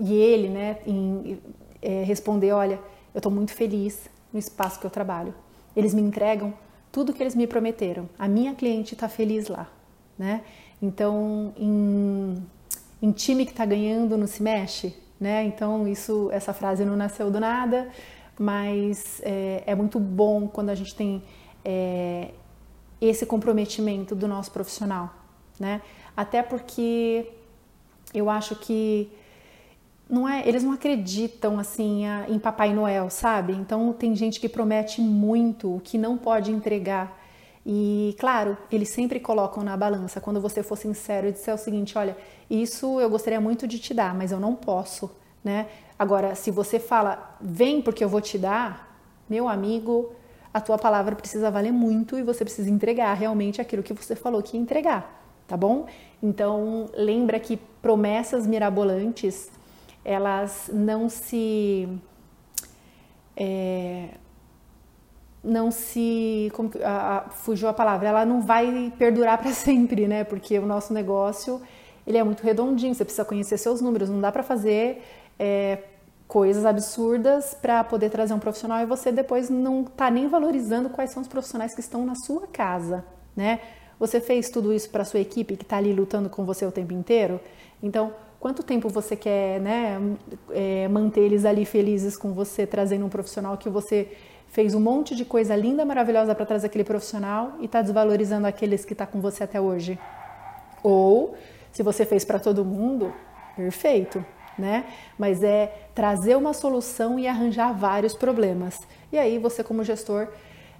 e 0.00 0.14
ele 0.14 0.48
né, 0.48 0.78
em, 0.86 1.38
é, 1.80 2.02
responder, 2.02 2.52
olha, 2.52 2.80
eu 3.14 3.18
estou 3.18 3.32
muito 3.32 3.52
feliz 3.52 4.08
no 4.32 4.38
espaço 4.38 4.80
que 4.80 4.86
eu 4.86 4.90
trabalho. 4.90 5.34
Eles 5.76 5.94
me 5.94 6.02
entregam 6.02 6.54
tudo 6.90 7.12
que 7.12 7.22
eles 7.22 7.34
me 7.34 7.46
prometeram. 7.46 8.08
A 8.18 8.28
minha 8.28 8.54
cliente 8.54 8.94
está 8.94 9.08
feliz 9.08 9.48
lá, 9.48 9.68
né? 10.18 10.42
Então, 10.80 11.54
em, 11.56 12.46
em 13.00 13.12
time 13.12 13.44
que 13.44 13.52
está 13.52 13.64
ganhando 13.64 14.16
não 14.16 14.26
se 14.26 14.42
mexe, 14.42 14.94
né? 15.18 15.44
Então, 15.44 15.88
isso, 15.88 16.28
essa 16.32 16.52
frase 16.52 16.84
não 16.84 16.96
nasceu 16.96 17.30
do 17.30 17.40
nada, 17.40 17.88
mas 18.38 19.20
é, 19.24 19.62
é 19.66 19.74
muito 19.74 19.98
bom 19.98 20.46
quando 20.48 20.70
a 20.70 20.74
gente 20.74 20.94
tem 20.94 21.22
é, 21.64 22.30
esse 23.00 23.24
comprometimento 23.24 24.14
do 24.14 24.28
nosso 24.28 24.50
profissional, 24.50 25.14
né? 25.58 25.80
Até 26.16 26.42
porque 26.42 27.26
eu 28.12 28.28
acho 28.28 28.56
que 28.56 29.10
não 30.12 30.28
é, 30.28 30.46
eles 30.46 30.62
não 30.62 30.72
acreditam 30.72 31.58
assim 31.58 32.02
em 32.28 32.38
Papai 32.38 32.74
Noel, 32.74 33.08
sabe? 33.08 33.54
Então 33.54 33.94
tem 33.94 34.14
gente 34.14 34.38
que 34.38 34.46
promete 34.46 35.00
muito 35.00 35.76
o 35.76 35.80
que 35.80 35.96
não 35.96 36.18
pode 36.18 36.52
entregar. 36.52 37.18
E 37.64 38.14
claro, 38.18 38.58
eles 38.70 38.90
sempre 38.90 39.18
colocam 39.18 39.64
na 39.64 39.74
balança. 39.74 40.20
Quando 40.20 40.38
você 40.38 40.62
for 40.62 40.76
sincero 40.76 41.28
e 41.28 41.32
disser 41.32 41.54
o 41.54 41.56
seguinte, 41.56 41.96
olha, 41.96 42.14
isso 42.50 43.00
eu 43.00 43.08
gostaria 43.08 43.40
muito 43.40 43.66
de 43.66 43.78
te 43.78 43.94
dar, 43.94 44.14
mas 44.14 44.30
eu 44.30 44.38
não 44.38 44.54
posso, 44.54 45.10
né? 45.42 45.68
Agora, 45.98 46.34
se 46.34 46.50
você 46.50 46.78
fala, 46.78 47.38
vem 47.40 47.80
porque 47.80 48.04
eu 48.04 48.08
vou 48.08 48.20
te 48.20 48.36
dar, 48.36 48.94
meu 49.30 49.48
amigo, 49.48 50.12
a 50.52 50.60
tua 50.60 50.76
palavra 50.76 51.16
precisa 51.16 51.50
valer 51.50 51.72
muito 51.72 52.18
e 52.18 52.22
você 52.22 52.44
precisa 52.44 52.68
entregar 52.68 53.14
realmente 53.14 53.62
aquilo 53.62 53.82
que 53.82 53.94
você 53.94 54.14
falou 54.14 54.42
que 54.42 54.58
ia 54.58 54.62
entregar, 54.62 55.24
tá 55.48 55.56
bom? 55.56 55.86
Então, 56.22 56.90
lembra 56.92 57.40
que 57.40 57.56
promessas 57.80 58.46
mirabolantes 58.46 59.50
elas 60.04 60.70
não 60.72 61.08
se 61.08 61.88
é, 63.36 64.08
não 65.42 65.70
se 65.70 66.50
como, 66.54 66.70
a, 66.84 67.18
a, 67.18 67.20
fugiu 67.30 67.68
a 67.68 67.72
palavra 67.72 68.08
ela 68.08 68.24
não 68.24 68.40
vai 68.40 68.92
perdurar 68.98 69.38
para 69.38 69.52
sempre 69.54 70.06
né? 70.06 70.24
Porque 70.24 70.58
o 70.58 70.66
nosso 70.66 70.92
negócio 70.92 71.60
ele 72.06 72.18
é 72.18 72.24
muito 72.24 72.42
redondinho 72.42 72.94
você 72.94 73.04
precisa 73.04 73.24
conhecer 73.24 73.58
seus 73.58 73.80
números 73.80 74.08
não 74.08 74.20
dá 74.20 74.32
para 74.32 74.42
fazer 74.42 75.02
é, 75.38 75.78
coisas 76.26 76.64
absurdas 76.64 77.54
para 77.54 77.84
poder 77.84 78.10
trazer 78.10 78.34
um 78.34 78.38
profissional 78.38 78.80
e 78.80 78.86
você 78.86 79.12
depois 79.12 79.48
não 79.48 79.84
tá 79.84 80.10
nem 80.10 80.28
valorizando 80.28 80.88
quais 80.90 81.10
são 81.10 81.22
os 81.22 81.28
profissionais 81.28 81.74
que 81.74 81.80
estão 81.80 82.04
na 82.04 82.14
sua 82.14 82.46
casa 82.46 83.04
né? 83.36 83.60
Você 83.98 84.20
fez 84.20 84.50
tudo 84.50 84.72
isso 84.72 84.90
para 84.90 85.04
sua 85.04 85.20
equipe 85.20 85.56
que 85.56 85.62
está 85.62 85.76
ali 85.76 85.92
lutando 85.92 86.28
com 86.28 86.44
você 86.44 86.66
o 86.66 86.72
tempo 86.72 86.92
inteiro? 86.92 87.40
Então 87.80 88.12
quanto 88.42 88.64
tempo 88.64 88.88
você 88.88 89.14
quer 89.14 89.60
né, 89.60 90.00
é, 90.50 90.88
manter 90.88 91.20
eles 91.20 91.44
ali 91.44 91.64
felizes 91.64 92.16
com 92.16 92.32
você, 92.32 92.66
trazendo 92.66 93.06
um 93.06 93.08
profissional 93.08 93.56
que 93.56 93.70
você 93.70 94.16
fez 94.48 94.74
um 94.74 94.80
monte 94.80 95.14
de 95.14 95.24
coisa 95.24 95.54
linda, 95.54 95.84
maravilhosa 95.84 96.34
para 96.34 96.44
trazer 96.44 96.66
aquele 96.66 96.82
profissional 96.82 97.52
e 97.60 97.66
está 97.66 97.80
desvalorizando 97.80 98.48
aqueles 98.48 98.84
que 98.84 98.94
está 98.94 99.06
com 99.06 99.20
você 99.20 99.44
até 99.44 99.60
hoje. 99.60 99.96
Ou, 100.82 101.36
se 101.70 101.84
você 101.84 102.04
fez 102.04 102.24
para 102.24 102.40
todo 102.40 102.64
mundo, 102.64 103.14
perfeito, 103.54 104.26
né? 104.58 104.86
Mas 105.16 105.44
é 105.44 105.72
trazer 105.94 106.36
uma 106.36 106.52
solução 106.52 107.20
e 107.20 107.28
arranjar 107.28 107.72
vários 107.72 108.12
problemas. 108.12 108.80
E 109.12 109.18
aí 109.18 109.38
você, 109.38 109.62
como 109.62 109.84
gestor, 109.84 110.26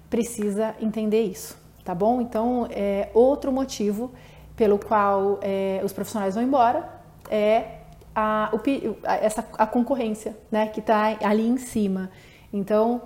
precisa 0.09 0.75
entender 0.81 1.21
isso, 1.21 1.57
tá 1.85 1.95
bom? 1.95 2.19
Então, 2.19 2.67
é 2.69 3.07
outro 3.13 3.53
motivo 3.53 4.11
pelo 4.53 4.77
qual 4.77 5.39
é, 5.41 5.79
os 5.81 5.93
profissionais 5.93 6.35
vão 6.35 6.43
embora 6.43 7.01
é 7.29 7.79
a, 8.15 8.51
o, 8.53 8.59
essa, 9.03 9.45
a 9.57 9.65
concorrência, 9.65 10.37
né, 10.51 10.67
que 10.67 10.79
está 10.79 11.17
ali 11.23 11.47
em 11.47 11.57
cima. 11.57 12.09
Então, 12.51 13.01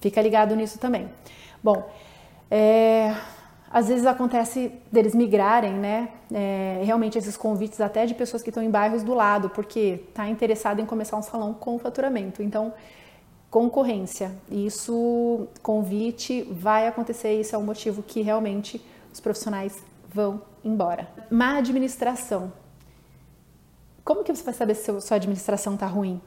fica 0.00 0.20
ligado 0.20 0.54
nisso 0.56 0.78
também. 0.78 1.08
Bom, 1.62 1.88
é, 2.50 3.14
às 3.70 3.88
vezes 3.88 4.06
acontece 4.06 4.72
deles 4.90 5.14
migrarem, 5.14 5.72
né, 5.74 6.08
é, 6.32 6.80
realmente 6.84 7.18
esses 7.18 7.36
convites 7.36 7.80
até 7.80 8.06
de 8.06 8.14
pessoas 8.14 8.42
que 8.42 8.50
estão 8.50 8.62
em 8.62 8.70
bairros 8.70 9.02
do 9.02 9.14
lado, 9.14 9.50
porque 9.50 10.00
está 10.08 10.28
interessado 10.28 10.80
em 10.80 10.86
começar 10.86 11.16
um 11.16 11.22
salão 11.22 11.52
com 11.52 11.78
faturamento. 11.78 12.42
Então, 12.42 12.72
concorrência, 13.50 14.32
isso, 14.50 15.48
convite, 15.62 16.42
vai 16.50 16.86
acontecer, 16.86 17.40
isso 17.40 17.54
é 17.54 17.58
o 17.58 17.62
motivo 17.62 18.02
que 18.02 18.22
realmente 18.22 18.84
os 19.12 19.20
profissionais 19.20 19.76
vão 20.08 20.42
embora. 20.64 21.08
Má 21.30 21.56
administração, 21.58 22.52
como 24.06 24.22
que 24.22 24.32
você 24.32 24.44
vai 24.44 24.54
saber 24.54 24.76
se 24.76 25.00
sua 25.00 25.16
administração 25.16 25.74
está 25.74 25.84
ruim? 25.84 26.20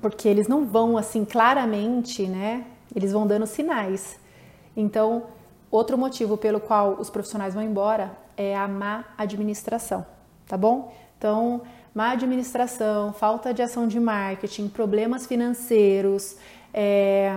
Porque 0.00 0.28
eles 0.28 0.46
não 0.46 0.64
vão 0.64 0.96
assim 0.96 1.24
claramente, 1.24 2.28
né? 2.28 2.64
Eles 2.94 3.10
vão 3.10 3.26
dando 3.26 3.44
sinais. 3.44 4.16
Então, 4.76 5.24
outro 5.68 5.98
motivo 5.98 6.36
pelo 6.36 6.60
qual 6.60 6.92
os 7.00 7.10
profissionais 7.10 7.54
vão 7.54 7.62
embora 7.64 8.16
é 8.36 8.56
a 8.56 8.68
má 8.68 9.04
administração, 9.18 10.06
tá 10.46 10.56
bom? 10.56 10.94
Então, 11.18 11.62
má 11.92 12.12
administração, 12.12 13.12
falta 13.12 13.52
de 13.52 13.60
ação 13.60 13.88
de 13.88 13.98
marketing, 13.98 14.68
problemas 14.68 15.26
financeiros, 15.26 16.36
é, 16.72 17.36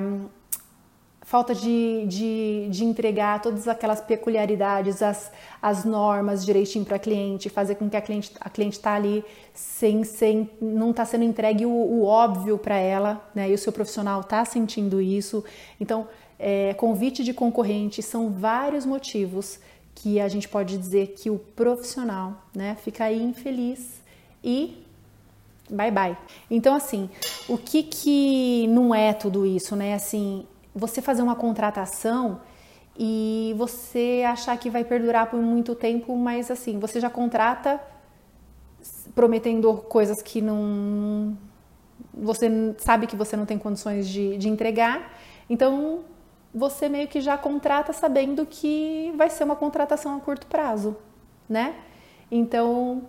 falta 1.24 1.56
de, 1.56 2.06
de, 2.08 2.68
de, 2.70 2.84
entregar 2.84 3.42
todas 3.42 3.68
aquelas 3.68 4.02
peculiaridades, 4.02 5.02
as, 5.02 5.32
as 5.62 5.86
normas 5.86 6.46
direitinho 6.46 6.86
para 6.86 7.00
cliente, 7.00 7.50
fazer 7.50 7.76
com 7.76 7.90
que 7.90 7.96
a 7.96 8.02
cliente 8.02 8.34
a 8.40 8.50
cliente 8.50 8.78
está 8.78 8.94
ali 8.94 9.24
sem, 9.54 10.04
sem 10.04 10.50
não 10.62 10.92
está 10.92 11.06
sendo 11.06 11.24
entregue 11.24 11.66
o, 11.66 11.72
o 11.72 12.04
óbvio 12.04 12.58
para 12.58 12.76
ela, 12.76 13.26
né? 13.34 13.50
E 13.50 13.54
o 13.54 13.58
seu 13.58 13.72
profissional 13.72 14.22
está 14.22 14.44
sentindo 14.44 15.02
isso. 15.02 15.44
Então, 15.80 16.08
é, 16.38 16.74
convite 16.74 17.24
de 17.24 17.34
concorrente 17.34 18.02
são 18.02 18.30
vários 18.30 18.86
motivos 18.86 19.60
que 19.96 20.20
a 20.20 20.28
gente 20.28 20.50
pode 20.50 20.78
dizer 20.78 21.16
que 21.18 21.30
o 21.30 21.38
profissional, 21.38 22.44
né, 22.54 22.76
fica 22.84 23.06
aí 23.06 23.22
infeliz 23.22 24.02
e 24.44 24.84
bye 25.70 25.92
bye. 25.92 26.18
Então, 26.52 26.76
assim, 26.76 27.10
o 27.48 27.58
que 27.58 27.84
que 27.84 28.68
não 28.68 28.94
é 28.94 29.14
tudo 29.14 29.46
isso, 29.46 29.76
né? 29.76 29.94
Assim, 29.94 30.46
você 30.76 31.02
fazer 31.02 31.22
uma 31.22 31.36
contratação 31.36 32.42
e 32.98 33.54
você 33.58 34.24
achar 34.28 34.58
que 34.58 34.70
vai 34.70 34.84
perdurar 34.84 35.30
por 35.30 35.40
muito 35.40 35.76
tempo, 35.76 36.16
mas 36.16 36.52
assim, 36.52 36.80
você 36.80 37.00
já 37.00 37.10
contrata 37.10 37.82
prometendo 39.16 39.74
coisas 39.90 40.22
que 40.22 40.42
não. 40.42 41.38
Você 42.14 42.76
sabe 42.78 43.08
que 43.08 43.16
você 43.16 43.36
não 43.36 43.46
tem 43.46 43.58
condições 43.58 44.08
de, 44.08 44.38
de 44.38 44.50
entregar, 44.50 45.14
então 45.50 46.02
você 46.54 46.88
meio 46.88 47.08
que 47.08 47.20
já 47.20 47.38
contrata 47.38 47.92
sabendo 47.92 48.46
que 48.46 49.12
vai 49.16 49.30
ser 49.30 49.44
uma 49.44 49.56
contratação 49.56 50.16
a 50.16 50.20
curto 50.20 50.46
prazo, 50.46 50.96
né? 51.50 51.76
Então, 52.30 53.04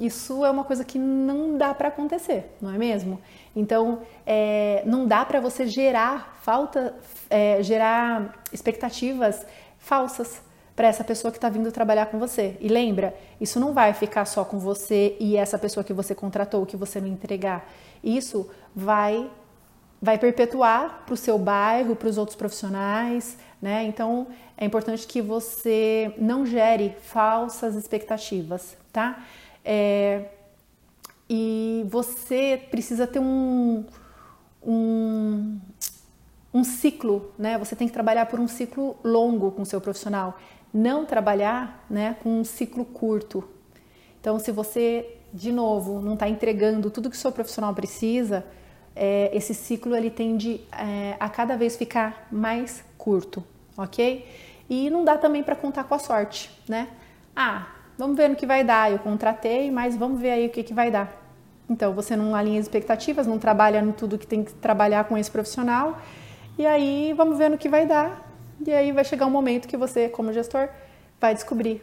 isso 0.00 0.44
é 0.44 0.50
uma 0.50 0.64
coisa 0.64 0.84
que 0.84 0.98
não 0.98 1.58
dá 1.58 1.74
para 1.74 1.88
acontecer, 1.88 2.56
não 2.60 2.72
é 2.72 2.78
mesmo? 2.78 3.20
Então, 3.54 4.00
é, 4.26 4.82
não 4.86 5.06
dá 5.06 5.24
para 5.24 5.40
você 5.40 5.66
gerar 5.66 6.37
falta, 6.48 6.94
é, 7.28 7.62
gerar 7.62 8.42
expectativas 8.50 9.44
falsas 9.76 10.40
para 10.74 10.88
essa 10.88 11.04
pessoa 11.04 11.30
que 11.30 11.36
está 11.36 11.50
vindo 11.50 11.70
trabalhar 11.70 12.06
com 12.06 12.18
você. 12.18 12.56
E 12.58 12.68
lembra, 12.68 13.14
isso 13.38 13.60
não 13.60 13.74
vai 13.74 13.92
ficar 13.92 14.24
só 14.24 14.46
com 14.46 14.58
você 14.58 15.14
e 15.20 15.36
essa 15.36 15.58
pessoa 15.58 15.84
que 15.84 15.92
você 15.92 16.14
contratou, 16.14 16.64
que 16.64 16.74
você 16.74 17.02
não 17.02 17.08
entregar. 17.08 17.70
Isso 18.02 18.48
vai 18.74 19.30
vai 20.00 20.16
perpetuar 20.16 21.02
para 21.04 21.12
o 21.12 21.16
seu 21.18 21.38
bairro, 21.38 21.94
para 21.94 22.08
os 22.08 22.16
outros 22.16 22.36
profissionais, 22.36 23.36
né? 23.60 23.84
Então 23.84 24.28
é 24.56 24.64
importante 24.64 25.06
que 25.06 25.20
você 25.20 26.14
não 26.16 26.46
gere 26.46 26.96
falsas 27.02 27.74
expectativas, 27.74 28.74
tá? 28.90 29.22
É, 29.62 30.30
e 31.28 31.84
você 31.90 32.62
precisa 32.70 33.06
ter 33.06 33.18
um, 33.18 33.84
um, 34.62 35.58
um 36.52 36.64
ciclo, 36.64 37.32
né? 37.38 37.58
Você 37.58 37.76
tem 37.76 37.86
que 37.86 37.92
trabalhar 37.92 38.26
por 38.26 38.40
um 38.40 38.48
ciclo 38.48 38.96
longo 39.04 39.50
com 39.50 39.62
o 39.62 39.66
seu 39.66 39.80
profissional, 39.80 40.38
não 40.72 41.04
trabalhar 41.04 41.84
né, 41.88 42.16
com 42.22 42.40
um 42.40 42.44
ciclo 42.44 42.84
curto. 42.84 43.44
Então, 44.20 44.38
se 44.38 44.50
você, 44.50 45.16
de 45.32 45.52
novo, 45.52 46.00
não 46.00 46.14
está 46.14 46.28
entregando 46.28 46.90
tudo 46.90 47.10
que 47.10 47.16
o 47.16 47.18
seu 47.18 47.32
profissional 47.32 47.74
precisa, 47.74 48.44
é, 48.94 49.30
esse 49.32 49.54
ciclo 49.54 49.94
ele 49.94 50.10
tende 50.10 50.60
é, 50.72 51.16
a 51.20 51.28
cada 51.28 51.56
vez 51.56 51.76
ficar 51.76 52.26
mais 52.32 52.84
curto, 52.96 53.44
ok? 53.76 54.26
E 54.68 54.90
não 54.90 55.04
dá 55.04 55.16
também 55.16 55.42
para 55.42 55.54
contar 55.54 55.84
com 55.84 55.94
a 55.94 55.98
sorte, 55.98 56.50
né? 56.68 56.88
Ah, 57.34 57.68
vamos 57.96 58.16
ver 58.16 58.28
no 58.28 58.36
que 58.36 58.44
vai 58.44 58.64
dar. 58.64 58.90
Eu 58.90 58.98
contratei, 58.98 59.70
mas 59.70 59.96
vamos 59.96 60.20
ver 60.20 60.30
aí 60.30 60.46
o 60.46 60.50
que, 60.50 60.62
que 60.62 60.74
vai 60.74 60.90
dar. 60.90 61.16
Então, 61.70 61.94
você 61.94 62.16
não 62.16 62.34
alinha 62.34 62.58
expectativas, 62.58 63.26
não 63.26 63.38
trabalha 63.38 63.78
em 63.78 63.92
tudo 63.92 64.18
que 64.18 64.26
tem 64.26 64.42
que 64.42 64.52
trabalhar 64.54 65.04
com 65.04 65.16
esse 65.16 65.30
profissional. 65.30 66.00
E 66.58 66.66
aí, 66.66 67.12
vamos 67.16 67.38
ver 67.38 67.48
no 67.48 67.56
que 67.56 67.68
vai 67.68 67.86
dar. 67.86 68.28
E 68.66 68.72
aí 68.72 68.90
vai 68.90 69.04
chegar 69.04 69.26
um 69.26 69.30
momento 69.30 69.68
que 69.68 69.76
você, 69.76 70.08
como 70.08 70.32
gestor, 70.32 70.68
vai 71.20 71.32
descobrir 71.32 71.80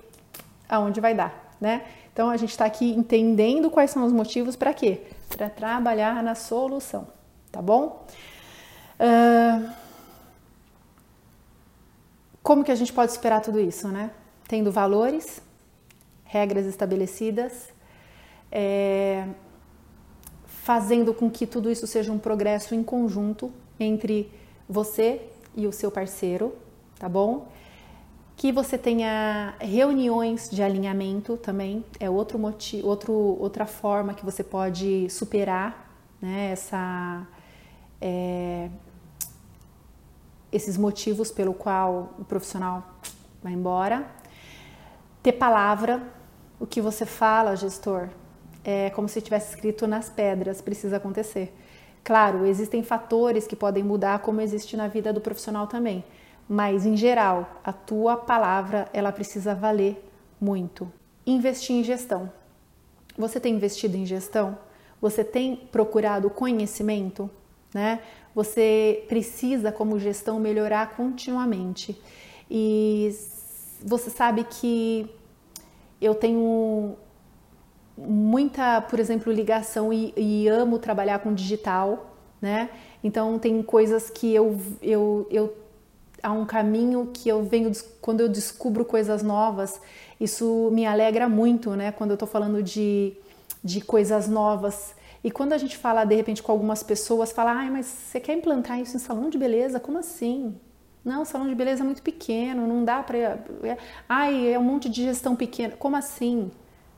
aonde 0.68 1.00
vai 1.00 1.16
dar, 1.16 1.56
né? 1.62 1.86
Então, 2.12 2.30
a 2.30 2.36
gente 2.36 2.50
está 2.50 2.66
aqui 2.66 2.92
entendendo 2.92 3.72
quais 3.72 3.90
são 3.92 4.06
os 4.06 4.12
motivos 4.12 4.58
para 4.58 4.74
quê? 4.74 5.04
Para 5.30 5.50
trabalhar 5.50 6.22
na 6.22 6.36
solução, 6.36 7.08
tá 7.52 7.62
bom? 7.62 8.06
Uh, 9.00 9.70
como 12.44 12.62
que 12.64 12.72
a 12.72 12.76
gente 12.76 12.92
pode 12.92 13.12
esperar 13.12 13.42
tudo 13.42 13.62
isso, 13.62 13.88
né? 13.88 14.12
Tendo 14.46 14.74
valores, 14.74 15.42
regras 16.26 16.66
estabelecidas, 16.66 17.70
é, 18.52 19.26
fazendo 20.46 21.14
com 21.14 21.30
que 21.32 21.48
tudo 21.48 21.72
isso 21.72 21.88
seja 21.88 22.12
um 22.12 22.20
progresso 22.20 22.76
em 22.76 22.84
conjunto 22.84 23.52
entre 23.80 24.30
você 24.68 25.22
e 25.56 25.68
o 25.68 25.72
seu 25.72 25.92
parceiro, 25.92 26.54
tá 27.00 27.08
bom? 27.08 27.48
Que 28.36 28.52
você 28.52 28.78
tenha 28.78 29.56
reuniões 29.60 30.50
de 30.50 30.62
alinhamento 30.62 31.38
também, 31.38 31.86
é 32.00 32.10
outro 32.10 32.38
motivo, 32.38 32.88
outro, 32.88 33.14
outra 33.14 33.66
forma 33.66 34.14
que 34.14 34.26
você 34.26 34.44
pode 34.44 35.10
superar 35.10 35.90
né, 36.22 36.52
essa, 36.52 37.26
é, 38.02 38.70
esses 40.52 40.78
motivos 40.78 41.32
pelo 41.32 41.54
qual 41.54 42.14
o 42.20 42.26
profissional 42.26 42.84
vai 43.42 43.54
embora. 43.54 44.06
Ter 45.24 45.34
palavra, 45.34 46.04
o 46.60 46.66
que 46.66 46.82
você 46.82 47.06
fala, 47.06 47.56
gestor, 47.56 48.10
é 48.64 48.90
como 48.90 49.08
se 49.08 49.22
tivesse 49.22 49.56
escrito 49.56 49.88
nas 49.88 50.10
pedras, 50.10 50.62
precisa 50.62 50.98
acontecer. 50.98 51.56
Claro, 52.06 52.46
existem 52.46 52.84
fatores 52.84 53.48
que 53.48 53.56
podem 53.56 53.84
mudar, 53.84 54.20
como 54.20 54.40
existe 54.40 54.78
na 54.78 54.88
vida 54.88 55.12
do 55.12 55.20
profissional 55.20 55.66
também, 55.66 56.04
mas 56.48 56.86
em 56.86 56.96
geral, 56.96 57.60
a 57.64 57.74
tua 57.74 58.16
palavra 58.16 58.88
ela 58.94 59.12
precisa 59.12 59.56
valer 59.56 60.08
muito. 60.40 60.88
Investir 61.26 61.76
em 61.76 61.84
gestão. 61.84 62.32
Você 63.18 63.40
tem 63.40 63.56
investido 63.56 63.98
em 63.98 64.06
gestão? 64.06 64.56
Você 65.02 65.24
tem 65.24 65.56
procurado 65.56 66.30
conhecimento? 66.30 67.28
Né? 67.74 68.00
Você 68.36 69.04
precisa, 69.08 69.72
como 69.72 69.98
gestão, 69.98 70.40
melhorar 70.40 70.96
continuamente. 70.96 72.00
E 72.52 73.10
você 73.84 74.12
sabe 74.12 74.44
que 74.44 75.10
eu 76.00 76.14
tenho 76.14 76.98
muita, 77.98 78.82
por 78.82 79.00
exemplo, 79.00 79.32
ligação 79.32 79.92
e, 79.94 80.14
e, 80.18 80.48
amo 80.48 80.80
trabalhar 80.80 81.20
com 81.20 81.34
digital, 81.34 82.16
né? 82.42 82.70
Então 83.04 83.40
tem 83.40 83.62
coisas 83.64 84.10
que 84.10 84.34
eu, 84.34 84.60
eu, 84.82 85.28
eu 85.32 85.56
há 86.22 86.32
um 86.32 86.46
caminho 86.46 87.12
que 87.14 87.30
eu 87.30 87.44
venho 87.44 87.72
quando 88.02 88.22
eu 88.22 88.30
descubro 88.30 88.84
coisas 88.84 89.24
novas, 89.24 89.80
isso 90.20 90.70
me 90.74 90.86
alegra 90.86 91.30
muito, 91.30 91.72
né? 91.72 91.92
Quando 91.92 92.12
eu 92.12 92.16
estou 92.16 92.28
falando 92.28 92.62
de, 92.62 93.14
de 93.64 93.82
coisas 93.82 94.28
novas 94.28 94.94
e 95.26 95.32
quando 95.32 95.54
a 95.54 95.58
gente 95.58 95.76
fala 95.76 96.06
de 96.06 96.14
repente 96.14 96.44
com 96.44 96.52
algumas 96.52 96.84
pessoas, 96.84 97.32
fala, 97.32 97.52
ai, 97.52 97.72
mas 97.72 97.88
você 97.88 98.20
quer 98.20 98.38
implantar 98.38 98.80
isso 98.80 98.96
em 98.96 99.00
salão 99.00 99.28
de 99.28 99.40
beleza? 99.40 99.80
Como 99.80 99.98
assim? 99.98 100.56
Não, 101.04 101.26
salão 101.26 101.48
de 101.48 101.56
beleza 101.56 101.82
é 101.82 101.84
muito 101.84 102.04
pequeno, 102.04 102.68
não 102.68 102.86
dá 102.86 103.02
para. 103.02 103.18
É, 103.64 103.78
ai, 104.08 104.54
é 104.54 104.60
um 104.60 104.64
monte 104.64 104.88
de 104.88 105.02
gestão 105.02 105.36
pequena. 105.36 105.76
Como 105.78 105.96
assim? 105.96 106.52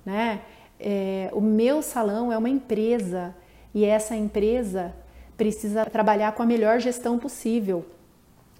Né? 0.05 0.41
É, 0.80 1.30
o 1.34 1.41
meu 1.41 1.82
salão 1.82 2.32
é 2.32 2.38
uma 2.38 2.49
empresa 2.49 3.36
e 3.73 3.86
essa 3.86 4.15
empresa 4.15 4.93
precisa 5.36 5.86
trabalhar 5.86 6.32
com 6.34 6.43
a 6.43 6.45
melhor 6.45 6.80
gestão 6.80 7.17
possível. 7.19 7.86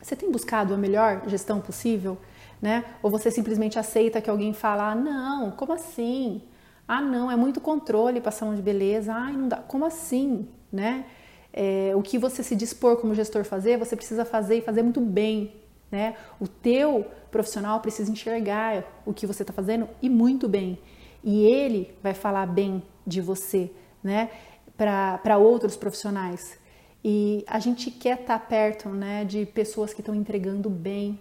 Você 0.02 0.16
tem 0.16 0.32
buscado 0.32 0.74
a 0.74 0.78
melhor 0.78 1.24
gestão 1.28 1.60
possível? 1.60 2.18
Né? 2.62 2.86
Ou 3.04 3.12
você 3.12 3.30
simplesmente 3.30 3.78
aceita 3.78 4.22
que 4.22 4.30
alguém 4.30 4.54
fala, 4.54 4.92
ah, 4.92 4.96
não, 4.96 5.52
como 5.52 5.74
assim? 5.74 6.42
Ah, 6.88 7.02
não, 7.02 7.30
é 7.30 7.36
muito 7.36 7.60
controle 7.60 8.22
para 8.22 8.32
salão 8.32 8.56
de 8.56 8.62
beleza. 8.62 9.14
Ai, 9.14 9.34
não 9.34 9.48
dá. 9.48 9.58
Como 9.58 9.86
assim, 9.86 10.48
né? 10.72 11.06
É, 11.52 11.92
o 11.96 12.02
que 12.02 12.18
você 12.18 12.44
se 12.44 12.56
dispor 12.56 12.98
como 12.98 13.14
gestor 13.16 13.44
fazer, 13.44 13.78
você 13.78 13.96
precisa 13.96 14.24
fazer 14.24 14.58
e 14.58 14.62
fazer 14.62 14.84
muito 14.84 15.02
bem, 15.02 15.56
né? 15.92 16.16
O 16.40 16.48
teu 16.48 17.06
profissional 17.32 17.80
precisa 17.80 18.12
enxergar 18.12 18.84
o 19.06 19.14
que 19.14 19.26
você 19.26 19.44
está 19.44 19.52
fazendo 19.52 19.90
e 20.02 20.10
muito 20.10 20.48
bem. 20.48 20.80
E 21.24 21.46
ele 21.46 21.94
vai 22.02 22.14
falar 22.14 22.46
bem 22.46 22.82
de 23.06 23.22
você, 23.22 23.72
né? 24.04 24.30
Para 24.78 25.38
outros 25.38 25.76
profissionais. 25.76 26.58
E 27.04 27.44
a 27.48 27.60
gente 27.60 27.90
quer 27.92 28.22
estar 28.22 28.40
tá 28.40 28.46
perto, 28.46 28.90
né? 28.90 29.26
De 29.26 29.46
pessoas 29.46 29.94
que 29.94 30.02
estão 30.02 30.16
entregando 30.16 30.70
bem. 30.70 31.20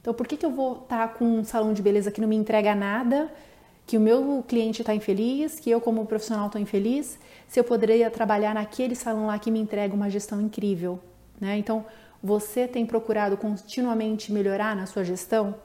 Então, 0.00 0.14
por 0.14 0.26
que, 0.26 0.36
que 0.36 0.46
eu 0.46 0.50
vou 0.50 0.72
estar 0.72 1.08
tá 1.08 1.14
com 1.14 1.24
um 1.24 1.44
salão 1.44 1.72
de 1.72 1.82
beleza 1.82 2.10
que 2.10 2.20
não 2.20 2.28
me 2.28 2.36
entrega 2.36 2.74
nada? 2.74 3.30
que 3.90 3.96
o 3.96 4.00
meu 4.00 4.44
cliente 4.46 4.82
está 4.82 4.94
infeliz, 4.94 5.58
que 5.58 5.68
eu 5.68 5.80
como 5.80 6.06
profissional 6.06 6.46
estou 6.46 6.60
infeliz, 6.60 7.18
se 7.48 7.58
eu 7.58 7.64
poderia 7.64 8.08
trabalhar 8.08 8.54
naquele 8.54 8.94
salão 8.94 9.26
lá 9.26 9.36
que 9.36 9.50
me 9.50 9.58
entrega 9.58 9.92
uma 9.92 10.08
gestão 10.08 10.40
incrível, 10.40 11.00
né? 11.40 11.58
Então, 11.58 11.84
você 12.22 12.68
tem 12.68 12.86
procurado 12.86 13.36
continuamente 13.36 14.32
melhorar 14.32 14.76
na 14.76 14.86
sua 14.86 15.02
gestão? 15.02 15.56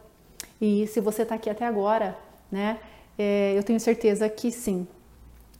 E 0.59 0.87
se 0.87 0.99
você 0.99 1.21
está 1.21 1.35
aqui 1.35 1.51
até 1.51 1.67
agora, 1.67 2.17
né? 2.51 2.79
É, 3.17 3.53
eu 3.57 3.63
tenho 3.63 3.79
certeza 3.79 4.27
que 4.29 4.51
sim. 4.51 4.87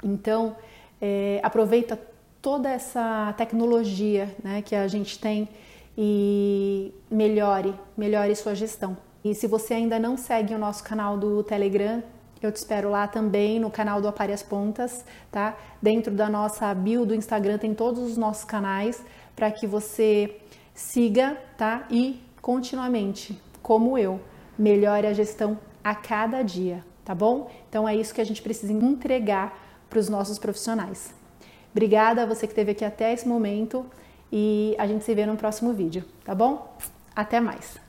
Então, 0.03 0.56
é, 1.01 1.39
aproveita 1.43 1.99
toda 2.41 2.70
essa 2.70 3.34
tecnologia 3.38 4.36
né, 4.43 4.62
que 4.62 4.76
a 4.76 4.88
gente 4.88 5.18
tem 5.18 5.49
e 5.97 6.93
melhore, 7.10 7.74
melhore 7.97 8.36
sua 8.36 8.53
gestão. 8.53 8.97
E 9.24 9.34
se 9.34 9.47
você 9.47 9.74
ainda 9.74 9.97
não 9.97 10.16
segue 10.18 10.53
o 10.53 10.60
nosso 10.60 10.84
canal 10.84 11.18
do 11.18 11.41
Telegram, 11.41 12.03
eu 12.41 12.51
te 12.51 12.58
espero 12.58 12.91
lá 12.91 13.08
também 13.08 13.60
no 13.60 13.72
canal 13.72 13.99
do 14.01 14.08
Apare 14.08 14.32
as 14.32 14.43
Pontas, 14.43 15.03
tá? 15.32 15.58
Dentro 15.82 16.14
da 16.14 16.30
nossa 16.30 16.72
bio 16.74 17.06
do 17.06 17.16
Instagram 17.16 17.58
tem 17.58 17.74
todos 17.74 18.03
os 18.03 18.18
nossos 18.18 18.43
canais 18.43 19.03
para 19.36 19.49
que 19.49 19.66
você 19.66 20.38
siga, 20.74 21.38
tá? 21.58 21.88
E 21.89 22.22
continuamente, 22.41 23.41
como 23.64 23.97
eu, 23.97 24.20
melhore 24.58 25.08
a 25.08 25.14
gestão 25.14 25.58
a 25.84 25.95
cada 25.95 26.43
dia, 26.43 26.84
tá 27.06 27.16
bom? 27.16 27.49
Então 27.70 27.88
é 27.88 27.95
isso 27.95 28.14
que 28.14 28.20
a 28.20 28.26
gente 28.26 28.41
precisa 28.41 28.74
entregar 28.74 29.58
para 29.89 29.99
os 29.99 30.10
nossos 30.10 30.38
profissionais. 30.39 31.14
Obrigada 31.72 32.24
a 32.24 32.26
você 32.26 32.47
que 32.47 32.53
esteve 32.53 32.72
aqui 32.72 32.84
até 32.84 33.14
esse 33.14 33.28
momento 33.28 33.86
e 34.32 34.76
a 34.78 34.88
gente 34.88 35.06
se 35.06 35.14
vê 35.14 35.26
no 35.26 35.38
próximo 35.38 35.72
vídeo, 35.72 36.03
tá 36.24 36.34
bom? 36.34 36.76
Até 37.16 37.39
mais! 37.39 37.84